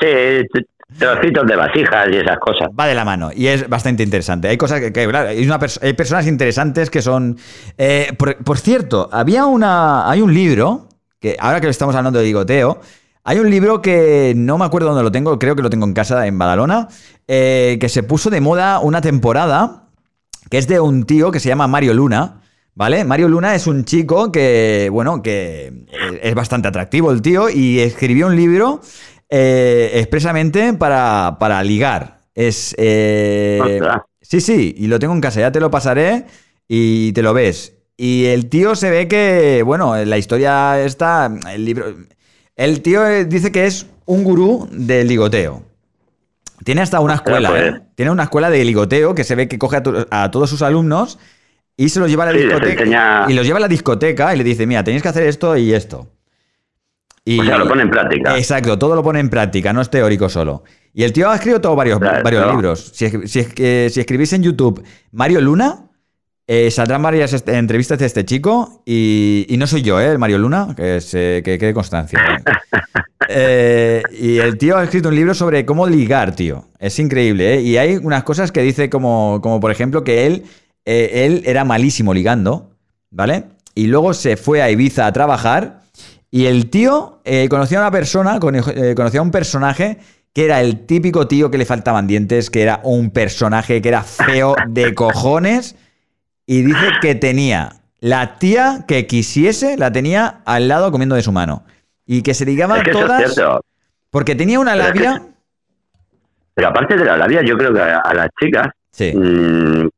[0.00, 0.06] sí,
[0.98, 2.68] trocitos de vasijas y esas cosas.
[2.78, 4.48] Va de la mano y es bastante interesante.
[4.48, 7.38] Hay cosas que, que, hay, una pers- hay personas interesantes que son.
[7.78, 10.10] eh, por, cierto, había una.
[10.10, 10.88] Hay un libro
[11.20, 12.80] que ahora que estamos hablando de ligoteo.
[13.22, 15.92] Hay un libro que no me acuerdo dónde lo tengo, creo que lo tengo en
[15.92, 16.88] casa en Badalona,
[17.28, 19.88] eh, que se puso de moda una temporada,
[20.50, 22.40] que es de un tío que se llama Mario Luna,
[22.74, 23.04] ¿vale?
[23.04, 27.80] Mario Luna es un chico que, bueno, que eh, es bastante atractivo el tío y
[27.80, 28.80] escribió un libro
[29.30, 32.18] eh, expresamente para, para ligar.
[32.34, 32.74] Es...
[32.78, 34.02] eh, Ostras.
[34.20, 36.24] sí, sí, y lo tengo en casa, ya te lo pasaré
[36.68, 37.74] y te lo ves.
[37.96, 41.94] Y el tío se ve que, bueno, la historia está, el libro...
[42.56, 45.62] El tío eh, dice que es un gurú del ligoteo.
[46.64, 47.74] Tiene hasta una Ostras, escuela, pues.
[47.74, 47.80] ¿eh?
[47.94, 50.60] Tiene una escuela de ligoteo que se ve que coge a, to- a todos sus
[50.62, 51.18] alumnos
[51.76, 52.82] y se los lleva a la Sí, discoteca.
[52.84, 55.56] enseña- Y los lleva a la discoteca y le dice, mira, tenéis que hacer esto
[55.56, 56.06] y esto.
[57.24, 58.36] Y, O sea, lo pone en práctica.
[58.36, 60.64] Exacto, todo lo pone en práctica, no es teórico solo.
[60.92, 62.22] Y el tío ha escrito todo varios, Claro.
[62.24, 62.92] varios libros.
[62.94, 63.40] Si, si,
[64.00, 64.82] escribís en YouTube
[65.12, 65.90] Mario Luna,
[66.46, 68.82] eh, saldrán varias entrevistas de este chico.
[68.86, 70.10] Y, y no soy yo, ¿eh?
[70.10, 72.18] El Mario Luna, que, es, eh, que quede constancia.
[73.32, 76.64] Eh, y el tío ha escrito un libro sobre cómo ligar, tío.
[76.80, 77.60] Es increíble, ¿eh?
[77.60, 80.44] Y hay unas cosas que dice como, como por ejemplo, que él,
[80.84, 82.72] eh, él era malísimo ligando,
[83.10, 83.44] ¿vale?
[83.76, 85.79] Y luego se fue a Ibiza a trabajar
[86.30, 88.38] y el tío eh, conocía a una persona,
[88.74, 89.98] eh, conocía a un personaje
[90.32, 94.02] que era el típico tío que le faltaban dientes, que era un personaje que era
[94.02, 95.74] feo de cojones
[96.46, 101.32] y dice que tenía la tía que quisiese, la tenía al lado comiendo de su
[101.32, 101.64] mano.
[102.06, 103.60] Y que se ligaban Es que eso es todas
[104.10, 105.22] porque tenía una Pero es que labia.
[106.54, 109.12] Pero aparte de la labia, yo creo que a, a las chicas, Sí.
[109.14, 109.88] mm,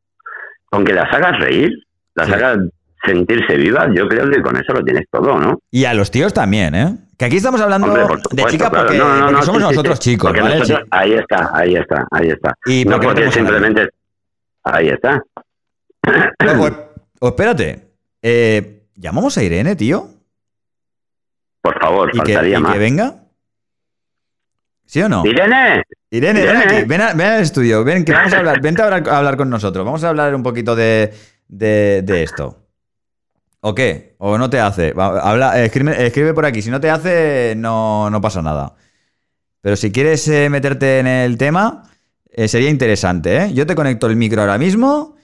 [0.67, 1.71] con que las hagas reír,
[2.15, 2.33] las Sí.
[2.35, 2.59] hagas
[3.05, 5.59] sentirse vivas, yo creo que con eso lo tienes todo, ¿no?
[5.71, 6.97] Y a los tíos también, ¿eh?
[7.19, 8.03] Que aquí estamos hablando Hombre,
[8.33, 8.87] de chicas claro.
[8.87, 10.11] porque, No, no, no, porque no, somos sí, nosotros sí.
[10.11, 10.59] chicos, ¿vale?
[10.59, 12.55] nosotros- ahí está, ahí está, ahí está.
[12.67, 13.89] Y no porque simplemente...
[14.65, 15.21] Ahí está.
[16.59, 16.71] O,
[17.21, 17.89] o espérate,
[18.23, 20.09] eh, ¿llamamos a Irene, tío?
[21.61, 22.73] Por favor, ¿Y que, faltaría y más.
[22.73, 23.15] que venga?
[24.87, 25.25] ¿Sí o no?
[25.25, 25.85] ¡Irene!
[26.11, 28.85] Irene, ven aquí, ven, a- ven al estudio, ven, que vamos a hablar, vente a
[28.87, 31.13] hablar, a hablar con nosotros, vamos a hablar un poquito de,
[31.49, 32.62] de- de esto.
[33.65, 34.17] ¿O qué?
[34.19, 34.93] ¿O no te hace?
[34.97, 38.75] Habla, escribe, escribe por aquí, si no te hace, no, no pasa nada.
[39.61, 41.85] Pero si quieres eh, meterte en el tema,
[42.33, 43.55] eh, sería interesante, ¿eh?
[43.55, 45.15] Yo te conecto el micro ahora mismo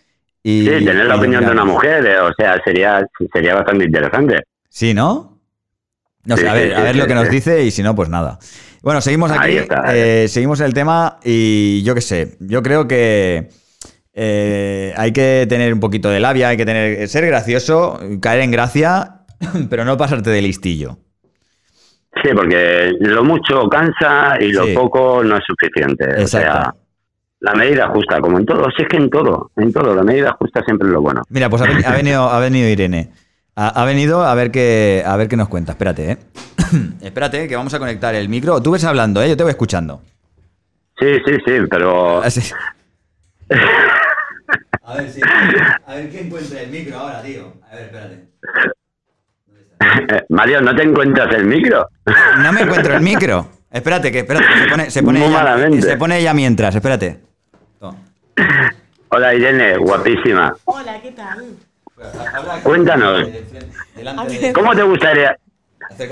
[0.41, 0.67] y...
[0.67, 4.45] Sí, tener la opinión de una mujer, eh, o sea, sería, sería bastante interesante.
[4.69, 5.41] Sí, ¿no?
[6.25, 7.83] No sé, a sí, ver, a sí, ver sí, lo que nos dice y si
[7.83, 8.39] no, pues nada.
[8.83, 10.29] Bueno, seguimos aquí, Ahí está.
[10.29, 13.49] seguimos en el tema y yo qué sé, yo creo que
[14.21, 18.51] eh, hay que tener un poquito de labia, hay que tener ser gracioso, caer en
[18.51, 19.21] gracia,
[19.71, 20.99] pero no pasarte de listillo.
[22.23, 24.75] Sí, porque lo mucho cansa y lo Sí.
[24.75, 26.21] poco no es suficiente.
[26.23, 26.75] O sea,
[27.41, 30.33] la medida justa, como en todo, si es que en todo, en todo, la medida
[30.37, 31.23] justa siempre es lo bueno.
[31.29, 33.11] Mira, pues ha, veni- ha venido, ha venido Irene.
[33.55, 35.73] Ha, ha venido a ver qué a ver qué nos cuenta.
[35.73, 36.19] Espérate, ¿eh?
[37.03, 38.61] Espérate, que vamos a conectar el micro.
[38.61, 39.29] Tú ves hablando, ¿eh?
[39.29, 40.01] Yo te voy escuchando.
[40.99, 42.41] Sí, sí, sí, pero Así.
[44.89, 45.21] A ver, sí.
[45.87, 47.53] A ver quién encuentra el micro ahora, tío.
[47.71, 48.29] A ver, espérate.
[50.15, 51.89] eh, Mario, ¿no te encuentras el micro?
[52.43, 53.49] No me encuentro el micro.
[53.71, 55.83] Espérate, que espérate, que se pone, se pone, Muy ella, malamente.
[55.83, 57.21] se pone ella mientras, espérate.
[57.79, 57.99] Toma.
[59.11, 60.55] Hola Irene, guapísima.
[60.65, 61.57] Hola, ¿qué tal?
[62.63, 63.29] Cuéntanos.
[64.55, 65.37] ¿Cómo te gustaría,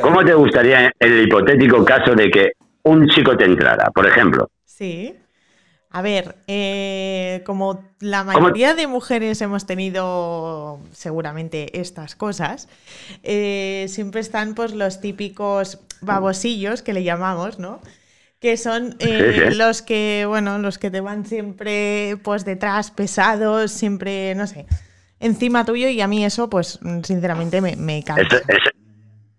[0.03, 4.51] cómo te gustaría el hipotético caso de que un chico te entrara, por ejemplo?
[4.65, 5.15] Sí.
[5.97, 12.68] A ver, eh, como la mayoría de mujeres hemos tenido seguramente estas cosas,
[13.23, 17.81] eh, siempre están pues los típicos babosillos que le llamamos, ¿no?
[18.40, 24.35] Que son eh, los que, bueno, los que te van siempre pues detrás, pesados, siempre,
[24.35, 24.66] no sé,
[25.18, 28.36] encima tuyo y a mí eso pues sinceramente me, me cansa.
[28.36, 28.70] Eso, eso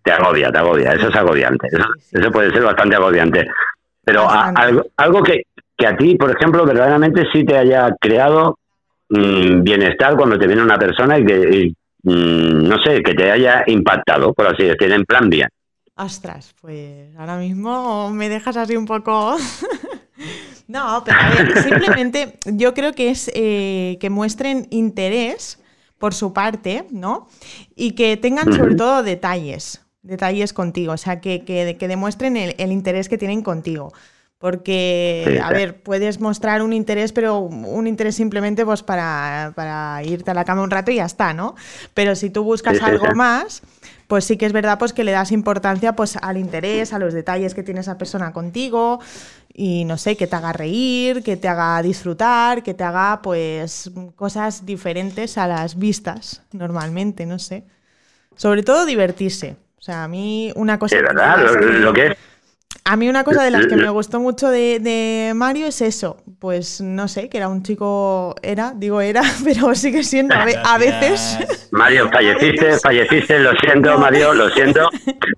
[0.02, 1.68] te agobia, te agobia, eso es agobiante,
[2.12, 3.46] eso, puede ser bastante agobiante.
[4.04, 5.44] Pero a- algo, algo que,
[5.78, 8.58] que a ti, por ejemplo, verdaderamente sí te haya creado
[9.10, 11.36] mm, bienestar cuando te viene una persona y que,
[11.66, 11.76] y,
[12.10, 15.50] mm, no sé, que te haya impactado, por así decir, en plan bien.
[15.96, 19.36] Ostras, pues ahora mismo me dejas así un poco.
[20.68, 25.60] no, pero a ver, simplemente yo creo que es eh, que muestren interés
[25.98, 27.28] por su parte, ¿no?
[27.76, 32.54] Y que tengan sobre todo detalles, detalles contigo, o sea, que, que- que demuestren el,
[32.60, 33.92] el interés que tienen contigo.
[34.40, 35.52] Porque, Sí, a sí.
[35.52, 40.46] ver, puedes mostrar un interés, pero un interés simplemente pues para, para irte a la
[40.46, 41.56] cama un rato y ya está, ¿no?
[41.96, 43.64] Pero si tú buscas Sí, algo más,
[44.08, 47.14] pues sí que es verdad pues que le das importancia pues al interés, a los
[47.16, 49.00] detalles que tiene esa persona contigo
[49.54, 53.90] y no sé, que te haga reír, que te haga disfrutar, que te haga pues
[54.16, 57.64] cosas diferentes a las vistas normalmente, no sé.
[58.36, 59.58] Sobre todo divertirse.
[59.80, 61.38] O sea, a mí una cosa de ¿verdad?
[61.40, 62.14] Lo, lo que es.
[62.90, 66.18] A mí una cosa de las que me gustó mucho de, de Mario es eso,
[66.40, 70.60] pues no sé, que era un chico, era, digo era, pero sigue siendo a, ve-
[70.64, 71.68] a veces.
[71.72, 74.90] Mario, falleciste, falleciste, lo siento, Mario, lo siento,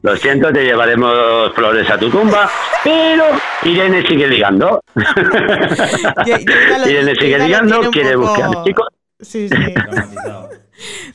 [0.04, 2.50] lo siento, te llevaremos flores a tu tumba,
[2.84, 3.26] pero
[3.64, 4.82] Irene sigue ligando.
[6.26, 8.88] Yo- yo ya lo- Irene sigue ligando, quiere poco- buscar chicos.
[9.22, 9.56] Sí, sí.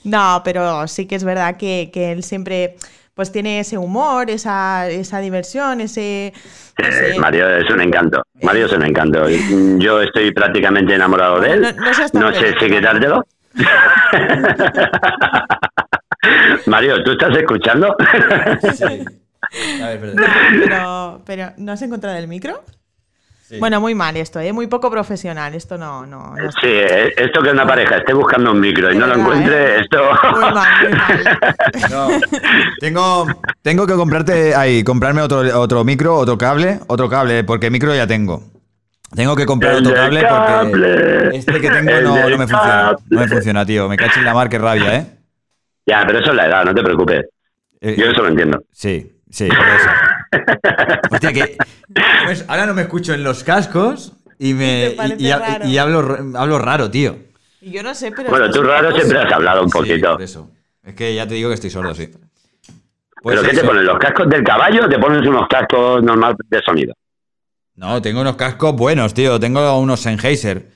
[0.04, 2.76] No, pero sí que es verdad que, que él siempre
[3.14, 6.32] pues tiene ese humor, esa, esa diversión, ese...
[6.78, 7.18] no Eh, sé.
[7.20, 9.24] Mario es un encanto, Mario es un encanto.
[9.78, 12.76] Yo estoy prácticamente enamorado de él, No- sé si Mario.
[12.76, 13.24] quitártelo.
[16.66, 17.96] Mario, ¿tú estás escuchando?
[19.82, 20.24] A ver, perdón.
[20.64, 22.62] Pero, pero ¿no has encontrado el micro?
[23.58, 24.52] Bueno, muy mal esto, ¿eh?
[24.52, 25.54] muy poco profesional.
[25.54, 28.96] Esto no, no, no Sí, eh, esto que una pareja esté buscando un micro y
[28.96, 29.80] no lo encuentre, ¿eh?
[29.80, 29.98] esto...
[30.32, 31.40] Muy mal, muy mal.
[31.90, 32.08] No.
[32.80, 33.26] Tengo,
[33.62, 38.06] tengo que comprarte ahí, comprarme otro, otro micro, otro cable, otro cable, porque micro ya
[38.06, 38.42] tengo.
[39.14, 40.70] Tengo que comprar El otro cable cable.
[40.70, 42.64] porque este que tengo no, me funciona.
[42.64, 42.98] cable.
[43.10, 43.88] No me funciona, tío.
[43.88, 45.06] Me cacho en la mar, qué rabia, ¿eh?
[45.86, 47.26] Ya, pero eso es la edad, no te preocupes.
[47.80, 48.62] Eh, Yo eso lo entiendo.
[48.72, 49.88] Sí, sí, por eso.
[51.10, 51.56] Hostia, que
[52.24, 55.66] pues, ahora no me escucho en los cascos y me y, y- raro.
[55.66, 57.16] y hablo, hablo raro, tío.
[57.60, 58.30] Y Yo no sé, pero.
[58.30, 60.12] Bueno, tú raro siempre has hablado un Sí, poquito.
[60.12, 60.50] por eso.
[60.82, 62.10] Es que ya te digo que estoy sordo, sí.
[63.22, 63.86] Pues ¿Pero qué te ponen?
[63.86, 66.94] ¿Los cascos del caballo o te pones unos cascos normal de sonido?
[67.76, 69.40] No, tengo unos cascos buenos, tío.
[69.40, 70.68] Tengo unos Sennheiser.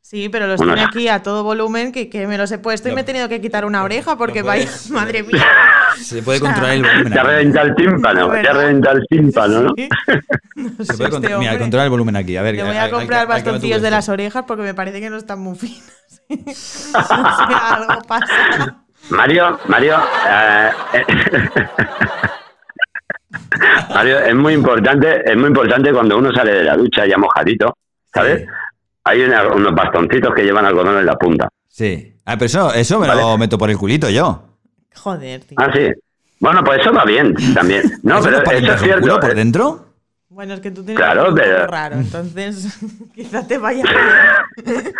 [0.00, 2.88] Sí, pero los Unos- tiene aquí a todo volumen que, que me los he puesto
[2.88, 5.44] y Lo- me he tenido que quitar una oreja porque lo vaya, madre mía.
[6.02, 7.12] Se puede controlar el volumen.
[7.12, 7.30] Te ha aquí.
[7.30, 8.54] reventado el tímpano, te ha ¿Verdad?
[8.60, 9.70] reventado el tímpano, ¿no?
[9.76, 9.88] Sí.
[10.56, 11.58] No Se sé, puede este Mira, hombre.
[11.58, 12.36] controla el volumen aquí.
[12.36, 15.16] A ver, Le voy a comprar bastoncillos de las orejas porque me parece que no
[15.16, 15.82] están muy finos.
[16.28, 16.92] no sé,
[17.60, 18.84] algo pasa.
[19.10, 19.96] Mario, Mario,
[20.28, 21.04] eh, eh,
[23.94, 27.74] Mario, es muy importante, es muy importante cuando uno sale de la ducha ya mojadito,
[28.12, 28.40] ¿sabes?
[28.40, 28.46] Sí.
[29.04, 31.48] Hay una- unos bastoncitos que llevan algodón en la punta.
[31.68, 32.14] Sí.
[32.26, 34.47] Ah, pero eso, eso me lo meto por el culito yo.
[35.02, 35.56] Joder, tío.
[35.60, 35.88] Ah, sí.
[36.40, 37.82] Bueno, pues eso va bien también.
[38.02, 39.20] No, ¿Eso pero no eso es culo cierto.
[39.20, 39.84] por eh, dentro?
[40.30, 42.78] Bueno, es que tú tienes Claro, un pero- raro, entonces
[43.14, 43.82] quizá te vaya
[44.64, 44.92] bien.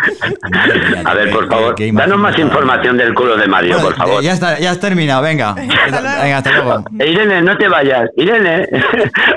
[1.05, 3.95] A ver, por qué- favor, qué danos más información del culo de Mario, Bueno, por
[3.95, 4.21] favor.
[4.21, 5.53] eh, Ya está, ya has terminado, venga.
[5.53, 6.83] venga, hasta luego.
[6.99, 8.09] Eh, Irene, no te vayas.
[8.17, 8.67] Irene,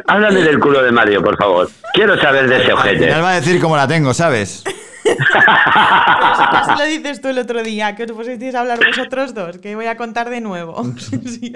[0.09, 1.69] háblame del culo de Mario, por favor.
[1.95, 2.99] Quiero saber de ese Al ojete.
[3.05, 4.65] final va a decir cómo la tengo, ¿sabes?
[5.05, 9.35] Pero si casi lo dices tú el otro día, que os pusisteis a hablar vosotros
[9.35, 10.83] dos, que voy a contar de nuevo.
[11.25, 11.53] Sí.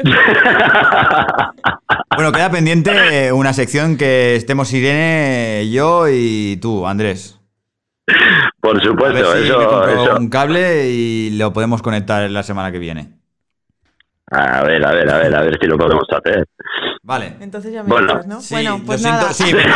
[2.16, 7.39] Bueno, queda pendiente una sección que estemos Irene, yo y tú, Andrés.
[8.60, 10.16] Por A ver supuesto, si eso, eso.
[10.16, 13.12] un cable y lo podemos conectar la semana que viene.
[14.31, 16.47] A ver, a ver, a ver, a ver si lo podemos hacer.
[17.07, 17.37] Vale.
[17.39, 18.15] Entonces ya me Bueno.
[18.15, 18.41] echas, ¿no?
[18.41, 19.33] Sí, bueno, lo pues siento- nada.
[19.33, 19.69] Sí, pero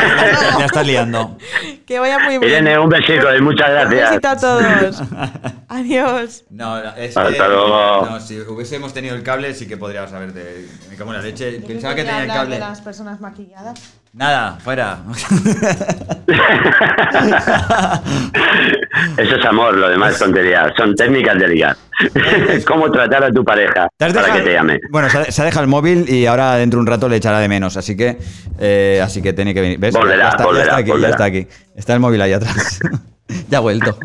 [0.58, 1.38] ya, estás liando.
[1.86, 2.50] Que vaya muy bien.
[2.50, 4.10] Irene, un besito y muchas Un gracias.
[4.10, 5.02] besito a todos.
[5.68, 6.44] Adiós.
[6.50, 8.06] No, es Hasta que- luego.
[8.06, 10.66] No, si hubiésemos tenido el cable, sí que podríamos haberte.
[10.90, 11.60] Me cago en la leche.
[11.60, 12.54] Yo Pensaba que tenía el cable.
[12.56, 13.80] de las personas maquilladas.
[14.12, 14.98] Nada, fuera.
[19.16, 20.72] Eso es amor, lo demás es tontería.
[20.76, 21.76] Son técnicas de ligar.
[22.66, 24.80] Cómo tratar a tu pareja ¿Te has para que te llame.
[24.90, 27.48] Bueno, se ha, dejado el móvil y ahora dentro de un rato le echará de
[27.48, 28.18] menos, así que
[28.58, 29.78] eh, así que tiene que venir.
[29.78, 29.94] ¿Ves?
[29.94, 31.08] Volverá, ya, está, ya volverá, está aquí, volverá.
[31.08, 31.46] ya está aquí.
[31.76, 32.80] Está el móvil ahí atrás.
[33.48, 33.96] ya ha vuelto.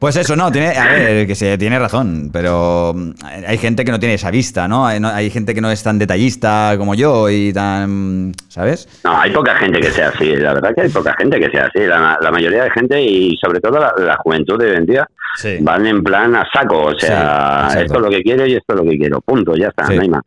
[0.00, 3.10] Pues eso, no, tiene, a ver, que se tiene razón, pero mm,
[3.46, 4.86] hay gente que no tiene esa vista, ¿no?
[4.86, 8.88] Hay, no- hay gente que no es tan detallista como yo y tan, ¿sabes?
[9.04, 10.34] No, hay poca gente que sea así.
[10.36, 11.80] La verdad que hay poca gente que sea así.
[11.86, 15.06] La, la mayoría de gente y sobre todo la, la juventud de hoy en día
[15.36, 15.58] Sí.
[15.60, 16.86] van en plan a saco.
[16.86, 19.20] O sea, esto es lo que quiero y esto es lo que quiero.
[19.20, 19.96] Punto, ya está, Sí.
[19.96, 20.22] no hay más.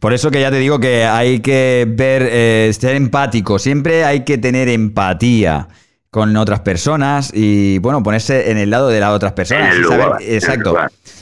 [0.00, 4.24] Por eso que ya te digo que hay que ver, eh, ser empático, siempre hay
[4.24, 5.68] que tener empatía
[6.16, 9.74] con otras personas y, bueno, ponerse en el lado de las otras personas.
[9.76, 10.74] El saber- el exacto.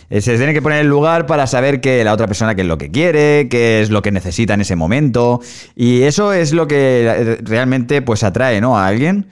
[0.08, 2.60] Eh, Se tiene que poner en el lugar para saber que la otra persona qué
[2.60, 5.40] es lo que quiere, qué es lo que necesita en ese momento.
[5.74, 8.78] Y eso es lo que eh, realmente pues atrae, ¿no?
[8.78, 9.26] A alguien.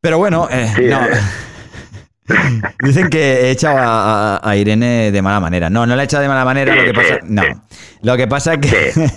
[0.00, 1.04] Pero bueno, eh, Sí, no.
[1.04, 1.10] eh.
[2.82, 5.68] Dicen que he echado a, a- a Irene de mala manera.
[5.68, 6.72] No, no la he echado de mala manera.
[6.72, 7.42] Sí, Lo que pasa, sí, no.
[7.42, 7.48] sí.
[8.02, 9.08] Lo que pasa es que.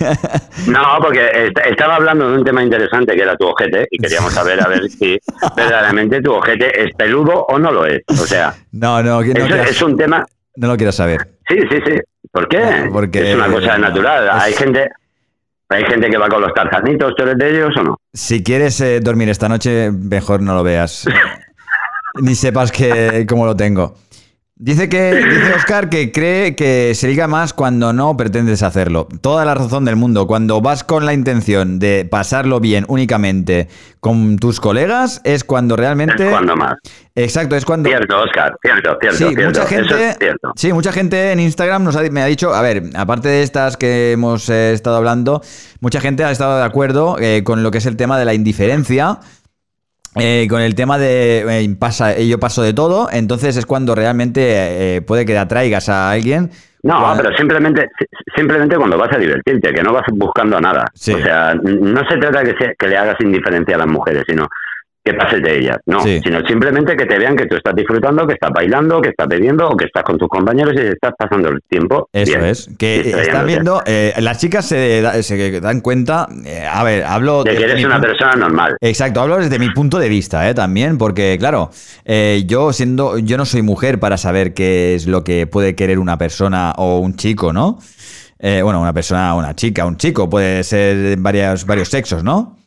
[0.72, 4.34] No, porque est- estaba hablando de un tema interesante que era tu ojete y queríamos
[4.34, 5.18] saber a ver si
[5.56, 8.02] verdaderamente tu ojete es peludo o no lo es.
[8.08, 10.26] O sea, no, no, no, eso es un tema.
[10.58, 11.30] no lo quiero saber.
[11.48, 12.00] Sí, sí, sí.
[12.32, 12.60] ¿Por qué?
[12.86, 14.26] No, porque- es una cosa natural.
[14.26, 14.90] es- Hay gente,
[15.70, 17.14] hay gente que va con los tarzanitos.
[17.16, 17.98] ¿Tú eres de ellos o no?
[18.14, 21.08] Si quieres eh, dormir esta noche, mejor no lo veas.
[22.22, 23.96] Ni sepas que cómo lo tengo.
[24.58, 29.06] Dice que dice Oscar que cree que se liga más cuando no pretendes hacerlo.
[29.20, 30.28] Toda la razón del mundo.
[30.28, 33.68] Cuando vas con la intención de pasarlo bien únicamente
[34.00, 36.24] con tus colegas, es cuando realmente.
[36.24, 36.76] Es cuando más.
[37.16, 37.90] Exacto, es cuando.
[37.90, 38.56] Cierto, Oscar.
[38.62, 39.44] Cierto, cierto, Sí, cierto.
[39.60, 40.54] mucha gente, es cierto.
[40.56, 43.76] sí, mucha gente en Instagram nos ha- me ha dicho, a ver, aparte de estas
[43.76, 45.42] que hemos eh, estado hablando,
[45.82, 48.34] mucha gente ha estado de acuerdo eh, con lo que es el tema de la
[48.34, 49.20] indiferencia.
[50.16, 54.96] Eh, con el tema de eh, pasa, yo paso de todo, entonces es cuando realmente
[54.98, 56.52] eh, puede que atraigas a alguien.
[56.84, 57.90] No, Cuando- pero simplemente,
[58.36, 60.86] simplemente cuando vas a divertirte, que no vas buscando nada.
[60.94, 61.14] Sí.
[61.14, 64.48] O sea, no se trata que, se- que le hagas indiferencia a las mujeres, sino
[65.06, 66.20] que pases de ellas, no, Sí.
[66.24, 69.70] sino simplemente que te vean que tú estás disfrutando, que estás bailando, que estás bebiendo
[69.70, 72.10] o que estás con tus compañeros y estás pasando el tiempo.
[72.12, 72.46] Eso bien.
[72.46, 72.68] es.
[72.80, 73.46] Que distrayéndote.
[73.46, 77.64] viendo, eh, las chicas se, da- se dan cuenta, eh, a ver, hablo De que
[77.66, 78.78] eres mi una persona normal.
[78.82, 80.56] Exacto, hablo desde mi punto de vista, ¿eh?
[80.56, 81.70] También, porque, claro,
[82.04, 86.00] eh, yo siendo, yo no soy mujer para saber qué es lo que puede querer
[86.00, 87.78] una persona o un chico, ¿no?
[88.40, 92.58] Eh, bueno, una persona, una chica, un chico, puede ser varios, varios sexos, ¿no?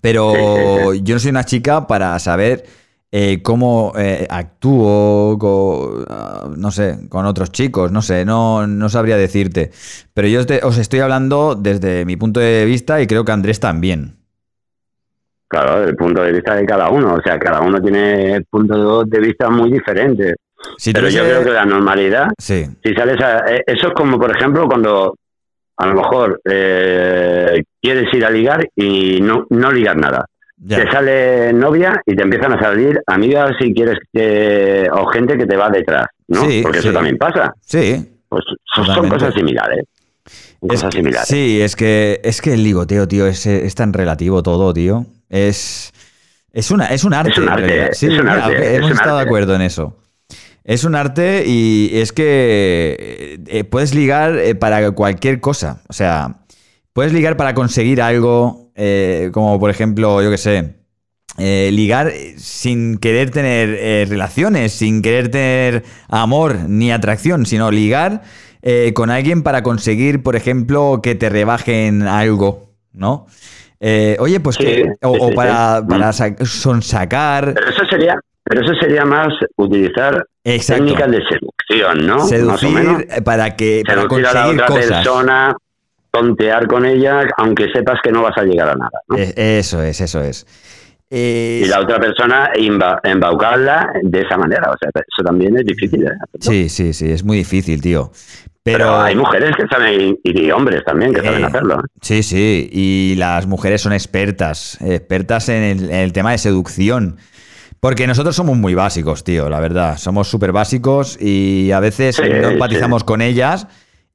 [0.00, 2.64] Pero yo no soy una chica para saber
[3.12, 8.88] eh, cómo eh, actúo, co- ah, no sé, con otros chicos, no sé, no, no
[8.88, 9.70] sabría decirte.
[10.14, 13.60] Pero yo te- os estoy hablando desde mi punto de vista y creo que Andrés
[13.60, 14.16] también.
[15.48, 17.14] Claro, el punto de vista de cada uno.
[17.14, 20.34] O sea, cada uno tiene puntos de vista muy diferentes.
[20.78, 23.40] Si Pero yo creo que la normalidad, Sí, si sales a...
[23.52, 25.14] eh, Eso es como, por ejemplo, cuando
[25.82, 30.26] a lo mejor eh, quieres ir a ligar y no, no ligar nada.
[30.56, 30.84] ya.
[30.84, 35.44] Te sale novia y te empiezan a salir amigas si quieres que, o gente que
[35.44, 36.44] te va detrás, ¿no?
[36.44, 36.88] Sí, Porque sí.
[36.88, 37.52] eso también pasa.
[37.60, 38.08] Sí.
[38.28, 38.44] Pues
[38.76, 39.84] son cosas similares.
[40.24, 41.26] Es cosas similares.
[41.28, 45.04] sí, es que, es que el ligoteo, tío, es, es tan relativo todo, tío.
[45.28, 45.92] Es,
[46.52, 47.32] es, una, es un arte.
[47.32, 49.96] Es un arte, es Sí, mira, hemos un estado de acuerdo en eso.
[50.64, 55.82] Es un arte y es que eh, puedes ligar eh, para cualquier cosa.
[55.88, 56.42] O sea,
[56.92, 60.76] puedes ligar para conseguir algo, eh, como por ejemplo, yo qué sé,
[61.38, 67.70] eh, ligar eh, sin querer tener eh, relaciones, sin querer tener amor ni atracción, sino
[67.70, 68.22] ligar
[68.62, 73.26] eh, con alguien para conseguir, por ejemplo, que te rebajen algo, ¿no?
[73.80, 74.92] Eh, oye, pues Sí, que.
[75.02, 75.86] O, sí, o sí, para, sí.
[75.88, 77.52] para sa- sonsacar.
[77.54, 78.14] Pero eso sería,
[78.52, 80.84] pero eso sería más utilizar Exacto.
[80.84, 82.16] técnicas de seducción, ¿no?
[82.18, 82.98] más o menos.
[82.98, 83.82] Seducir para que.
[83.86, 84.86] Para Seducir a la conseguir otra cosas.
[84.90, 85.56] persona,
[86.10, 89.00] tontear con ella, aunque sepas que no vas a llegar a nada.
[89.08, 89.16] ¿no?
[89.16, 90.46] Eh, Eso es, eso es.
[91.10, 94.70] Eh, y la otra persona imba- embaucarla de esa manera.
[94.70, 96.04] O sea, eso también es difícil.
[96.04, 96.10] ¿eh?
[96.40, 98.10] Sí, sí, sí, es muy difícil, tío.
[98.64, 101.80] Pero, Pero, hay mujeres que saben, y, hombres también que saben Eh, hacerlo.
[101.80, 101.88] ¿eh?
[102.00, 107.16] Sí, sí, y las mujeres son expertas, expertas en el, en el tema de seducción.
[107.82, 109.98] Porque nosotros somos muy básicos, tío, la verdad.
[109.98, 113.06] Somos súper básicos y a veces Sí, no empatizamos sí.
[113.06, 113.66] con ellas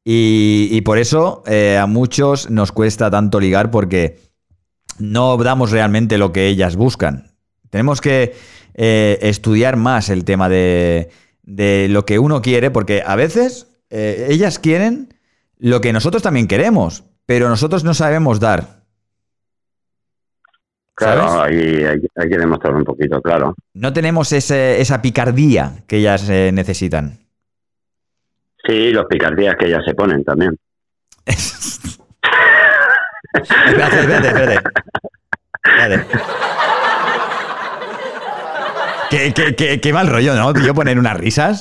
[0.05, 4.21] y, y por eso eh, a muchos nos cuesta tanto ligar porque
[4.99, 7.33] no damos realmente lo que ellas buscan.
[7.69, 8.35] Tenemos que
[8.73, 11.09] eh, estudiar más el tema de,
[11.43, 15.13] de lo que uno quiere porque a veces eh, ellas quieren
[15.57, 18.76] lo que nosotros también queremos, pero nosotros no sabemos dar.
[20.97, 23.53] Claro, hay, hay que demostrar un poquito, claro.
[23.75, 27.19] No tenemos ese- esa picardía que ellas eh, necesitan.
[28.65, 30.57] Sí, los picardías que ellas se ponen también.
[33.33, 34.69] espérate, espérate, espérate.
[35.63, 36.05] Espérate.
[39.09, 40.51] Qué, qué- qué- qué mal rollo, ¿no?
[40.53, 41.59] Tío, poner unas risas.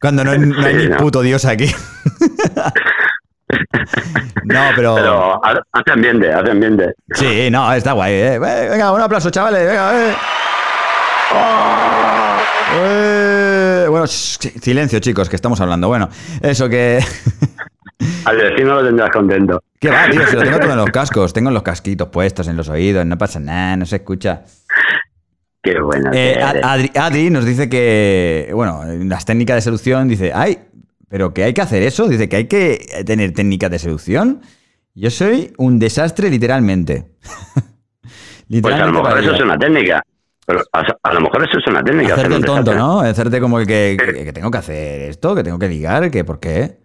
[0.00, 0.96] Cuando no, no hay Sí, ni no.
[0.98, 1.72] puto Dios aquí.
[4.44, 4.94] No, pero.
[4.96, 6.94] Pero ha- hacen ambiente, hacen ambiente.
[7.12, 8.12] Sí, no, está guay.
[8.14, 8.38] eh.
[8.38, 9.66] Venga, un aplauso, chavales.
[9.66, 10.14] Venga, eh.
[12.78, 15.88] Eh, Bueno, shh, silencio, chicos, que estamos hablando.
[15.88, 16.08] Bueno,
[16.42, 16.98] eso que.
[18.24, 19.62] Al vecino lo tendrás contento.
[19.80, 20.26] ¿Qué va, tío?
[20.26, 21.32] Si lo tengo todo en los cascos.
[21.32, 23.06] Tengo los casquitos puestos en los oídos.
[23.06, 24.42] No pasa nada, no se escucha.
[25.62, 26.10] Qué buena.
[26.12, 30.58] Eh, Adri, Adri nos dice que, bueno, en las técnicas de seducción dice, ay,
[31.16, 32.08] pero que hay que hacer eso.
[32.08, 34.42] Dice que hay que tener técnicas de seducción.
[34.94, 37.06] Yo soy un desastre, literalmente.
[38.62, 40.02] Pues a lo mejor eso es una técnica.
[40.46, 42.12] Pero a, a lo mejor eso es una técnica.
[42.14, 42.76] Hacerte un tonto, desastre.
[42.76, 43.00] ¿no?
[43.00, 46.38] Hacerte como que, que- que tengo que hacer esto, que tengo que ligar, que por
[46.38, 46.78] qué.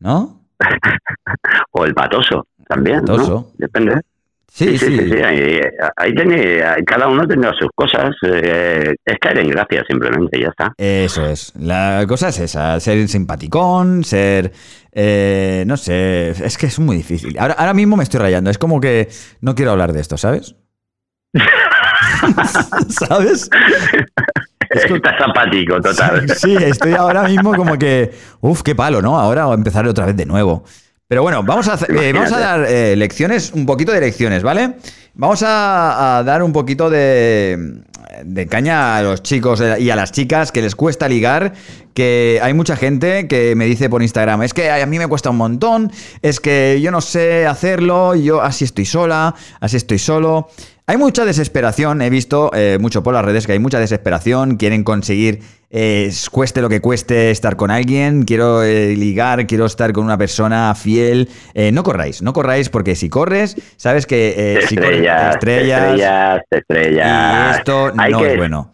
[0.00, 0.48] ¿No?
[1.72, 3.02] O el patoso también.
[3.04, 3.12] ¿no?
[3.16, 3.52] Patoso.
[3.58, 4.00] Depende.
[4.48, 4.96] Sí, sí.
[4.96, 5.12] sí.
[5.22, 5.60] Ahí,
[5.96, 8.14] ahí tiene, cada uno tendrá sus cosas.
[8.22, 10.72] eh, es caer en gracia simplemente, ya está.
[10.78, 11.52] Eso es.
[11.58, 14.52] La cosa es esa, ser simpaticón, ser...
[14.92, 17.36] eh, no sé, es que es muy difícil.
[17.38, 19.08] Ahora, ahora mismo me estoy rayando, es como que
[19.42, 20.56] no quiero hablar de esto, ¿sabes?
[22.88, 23.50] ¿Sabes?
[24.70, 26.28] Estás apático, total.
[26.30, 28.12] Sí, estoy ahora mismo como que...
[28.40, 29.18] Uf, qué palo, ¿no?
[29.18, 30.64] Ahora empezar otra vez de nuevo.
[31.08, 34.74] Pero bueno, vamos a, eh, vamos a dar eh, lecciones, un poquito de lecciones, ¿vale?
[35.14, 37.80] Vamos a, a dar un poquito de,
[38.24, 41.52] de caña a los chicos y a las chicas que les cuesta ligar,
[41.94, 45.30] que hay mucha gente que me dice por Instagram, es que a mí me cuesta
[45.30, 45.92] un montón,
[46.22, 50.48] es que yo no sé hacerlo, yo así estoy sola, así estoy solo.
[50.88, 54.84] Hay mucha desesperación, he visto eh, mucho por las redes que hay mucha desesperación, quieren
[54.84, 55.40] conseguir
[55.78, 60.16] eh, cueste lo que cueste estar con alguien, quiero eh, ligar, quiero estar con una
[60.16, 61.28] persona fiel.
[61.54, 65.36] Eh, no corráis, no corráis porque si corres, sabes que Te si corres, estrellas, te
[65.36, 68.72] estrellas, estrellas, y esto Hay no que- es bueno.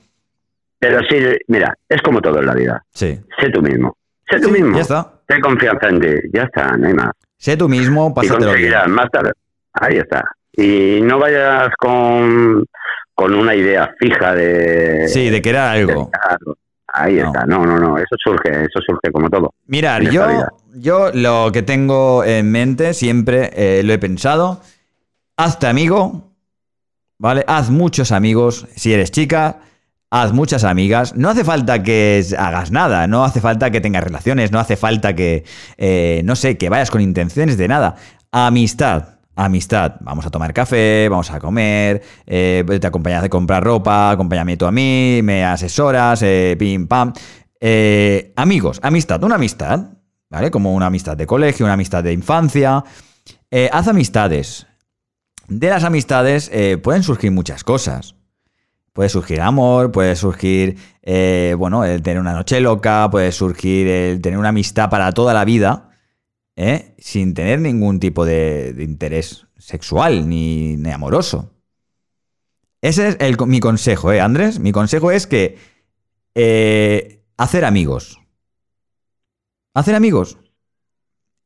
[0.79, 1.17] Pero sí,
[1.47, 2.85] mira, es como todo en la vida.
[2.93, 3.19] Sí.
[3.41, 3.97] Sé tú mismo.
[4.29, 4.75] Sé tú Sí, mismo.
[4.77, 5.13] ya está.
[5.27, 6.09] Ten confianza en ti.
[6.33, 7.11] Ya está, no hay más.
[7.39, 8.73] Sé tú mismo, pásatelo bien.
[8.89, 9.31] más tarde.
[9.75, 10.25] Ahí está.
[10.55, 12.65] Y no vayas con,
[13.15, 15.07] con una idea fija de...
[15.09, 16.11] Sí, de querer algo.
[16.11, 16.57] Claro.
[16.95, 17.27] Ahí No.
[17.27, 17.45] está.
[17.47, 17.97] No, no, no.
[17.99, 19.55] Eso surge, eso surge como todo.
[19.67, 20.27] Mirar, yo,
[20.75, 24.61] yo lo que tengo en mente siempre eh, lo he pensado.
[25.37, 26.33] Hazte amigo,
[27.19, 27.45] ¿vale?
[27.47, 29.61] Haz muchos amigos si eres chica.
[30.11, 31.17] Haz muchas amigas.
[31.17, 33.07] No hace falta que hagas nada.
[33.07, 34.53] No hace falta que tengas relaciones.
[34.53, 35.45] No hace falta que,
[35.79, 37.97] eh, no sé, que vayas con intenciones de nada.
[38.31, 39.12] Amistad.
[39.35, 39.97] Amistad.
[40.01, 44.67] Vamos a tomar café, vamos a comer, eh, te acompañas de comprar ropa, acompáñame tú
[44.67, 47.15] a mí, me asesoras, eh, pim pam.
[47.59, 49.95] Eh, amigos, amistad, una amistad,
[50.29, 50.51] ¿vale?
[50.51, 52.85] Como una amistad de colegio, una amistad de infancia.
[53.71, 54.67] Haz amistades.
[55.49, 56.51] De las amistades
[56.83, 58.15] pueden surgir muchas cosas.
[58.93, 60.77] Puede surgir amor, puede surgir,
[61.59, 65.45] bueno, el tener una noche loca, puede surgir el tener una amistad para toda la
[65.45, 65.92] vida,
[66.57, 66.95] ¿eh?
[66.99, 71.51] sin tener ningún tipo de, interés sexual ni, ni amoroso.
[72.81, 74.59] Ese es el- mi consejo, ¿eh, Andrés?
[74.59, 75.57] Mi consejo es que
[76.35, 78.19] eh, hacer amigos.
[79.75, 80.39] Hacer amigos.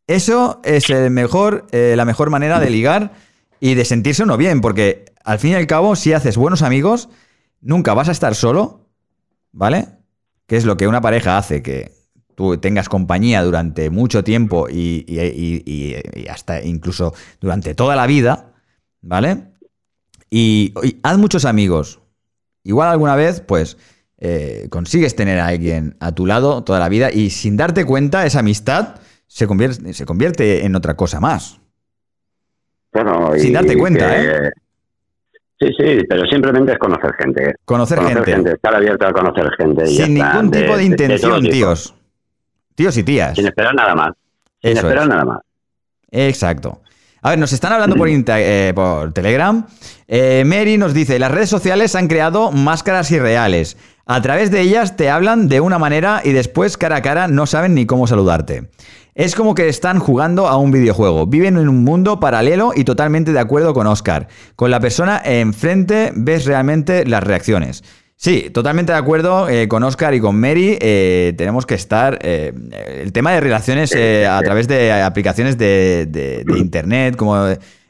[0.07, 3.13] Eso es el mejor, eh, la mejor manera de ligar
[3.61, 7.09] y de sentirse uno bien, porque al fin y al cabo, si haces buenos amigos,
[7.61, 8.89] nunca vas a estar solo,
[9.53, 9.89] ¿vale?
[10.47, 11.96] Que es lo que una pareja hace, que
[12.37, 17.97] tú tengas compañía durante mucho tiempo y, y- y- y- y hasta incluso durante toda
[17.97, 18.53] la vida,
[19.03, 19.49] ¿vale?
[20.31, 20.73] Y,
[21.03, 21.99] haz muchos amigos.
[22.63, 23.77] Igual alguna vez, pues,
[24.19, 28.25] eh, consigues tener a alguien a tu lado toda la vida y sin darte cuenta,
[28.27, 28.97] esa amistad
[29.27, 31.59] se convierte, se convierte en otra cosa más.
[32.93, 34.51] Bueno, Sin darte cuenta, que- ¿eh?
[35.59, 37.55] Sí, sí, pero simplemente es conocer gente.
[37.65, 38.33] Conocer, Conocer gente.
[38.35, 38.53] gente.
[38.53, 39.85] estar abierto a conocer gente.
[39.91, 41.95] y Sin está, ningún tipo de, intención, tíos.
[42.77, 43.35] Tíos y tías.
[43.35, 44.13] Sin esperar nada más.
[44.63, 45.09] Sin Eso esperar es.
[45.11, 45.41] nada más.
[46.11, 46.83] Exacto.
[47.23, 49.67] A ver, nos están hablando por, inter- eh, por Telegram.
[50.07, 53.77] Eh, Mary nos dice, las redes sociales han creado máscaras irreales.
[54.07, 57.47] A través de ellas te hablan de una manera y después cara a cara no
[57.47, 58.71] saben ni cómo saludarte.
[59.17, 61.27] Es como que están jugando a un videojuego.
[61.27, 64.29] Viven en un mundo paralelo y totalmente de acuerdo con Oscar.
[64.55, 67.83] Con la persona enfrente ves realmente las reacciones.
[68.19, 70.79] Sí, totalmente de acuerdo eh, con Oscar y con Mary.
[70.81, 72.19] eh, tenemos que estar.
[72.23, 72.53] eh,
[73.03, 77.37] el tema de relaciones eh, a través de aplicaciones de, de- de internet, como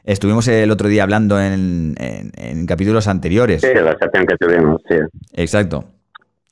[0.03, 3.61] estuvimos el otro día hablando en, en- en capítulos anteriores.
[3.61, 4.95] Sí, la sección que tuvimos, sí.
[5.33, 5.85] Exacto.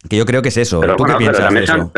[0.09, 0.79] Que yo creo que es eso.
[0.79, 1.91] Pero ¿Tú bueno, qué piensas de eso?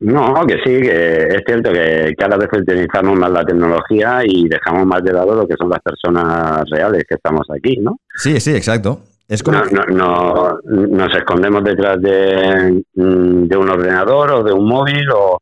[0.00, 4.86] No, que sí, que es cierto que cada vez utilizamos más la tecnología y dejamos
[4.86, 7.98] más de lado lo que son las personas reales que estamos aquí, ¿no?
[8.14, 9.02] Sí, sí, exacto.
[9.28, 9.58] Es como.
[9.58, 15.04] No, no, no- nos escondemos detrás de, mm, de un ordenador o de un móvil
[15.14, 15.38] o,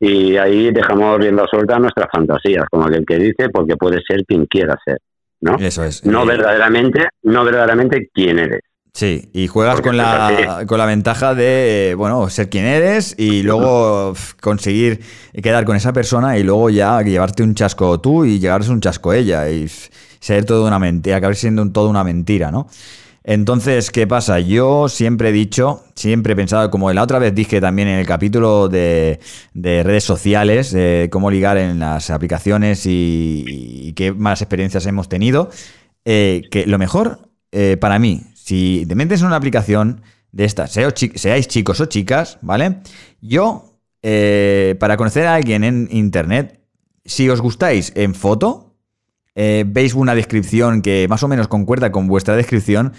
[0.00, 4.24] y ahí dejamos rienda suelta a nuestras fantasías, como aquel que dice, porque puede ser
[4.26, 4.98] quien quiera ser,
[5.40, 5.56] ¿no?
[5.58, 6.04] Eso es.
[6.04, 8.60] No verdaderamente, no verdaderamente quién eres.
[8.92, 13.14] Sí, y juegas Porque con la, con la ventaja de, eh, bueno, ser quien eres
[13.16, 14.98] y luego conseguir
[15.40, 19.12] quedar con esa persona y luego ya llevarte un chasco tú y llevarse un chasco
[19.12, 22.66] ella y ser todo una mentira, acabar siendo todo una mentira, ¿no?
[23.22, 24.40] Entonces, ¿qué pasa?
[24.40, 28.06] Yo siempre he dicho, siempre he pensado, como la otra vez dije también en el
[28.06, 29.20] capítulo de,
[29.52, 30.74] de redes sociales,
[31.10, 35.50] cómo ligar en las aplicaciones y, qué malas experiencias hemos tenido,
[36.04, 40.02] eh, que lo mejor eh, para mí, si te metes en una aplicación
[40.32, 42.78] de estas, seáis chicos o chicas, ¿vale?
[43.20, 46.60] Yo, eh, para conocer a alguien en internet,
[47.04, 48.69] si os gustáis en foto,
[49.42, 52.92] eh, veis una descripción que más o menos concuerda con vuestra descripción,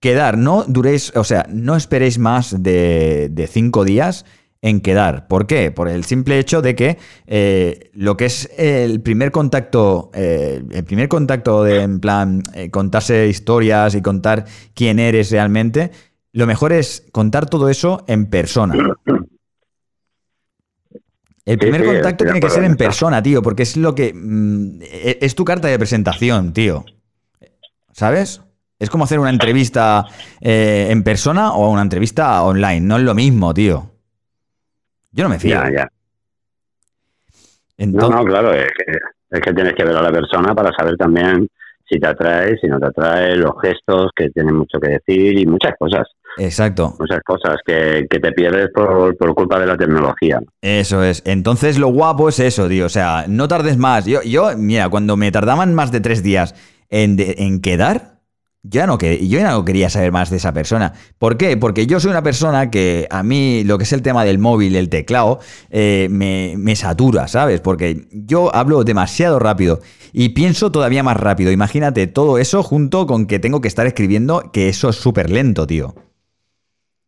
[0.00, 4.24] quedar, no duréis, o sea, no esperéis más de, cinco días
[4.62, 5.28] en quedar.
[5.28, 5.72] ¿Por qué?
[5.72, 6.96] Por el simple hecho de que
[7.26, 13.28] eh, lo que es el primer contacto, eh, el primer contacto de, en plan, contarse
[13.28, 15.90] historias y contar quién eres realmente,
[16.32, 18.74] lo mejor es contar todo eso en persona.
[21.44, 24.12] El primer sí, contacto tiene que ser en persona, tío, porque es lo que...
[24.14, 26.84] mm, e- es tu carta de presentación, tío.
[27.92, 28.40] ¿Sabes?
[28.78, 30.06] Es como hacer una entrevista
[30.40, 32.80] eh, en persona o una entrevista online.
[32.80, 33.90] No es lo mismo, tío.
[35.12, 35.50] Yo no me fío.
[35.54, 35.88] Ya, ya.
[37.78, 38.92] No, no, claro, es que,
[39.30, 41.48] es que tienes que ver a la persona para saber también
[41.88, 45.46] si te atrae, si no te atrae, los gestos que tienen mucho que decir y
[45.46, 46.06] muchas cosas.
[46.38, 46.96] Exacto.
[46.98, 50.40] Muchas cosas que, que te pierdes por, por culpa de la tecnología.
[50.60, 51.22] Eso es.
[51.24, 52.86] Entonces lo guapo es eso, tío.
[52.86, 54.04] O sea, no tardes más.
[54.06, 56.54] Yo, yo mira, cuando me tardaban más de tres días
[56.88, 58.14] en, de- en quedar,
[58.66, 60.94] yo ya, no yo ya no quería saber más de esa persona.
[61.18, 61.54] ¿Por qué?
[61.58, 64.74] Porque yo soy una persona que a mí lo que es el tema del móvil,
[64.76, 65.38] el teclado,
[65.68, 67.60] eh, me, me satura, ¿sabes?
[67.60, 69.80] Porque yo hablo demasiado rápido
[70.14, 71.52] y pienso todavía más rápido.
[71.52, 75.66] Imagínate todo eso junto con que tengo que estar escribiendo, que eso es súper lento,
[75.66, 75.94] tío.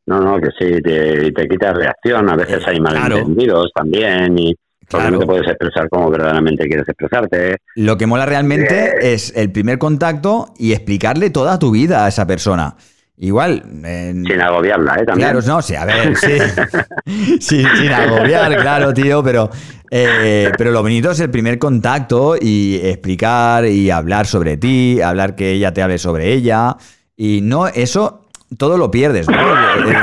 [0.07, 2.31] No, no, que sí, te, te quita reacción.
[2.31, 3.17] A veces Eh, hay claro.
[3.17, 4.55] malentendidos también y
[4.89, 5.11] Claro.
[5.11, 7.57] no te puedes expresar como verdaderamente quieres expresarte.
[7.75, 12.25] Lo que mola realmente es el primer contacto y explicarle toda tu vida a esa
[12.25, 12.77] persona.
[13.19, 13.63] Igual.
[13.85, 15.05] en- Sin agobiarla, ¿eh?
[15.07, 15.31] También.
[15.31, 16.39] Claro, no, sí, a ver, sí.
[17.41, 19.51] sin, sin agobiar, claro, tío, pero,
[19.91, 25.35] eh, pero lo bonito es el primer contacto y explicar y hablar sobre ti, hablar
[25.35, 26.77] que ella te hable sobre ella.
[27.17, 28.26] Y no, eso
[28.59, 29.37] todo lo pierdes, ¿no?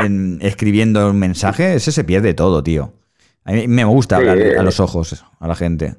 [0.06, 2.94] En- escribiendo un mensaje, ese se pierde todo, tío.
[3.46, 4.28] A mí me gusta Sí.
[4.28, 5.96] hablar a los ojos a la gente.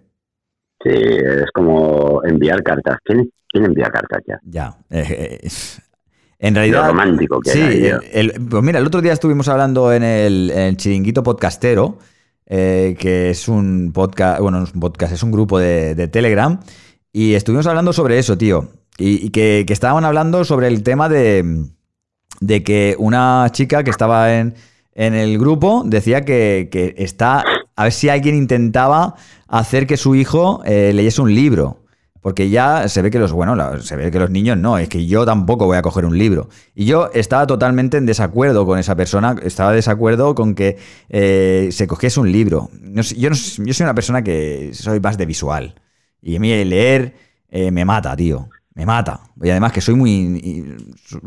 [0.83, 2.97] Sí, es como enviar cartas.
[3.05, 4.39] ¿Quién, quién envía cartas ya?
[4.45, 4.77] Ya.
[4.91, 5.49] eh, eh,
[6.39, 6.83] en realidad.
[6.83, 10.51] Lo romántico que sí, era el- pues mira, el otro día estuvimos hablando en el,
[10.51, 11.99] en el Chiringuito Podcastero,
[12.47, 16.09] eh, que es un podcast, bueno, no es un podcast, es un grupo de, de
[16.09, 16.61] Telegram,
[17.13, 18.69] y estuvimos hablando sobre eso, tío.
[18.99, 21.65] Y, y que, que estaban hablando sobre el tema de,
[22.41, 24.55] de que una chica que estaba en,
[24.95, 27.45] en el grupo decía que, que está.
[27.77, 29.17] A ver si alguien intentaba
[29.49, 31.81] hacer que su hijo eh, leyese un libro.
[32.25, 35.05] Porque ya se ve que los, bueno, se ve que los niños no, es que
[35.05, 36.49] yo tampoco voy a coger un libro.
[36.75, 40.79] Y yo estaba totalmente en desacuerdo con esa persona, estaba de desacuerdo con que
[41.11, 42.71] eh, se cogiese un libro.
[43.15, 43.35] Yo, yo
[43.75, 45.75] soy una persona que soy más de visual.
[46.23, 47.15] Y a mí leer
[47.51, 48.49] eh, me mata, tío.
[48.75, 49.21] Me mata.
[49.41, 50.77] Y además que soy muy.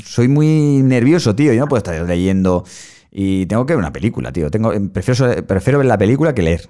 [0.04, 1.54] Soy muy nervioso, tío.
[1.54, 2.64] Yo no puedo estar leyendo.
[3.12, 4.52] Y tengo que ver una película, tío.
[4.52, 6.70] Tengo, prefiero, prefiero ver la película que leer.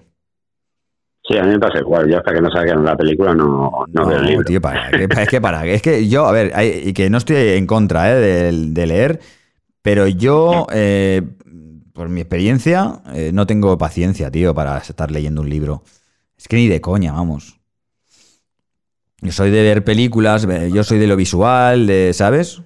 [1.27, 2.09] Sí, a mí me pasa igual.
[2.09, 4.45] Yo hasta que no salgan la película no, no, veo el libro.
[4.45, 4.89] tío, para.
[4.91, 5.65] Es que para.
[5.65, 8.85] Es que yo, a ver, hay- y que no estoy en contra eh, de, de
[8.87, 9.19] leer,
[9.81, 11.21] pero yo, eh,
[11.93, 15.83] por mi experiencia, eh, no tengo paciencia, tío, para estar leyendo un libro.
[16.37, 17.56] Es que ni de coña, vamos.
[19.21, 22.61] Yo soy de ver películas, yo soy de lo visual, de, ¿sabes?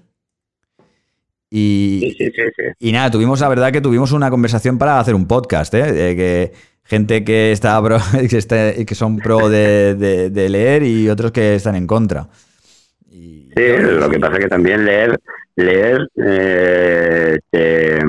[1.50, 2.64] Y, Sí, sí, sí, sí.
[2.80, 5.92] y nada, tuvimos, la verdad que tuvimos una conversación para hacer un podcast, ¿eh?
[5.92, 6.52] De que
[6.84, 8.00] gente que está pro-
[8.30, 12.30] que, está- que son pro de, de- de leer y otros que están en contra.
[13.10, 15.20] Y- Sí, lo que pasa es que también leer,
[15.58, 18.00] leer, eh, te-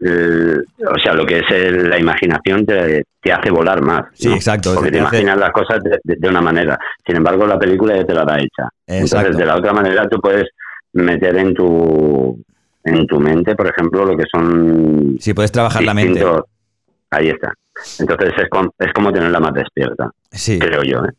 [0.00, 4.04] el- o sea, lo que es el- la imaginación te, te hace volar más.
[4.14, 4.34] Sí, ¿no?
[4.34, 6.78] exacto, Porque te te, hace- imaginas las cosas de, de- de una manera.
[7.06, 8.68] Sin embargo, la película ya te la da hecha.
[8.86, 9.26] Exacto.
[9.28, 10.46] Entonces, de la otra manera, tú puedes
[10.92, 12.40] meter en tu
[12.84, 16.24] en tu mente, por ejemplo, lo que son Sí, puedes trabajar la mente.
[17.10, 17.52] Ahí está.
[17.98, 21.04] Entonces es, com- es como tenerla más despierta, Sí, creo yo.
[21.04, 21.10] ¿eh?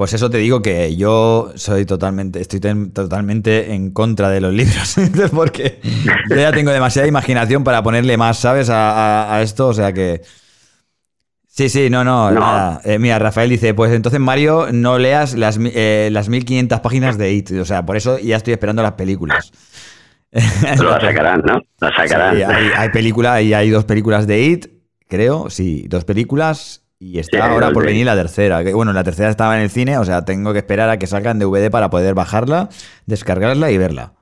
[0.00, 4.50] Pues eso te digo que yo soy totalmente, estoy ten- totalmente en contra de los
[4.50, 4.96] libros,
[5.34, 5.78] porque
[6.30, 8.70] yo ya tengo demasiada imaginación para ponerle más, ¿sabes?
[8.70, 8.92] A,
[9.26, 10.22] a- a esto, o sea que...
[11.46, 12.40] Sí, sí, no, no, No.
[12.40, 12.80] nada.
[12.86, 17.34] Eh, mira, Rafael dice, pues entonces Mario, no leas las, eh, las 1500 páginas de
[17.34, 19.52] IT, o sea, por eso ya estoy esperando las películas.
[20.30, 21.60] Pero la sacarán, ¿no?
[21.78, 22.36] La sacarán.
[22.36, 24.66] Sí, hay, hay película y hay dos películas de IT,
[25.08, 28.62] creo, sí, dos películas y está Sí, ahora por venir la tercera.
[28.74, 31.38] bueno, la tercera estaba en el cine, o sea, tengo que esperar a que salgan
[31.40, 32.68] DVD para poder bajarla,
[33.06, 34.12] descargarla y verla.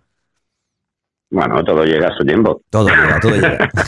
[1.31, 2.63] Bueno, todo llega a su tiempo.
[2.71, 3.69] Todo llega, todo llega.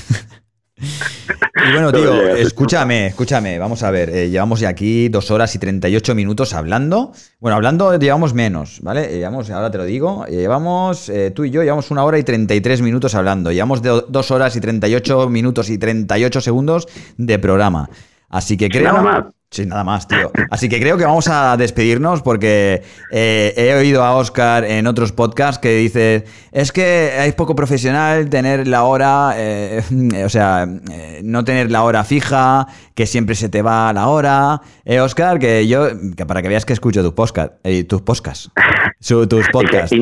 [0.83, 5.55] Y bueno, Todo tío, escúchame, escúchame, vamos a ver, eh, llevamos ya aquí dos horas
[5.55, 7.13] y 38 minutos hablando.
[7.39, 9.13] Bueno, hablando llevamos menos, ¿vale?
[9.15, 12.19] Eh, Llevamos, ahora te lo digo, eh, llevamos, eh, tú y yo llevamos una hora
[12.19, 13.53] y 33 minutos hablando.
[13.53, 16.89] Llevamos de- dos horas y 38 minutos y 38 segundos
[17.19, 17.91] de programa.
[18.31, 18.85] Así que creo...
[18.93, 19.25] Nada más.
[19.53, 20.31] Sí, nada más, tío.
[20.53, 25.11] Así que creo que vamos a despedirnos porque eh, he oído a Oscar en otros
[25.11, 29.83] podcasts que dice, es que es poco profesional tener la hora, eh,
[30.25, 34.61] o sea, eh, no tener la hora fija, que siempre se te va la hora.
[34.85, 38.53] Eh, Oscar, que yo, que para que veas que escucho tus podcasts, eh, tus podcasts,
[39.01, 39.97] su- tus podcasts.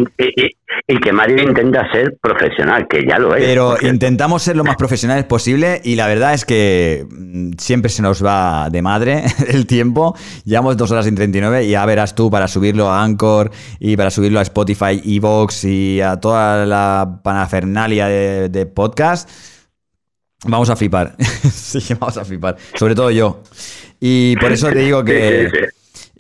[0.88, 3.44] Y- que Mario intenta ser profesional, que ya lo es.
[3.44, 8.02] Pero intentamos ser lo más profesionales posible y la verdad es que mm, siempre se
[8.02, 10.16] nos va de madre el tiempo.
[10.44, 14.10] Llevamos dos horas y 39 y ya verás tú para subirlo a Anchor y para
[14.10, 19.28] subirlo a Spotify, Evox y a toda la panafernalia de, de podcast.
[20.46, 21.16] Vamos a flipar.
[21.52, 22.56] sí, vamos a flipar.
[22.74, 23.42] Sobre todo yo.
[24.00, 25.50] Y por eso te digo que...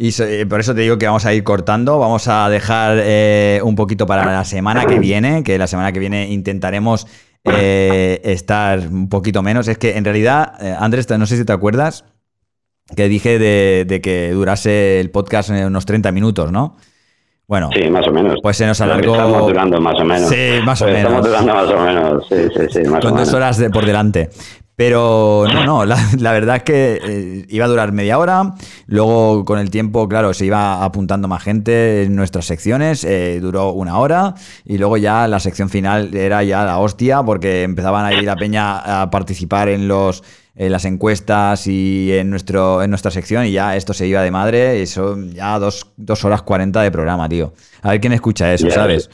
[0.00, 1.98] Y eh, por eso te digo que vamos a ir cortando.
[1.98, 5.98] Vamos a dejar eh, un poquito para la semana que viene, que la semana que
[5.98, 7.08] viene intentaremos
[7.44, 9.66] eh, estar un poquito menos.
[9.66, 12.04] Es que en realidad, eh, Andrés, no sé si te acuerdas,
[12.94, 16.76] que dije de, de que durase el podcast unos 30 minutos, ¿no?
[17.48, 18.36] Bueno, Sí, más o menos.
[18.40, 19.14] pues se nos alargó.
[19.14, 20.28] Estamos durando más o menos.
[20.28, 21.26] Sí, más o Pues menos.
[21.26, 22.26] Estamos durando más o menos.
[22.28, 23.34] Sí, sí, sí, más con o dos menos.
[23.34, 24.30] horas de, por delante.
[24.78, 28.54] Pero no, no, la, la verdad es que eh, iba a durar media hora.
[28.86, 33.02] Luego, con el tiempo, claro, se iba apuntando más gente en nuestras secciones.
[33.02, 34.36] eh, duró una hora.
[34.64, 38.36] Y luego ya la sección final era ya la hostia, porque empezaban a ir la
[38.36, 40.22] peña a participar en los
[40.54, 44.30] en las encuestas y en nuestro en nuestra sección y ya esto se iba de
[44.32, 47.52] madre y son ya dos, dos horas cuarenta de programa, tío.
[47.82, 49.10] A ver quién escucha eso, Ya, ¿sabes?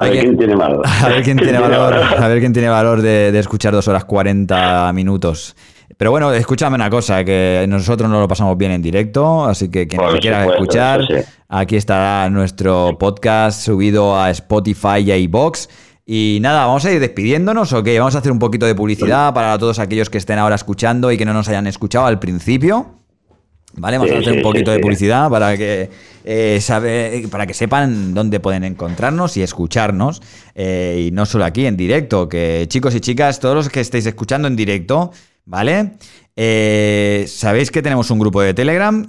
[0.00, 0.82] A ver quién tiene valor.
[0.86, 4.04] A ver quién tiene valor, a ver quién tiene valor de, de escuchar dos horas
[4.04, 5.54] 40 minutos.
[5.96, 9.86] Pero bueno, escúchame una cosa, que nosotros nos lo pasamos bien en directo, así que
[9.86, 11.14] quien nos quiera supuesto, escuchar, sí.
[11.48, 15.68] aquí estará nuestro podcast subido a Spotify y a iVoox.
[16.06, 17.86] Y nada, vamos a ir despidiéndonos, ¿ok?
[17.98, 21.18] Vamos a hacer un poquito de publicidad para todos aquellos que estén ahora escuchando y
[21.18, 22.99] que no nos hayan escuchado al principio.
[23.74, 23.98] ¿Vale?
[23.98, 25.90] Vamos Sí, a hacer sí, un poquito sí, de publicidad para que
[26.24, 30.20] eh, sabe, para que sepan dónde pueden encontrarnos y escucharnos.
[30.54, 34.06] eh, y no solo aquí en directo, que chicos y chicas, todos los que estéis
[34.06, 35.12] escuchando en directo,
[35.44, 35.92] ¿vale?
[36.36, 39.06] Eh, ¿Sabéis que tenemos un grupo de Telegram?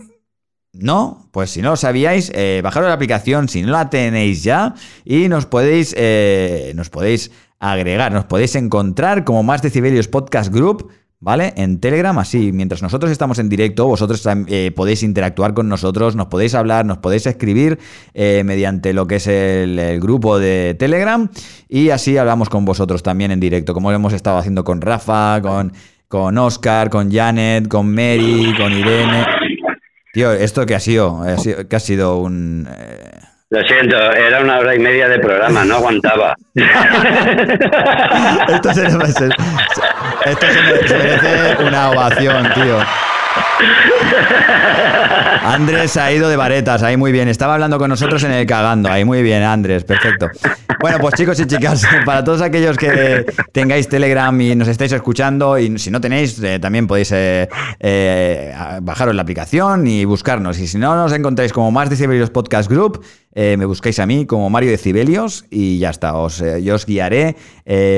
[0.73, 1.27] ¿No?
[1.31, 4.73] Pues si no lo sabíais, eh, bajaros la aplicación si no la tenéis ya
[5.03, 5.93] y nos podéis,
[6.75, 10.89] nos podéis agregar, nos podéis encontrar como Más Decibelios Podcast Group,
[11.21, 11.53] ¿vale?
[11.55, 16.27] En Telegram, así, mientras nosotros estamos en directo, vosotros eh, podéis interactuar con nosotros, nos
[16.27, 17.79] podéis hablar, nos podéis escribir
[18.13, 21.29] eh, mediante lo que es el, grupo de Telegram
[21.69, 25.39] y así hablamos con vosotros también en directo, como lo hemos estado haciendo con Rafa,
[25.41, 25.71] con,
[26.07, 29.25] con Oscar, con Janet, con Mary, con Irene.
[30.13, 30.75] Tío, ¿esto qué?
[30.75, 31.23] Ha sido-
[31.69, 32.67] ¿Qué ha sido un...?
[32.69, 36.35] eh, Lo siento, era una hora y media de programa, no aguantaba.
[38.47, 39.29] Esto se, se-
[40.25, 40.45] esto
[40.87, 42.77] se merece una ovación, tío.
[45.43, 47.27] Andrés ha ido de varetas, ahí muy bien.
[47.27, 50.29] Estaba hablando con nosotros en el cagando, ahí muy bien, Andrés, perfecto.
[50.79, 55.59] Bueno, pues chicos y chicas, para todos aquellos que tengáis Telegram y nos estáis escuchando,
[55.59, 57.47] y si no tenéis, eh, también podéis eh,
[57.79, 60.59] eh, bajaros la aplicación y buscarnos.
[60.59, 64.49] Y si no nos encontráis como Más Decibelios Podcast Group, me buscáis a mí como
[64.49, 66.15] Mario Decibelios y ya está.
[66.15, 67.37] Os, yo os guiaré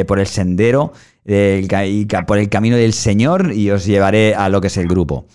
[0.06, 0.94] por el sendero
[2.28, 5.26] por el camino del Señor y os llevaré a lo que es el grupo.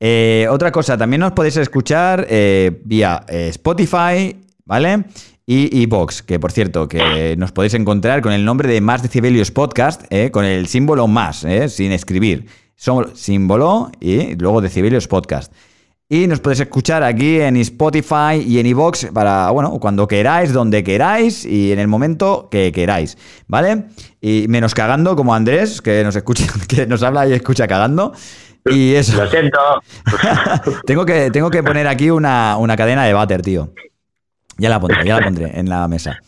[0.00, 5.04] Eh, otra cosa, también nos podéis escuchar eh, vía eh, Spotify, ¿vale?
[5.46, 9.50] Y iVoox, que por cierto, que nos podéis encontrar con el nombre de Más Decibelios
[9.50, 12.46] Podcast, con el símbolo más, sin escribir.
[13.14, 15.52] Símbolo y luego Decibelios Podcast.
[16.08, 20.84] Y nos podéis escuchar aquí en Spotify y en iVoox para, bueno, cuando queráis, donde
[20.84, 23.16] queráis y en el momento que queráis,
[23.46, 23.86] ¿vale?
[24.20, 28.12] Y menos cagando, como Andrés, que nos escucha, que nos habla y escucha cagando.
[28.66, 29.22] Y eso.
[29.22, 29.58] Lo siento.
[30.86, 33.72] tengo, que, tengo que poner aquí una, una cadena de váter, tío.
[34.58, 36.18] Ya la pondré, ya la pondré en la mesa.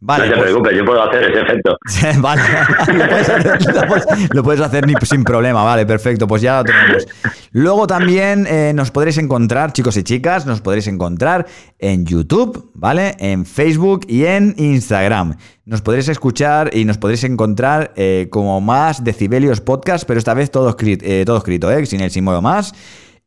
[0.00, 1.76] Vale, no te pues- preocupes, yo puedo hacer ese efecto.
[2.20, 2.42] vale,
[2.94, 6.58] lo puedes, hacer, lo puedes- lo puedes hacer ni- sin problema, vale, perfecto, pues ya
[6.58, 7.06] lo tenemos.
[7.52, 11.46] Luego también eh, nos podréis encontrar, chicos y chicas, nos podréis encontrar
[11.78, 13.14] en YouTube, ¿vale?
[13.18, 15.36] En Facebook y en Instagram.
[15.66, 20.50] Nos podréis escuchar y nos podréis encontrar eh, como más Decibelios Podcast, pero esta vez
[20.50, 21.84] todo escrito, eh, todo escrito ¿eh?
[21.86, 22.72] Sin el símbolo más.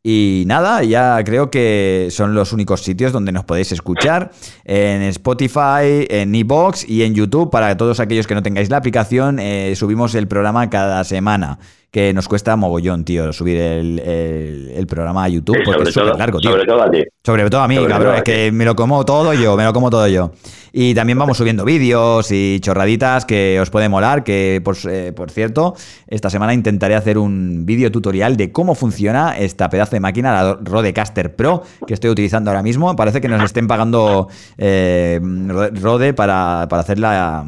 [0.06, 4.32] Y nada, ya creo que son los únicos sitios donde nos podéis escuchar.
[4.66, 7.50] En Spotify, en iBox y en YouTube.
[7.50, 11.58] Para todos aquellos que no tengáis la aplicación, eh, subimos el programa cada semana.
[11.94, 15.58] Que nos cuesta mogollón, tío, subir el, el- el programa a YouTube.
[15.58, 16.50] Sí, porque es súper largo, tío.
[16.50, 17.04] sobre todo a ti.
[17.24, 19.64] Sobre todo a mí, Sobre cabrón, a es que me lo como todo yo, me
[19.64, 20.32] lo como todo yo.
[20.72, 25.30] Y también vamos subiendo vídeos y chorraditas que os puede molar, que por, eh, por
[25.30, 25.76] cierto,
[26.08, 30.58] esta semana intentaré hacer un vídeo tutorial de cómo funciona esta pedazo de máquina, la
[30.64, 32.96] Rodecaster Pro, que estoy utilizando ahora mismo.
[32.96, 35.20] Parece que nos estén pagando eh,
[35.80, 37.46] Rode para, para hacer la,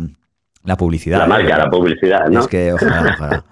[0.64, 1.18] la publicidad.
[1.18, 1.30] La ¿eh?
[1.30, 2.42] marca, la publicidad, ¿no?
[2.42, 3.46] Es que ojalá, ojalá.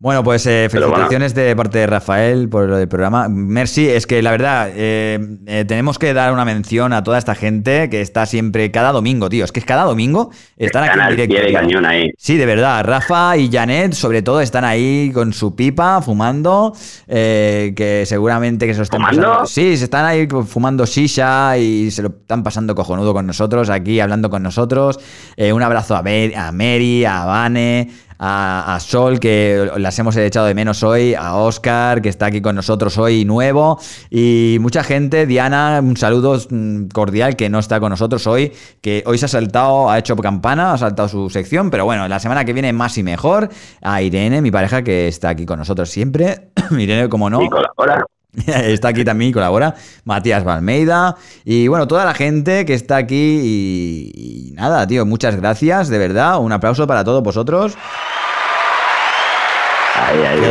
[0.00, 0.88] Bueno, pues eh, bueno.
[0.88, 3.28] felicitaciones de parte de Rafael por el programa.
[3.28, 7.34] Merci, es que la verdad, eh, eh, tenemos que dar una mención a toda esta
[7.34, 9.44] gente que está siempre, cada domingo, tío.
[9.44, 11.46] Es que es cada domingo están aquí en directo.
[11.46, 12.10] de cañón ahí.
[12.18, 12.84] Sí, de verdad.
[12.84, 16.74] Rafa y Janet, sobre todo, están ahí con su pipa, fumando.
[17.06, 19.22] que seguramente que se están ¿Fumando?
[19.22, 19.46] pasando.
[19.46, 24.00] Sí, se están ahí fumando shisha y se lo están pasando cojonudo con nosotros, aquí
[24.00, 24.98] hablando con nosotros.
[25.38, 30.82] Un abrazo a Mary, a Vane, a, a Sol, que las hemos echado de menos
[30.82, 33.78] hoy, a Oscar, que está aquí con nosotros hoy nuevo,
[34.10, 35.26] y mucha gente.
[35.26, 39.28] Diana, un saludo mm, cordial que no está con nosotros hoy, que hoy se ha
[39.28, 42.96] saltado, ha hecho campana, ha saltado su sección, pero bueno, la semana que viene más
[42.98, 43.48] y mejor.
[43.82, 46.48] A Irene, mi pareja, que está aquí con nosotros siempre.
[46.70, 47.42] Irene, como no.
[47.42, 48.04] Y colabora.
[48.46, 49.74] Está aquí también y colabora
[50.04, 55.36] Matías Balmeida y bueno, toda la gente que está aquí y, y nada, tío, muchas
[55.36, 57.76] gracias, de verdad, un aplauso para todos vosotros.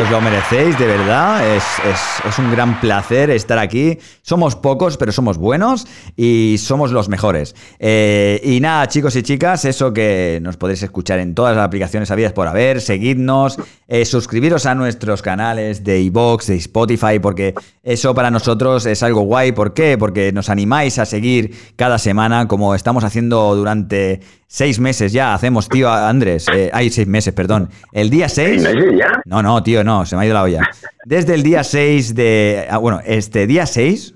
[0.02, 1.54] Os lo merecéis, de verdad.
[1.56, 3.98] Es, es- es un gran placer estar aquí.
[4.22, 7.54] Somos pocos, pero somos buenos y somos los mejores.
[7.78, 12.10] Eh, y nada, chicos y chicas, eso que nos podéis escuchar en todas las aplicaciones
[12.10, 12.80] habidas por haber.
[12.80, 19.02] Seguidnos, eh, suscribiros a nuestros canales de iVoox, de Spotify, porque eso para nosotros es
[19.02, 19.52] algo guay.
[19.52, 19.98] ¿Por qué?
[19.98, 25.34] Porque nos animáis a seguir cada semana, como estamos haciendo durante seis meses ya.
[25.34, 26.46] Hacemos, tío, Andrés.
[26.54, 27.68] Eh, hay seis meses, perdón.
[27.92, 28.74] El día ¿Seis 6.
[28.74, 29.20] meses ya?
[29.24, 30.70] No, no, tío, no, se me ha ido la olla.
[31.04, 32.66] Desde el día 6 de.
[32.70, 34.14] ah, bueno, este día 6,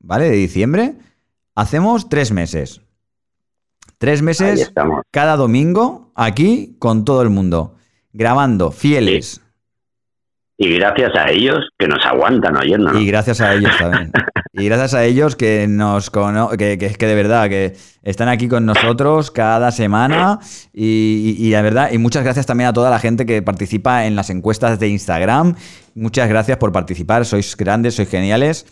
[0.00, 0.30] ¿vale?
[0.30, 0.94] De diciembre,
[1.54, 2.80] hacemos tres meses.
[3.98, 4.72] Tres meses
[5.10, 7.76] cada domingo aquí con todo el mundo.
[8.12, 9.40] Grabando, fieles.
[10.56, 13.00] Y gracias a ellos que nos aguantan oyéndonos.
[13.02, 14.12] Y gracias a ellos también.
[14.56, 17.74] Y gracias a ellos que nos cono que, que es que de verdad que
[18.04, 20.38] están aquí con nosotros cada semana
[20.72, 24.06] y, y- y la verdad y muchas gracias también a toda la gente que participa
[24.06, 25.56] en las encuestas de Instagram.
[25.96, 28.64] Muchas gracias por participar, sois grandes, sois geniales.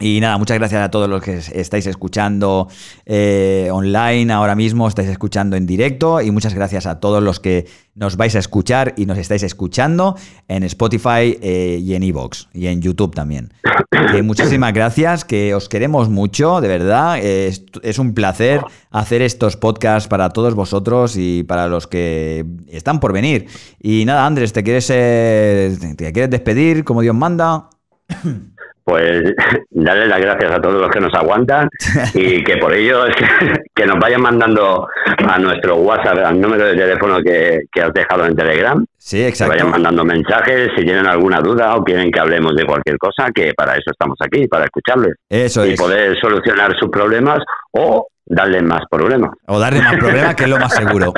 [0.00, 2.68] Y nada, muchas gracias a todos los que es- estáis escuchando
[3.04, 7.66] eh, online ahora mismo, estáis escuchando en directo y muchas gracias a todos los que
[7.96, 10.14] nos vais a escuchar y nos estáis escuchando
[10.46, 13.52] en Spotify eh, y en Evox y en YouTube también.
[14.22, 17.18] Muchísimas gracias, que os queremos mucho, de verdad.
[17.18, 18.60] eh, es, es un placer
[18.92, 23.46] hacer estos podcasts para todos vosotros y para los que están por venir.
[23.82, 27.70] Y nada, Andrés, ¿te quieres, eh, te quieres despedir como Dios manda?
[28.88, 29.22] Pues
[29.70, 31.68] darle las gracias a todos los que nos aguantan
[32.14, 33.24] y que por ello es que,
[33.74, 34.88] que nos vayan mandando
[35.28, 39.28] a nuestro WhatsApp, al número de teléfono que, que has dejado en Telegram, Sí, que
[39.28, 39.52] exacto.
[39.54, 43.52] vayan mandando mensajes si tienen alguna duda o quieren que hablemos de cualquier cosa, que
[43.54, 45.80] para eso estamos aquí, para escucharles Eso y es.
[45.80, 47.38] poder solucionar sus problemas
[47.72, 49.30] o darles más problemas.
[49.46, 51.12] O darle más problemas, que es lo más seguro.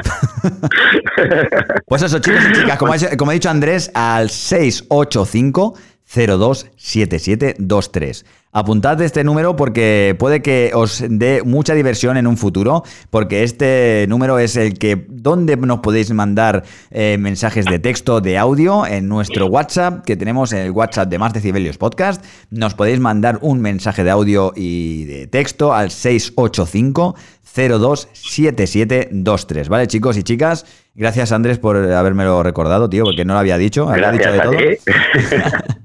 [1.86, 5.74] Pues eso, chicos y chicas, como, ha- como ha dicho Andrés, al 685
[6.12, 8.24] 027723.
[8.52, 14.06] Apuntad este número porque puede que os dé mucha diversión en un futuro, porque este
[14.08, 19.08] número es el que donde nos podéis mandar eh, mensajes de texto, de audio en
[19.08, 22.24] nuestro WhatsApp, que tenemos el WhatsApp de Más Decibelios Podcast.
[22.50, 27.14] Nos podéis mandar un mensaje de audio y de texto al 685
[27.54, 30.66] 027723, ¿vale, chicos y chicas?
[30.96, 33.88] Gracias, Andrés, por habérmelo recordado, tío, porque no lo había dicho.
[33.88, 34.52] Había dicho de todo.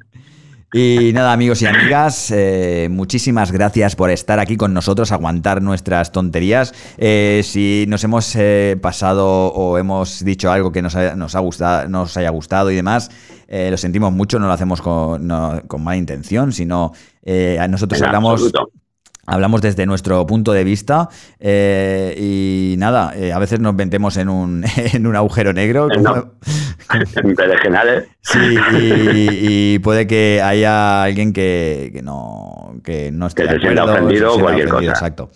[0.78, 6.12] Y nada, amigos y amigas, eh, muchísimas gracias por estar aquí con nosotros, aguantar nuestras
[6.12, 6.74] tonterías.
[6.98, 11.40] Eh, si nos hemos eh, pasado o hemos dicho algo que nos, haya- nos ha
[11.40, 13.10] gustado, nos haya gustado y demás,
[13.48, 16.92] eh, lo sentimos mucho, no lo hacemos con, no- con mala intención, sino
[17.24, 18.70] eh, nosotros En hablamos absoluto.
[19.28, 24.30] Hablamos desde nuestro punto de vista eh, y nada, eh, a veces nos metemos en
[24.30, 25.88] un, en un agujero negro.
[25.94, 26.32] Como- no-
[27.24, 28.06] en berenjenales.
[28.22, 28.40] Sí,
[28.80, 33.94] y, y puede que haya alguien que, que no, que no esté Que de acuerdo,
[33.94, 35.06] ofendido o cualquier ofendido, cosa.
[35.08, 35.32] Exacto.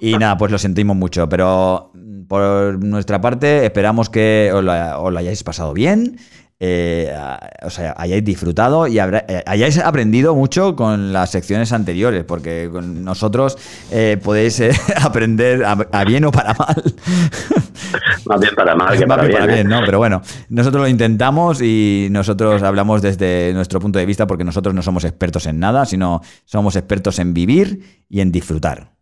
[0.00, 1.90] Y nada, pues lo sentimos mucho, pero
[2.28, 6.18] por nuestra parte esperamos que os lo, os lo hayáis pasado bien,
[6.60, 11.72] eh, a- o sea, hayáis disfrutado y habrá- eh, hayáis aprendido mucho con las secciones
[11.72, 13.58] anteriores, porque con nosotros
[13.90, 14.70] eh, podéis eh,
[15.02, 16.76] aprender a, a bien o para mal.
[18.26, 19.40] Más bien para mal que para bien bien.
[19.42, 19.80] para bien, ¿no?
[19.84, 24.74] Pero bueno, nosotros lo intentamos y nosotros hablamos desde nuestro punto de vista porque nosotros
[24.74, 28.92] no somos expertos en nada, sino somos expertos en vivir y en disfrutar.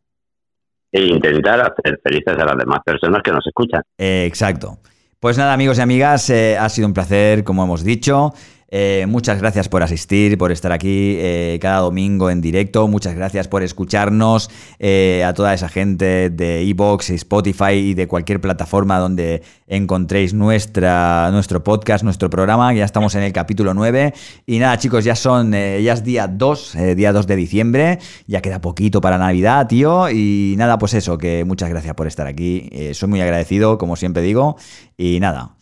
[0.91, 3.83] E intentar hacer felices a las demás personas que nos escuchan.
[3.97, 4.79] Exacto.
[5.23, 8.35] Pues nada, amigos y amigas, eh, ha sido un placer, como hemos dicho.
[8.75, 12.89] Eh, muchas gracias por asistir, por estar aquí eh, cada domingo en directo.
[12.89, 18.41] Muchas gracias por escucharnos eh, a toda esa gente de Evox, Spotify y de cualquier
[18.41, 22.73] plataforma donde encontréis nuestra, nuestro podcast, nuestro programa.
[22.73, 24.15] Ya estamos en el capítulo 9.
[24.47, 27.99] Y nada, chicos, ya son, ya es día 2, eh, día 2 de diciembre.
[28.27, 30.09] Ya queda poquito para Navidad, tío.
[30.09, 32.71] Y nada, pues eso, que muchas gracias por estar aquí.
[32.95, 34.57] Soy muy agradecido, como siempre digo.
[34.97, 35.57] Y nada.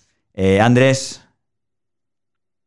[0.60, 1.22] Andrés,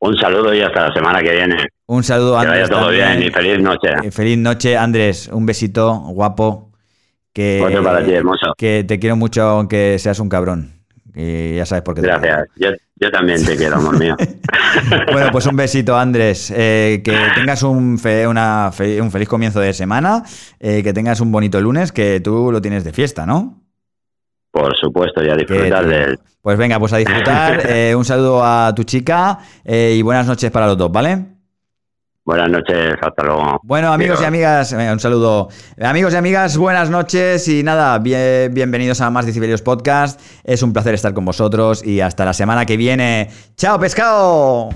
[0.05, 1.55] Un saludo y hasta la semana que viene.
[1.85, 2.69] un saludo, Que vaya Andrés.
[2.69, 3.17] todo también.
[3.19, 3.87] bien y feliz noche.
[4.03, 5.29] Eh, feliz noche, Andrés.
[5.31, 6.71] Un besito, guapo.
[7.31, 8.53] Que, Otro para ti, hermoso.
[8.57, 10.71] que te quiero mucho, aunque seas un cabrón.
[11.15, 12.01] Y ya sabes por qué.
[12.01, 12.21] te quiero.
[12.21, 12.49] Gracias.
[12.57, 14.15] Yo, Yo también te quiero, amor mío.
[15.11, 16.51] Bueno, pues un besito, Andrés.
[16.55, 20.23] Eh, que tengas un, fe- una fe- un feliz comienzo de semana,
[20.59, 23.62] eh, que tengas un bonito lunes, que tú lo tienes de fiesta, ¿no?
[24.53, 26.19] Por supuesto, y a disfrutar de él.
[26.43, 27.63] Pues venga, pues a disfrutar.
[27.67, 31.25] Eh, un saludo a tu chica eh, y buenas noches para los dos, ¿vale?
[32.23, 33.59] Buenas noches, hasta luego.
[33.63, 35.49] Bueno, amigos y amigas, un saludo.
[35.81, 40.21] Amigos y amigas, buenas noches y nada, bien- bienvenidos a más Decibelios Podcast.
[40.43, 43.29] Es un placer estar con vosotros y hasta la semana que viene.
[43.57, 44.69] ¡Chao, pescado!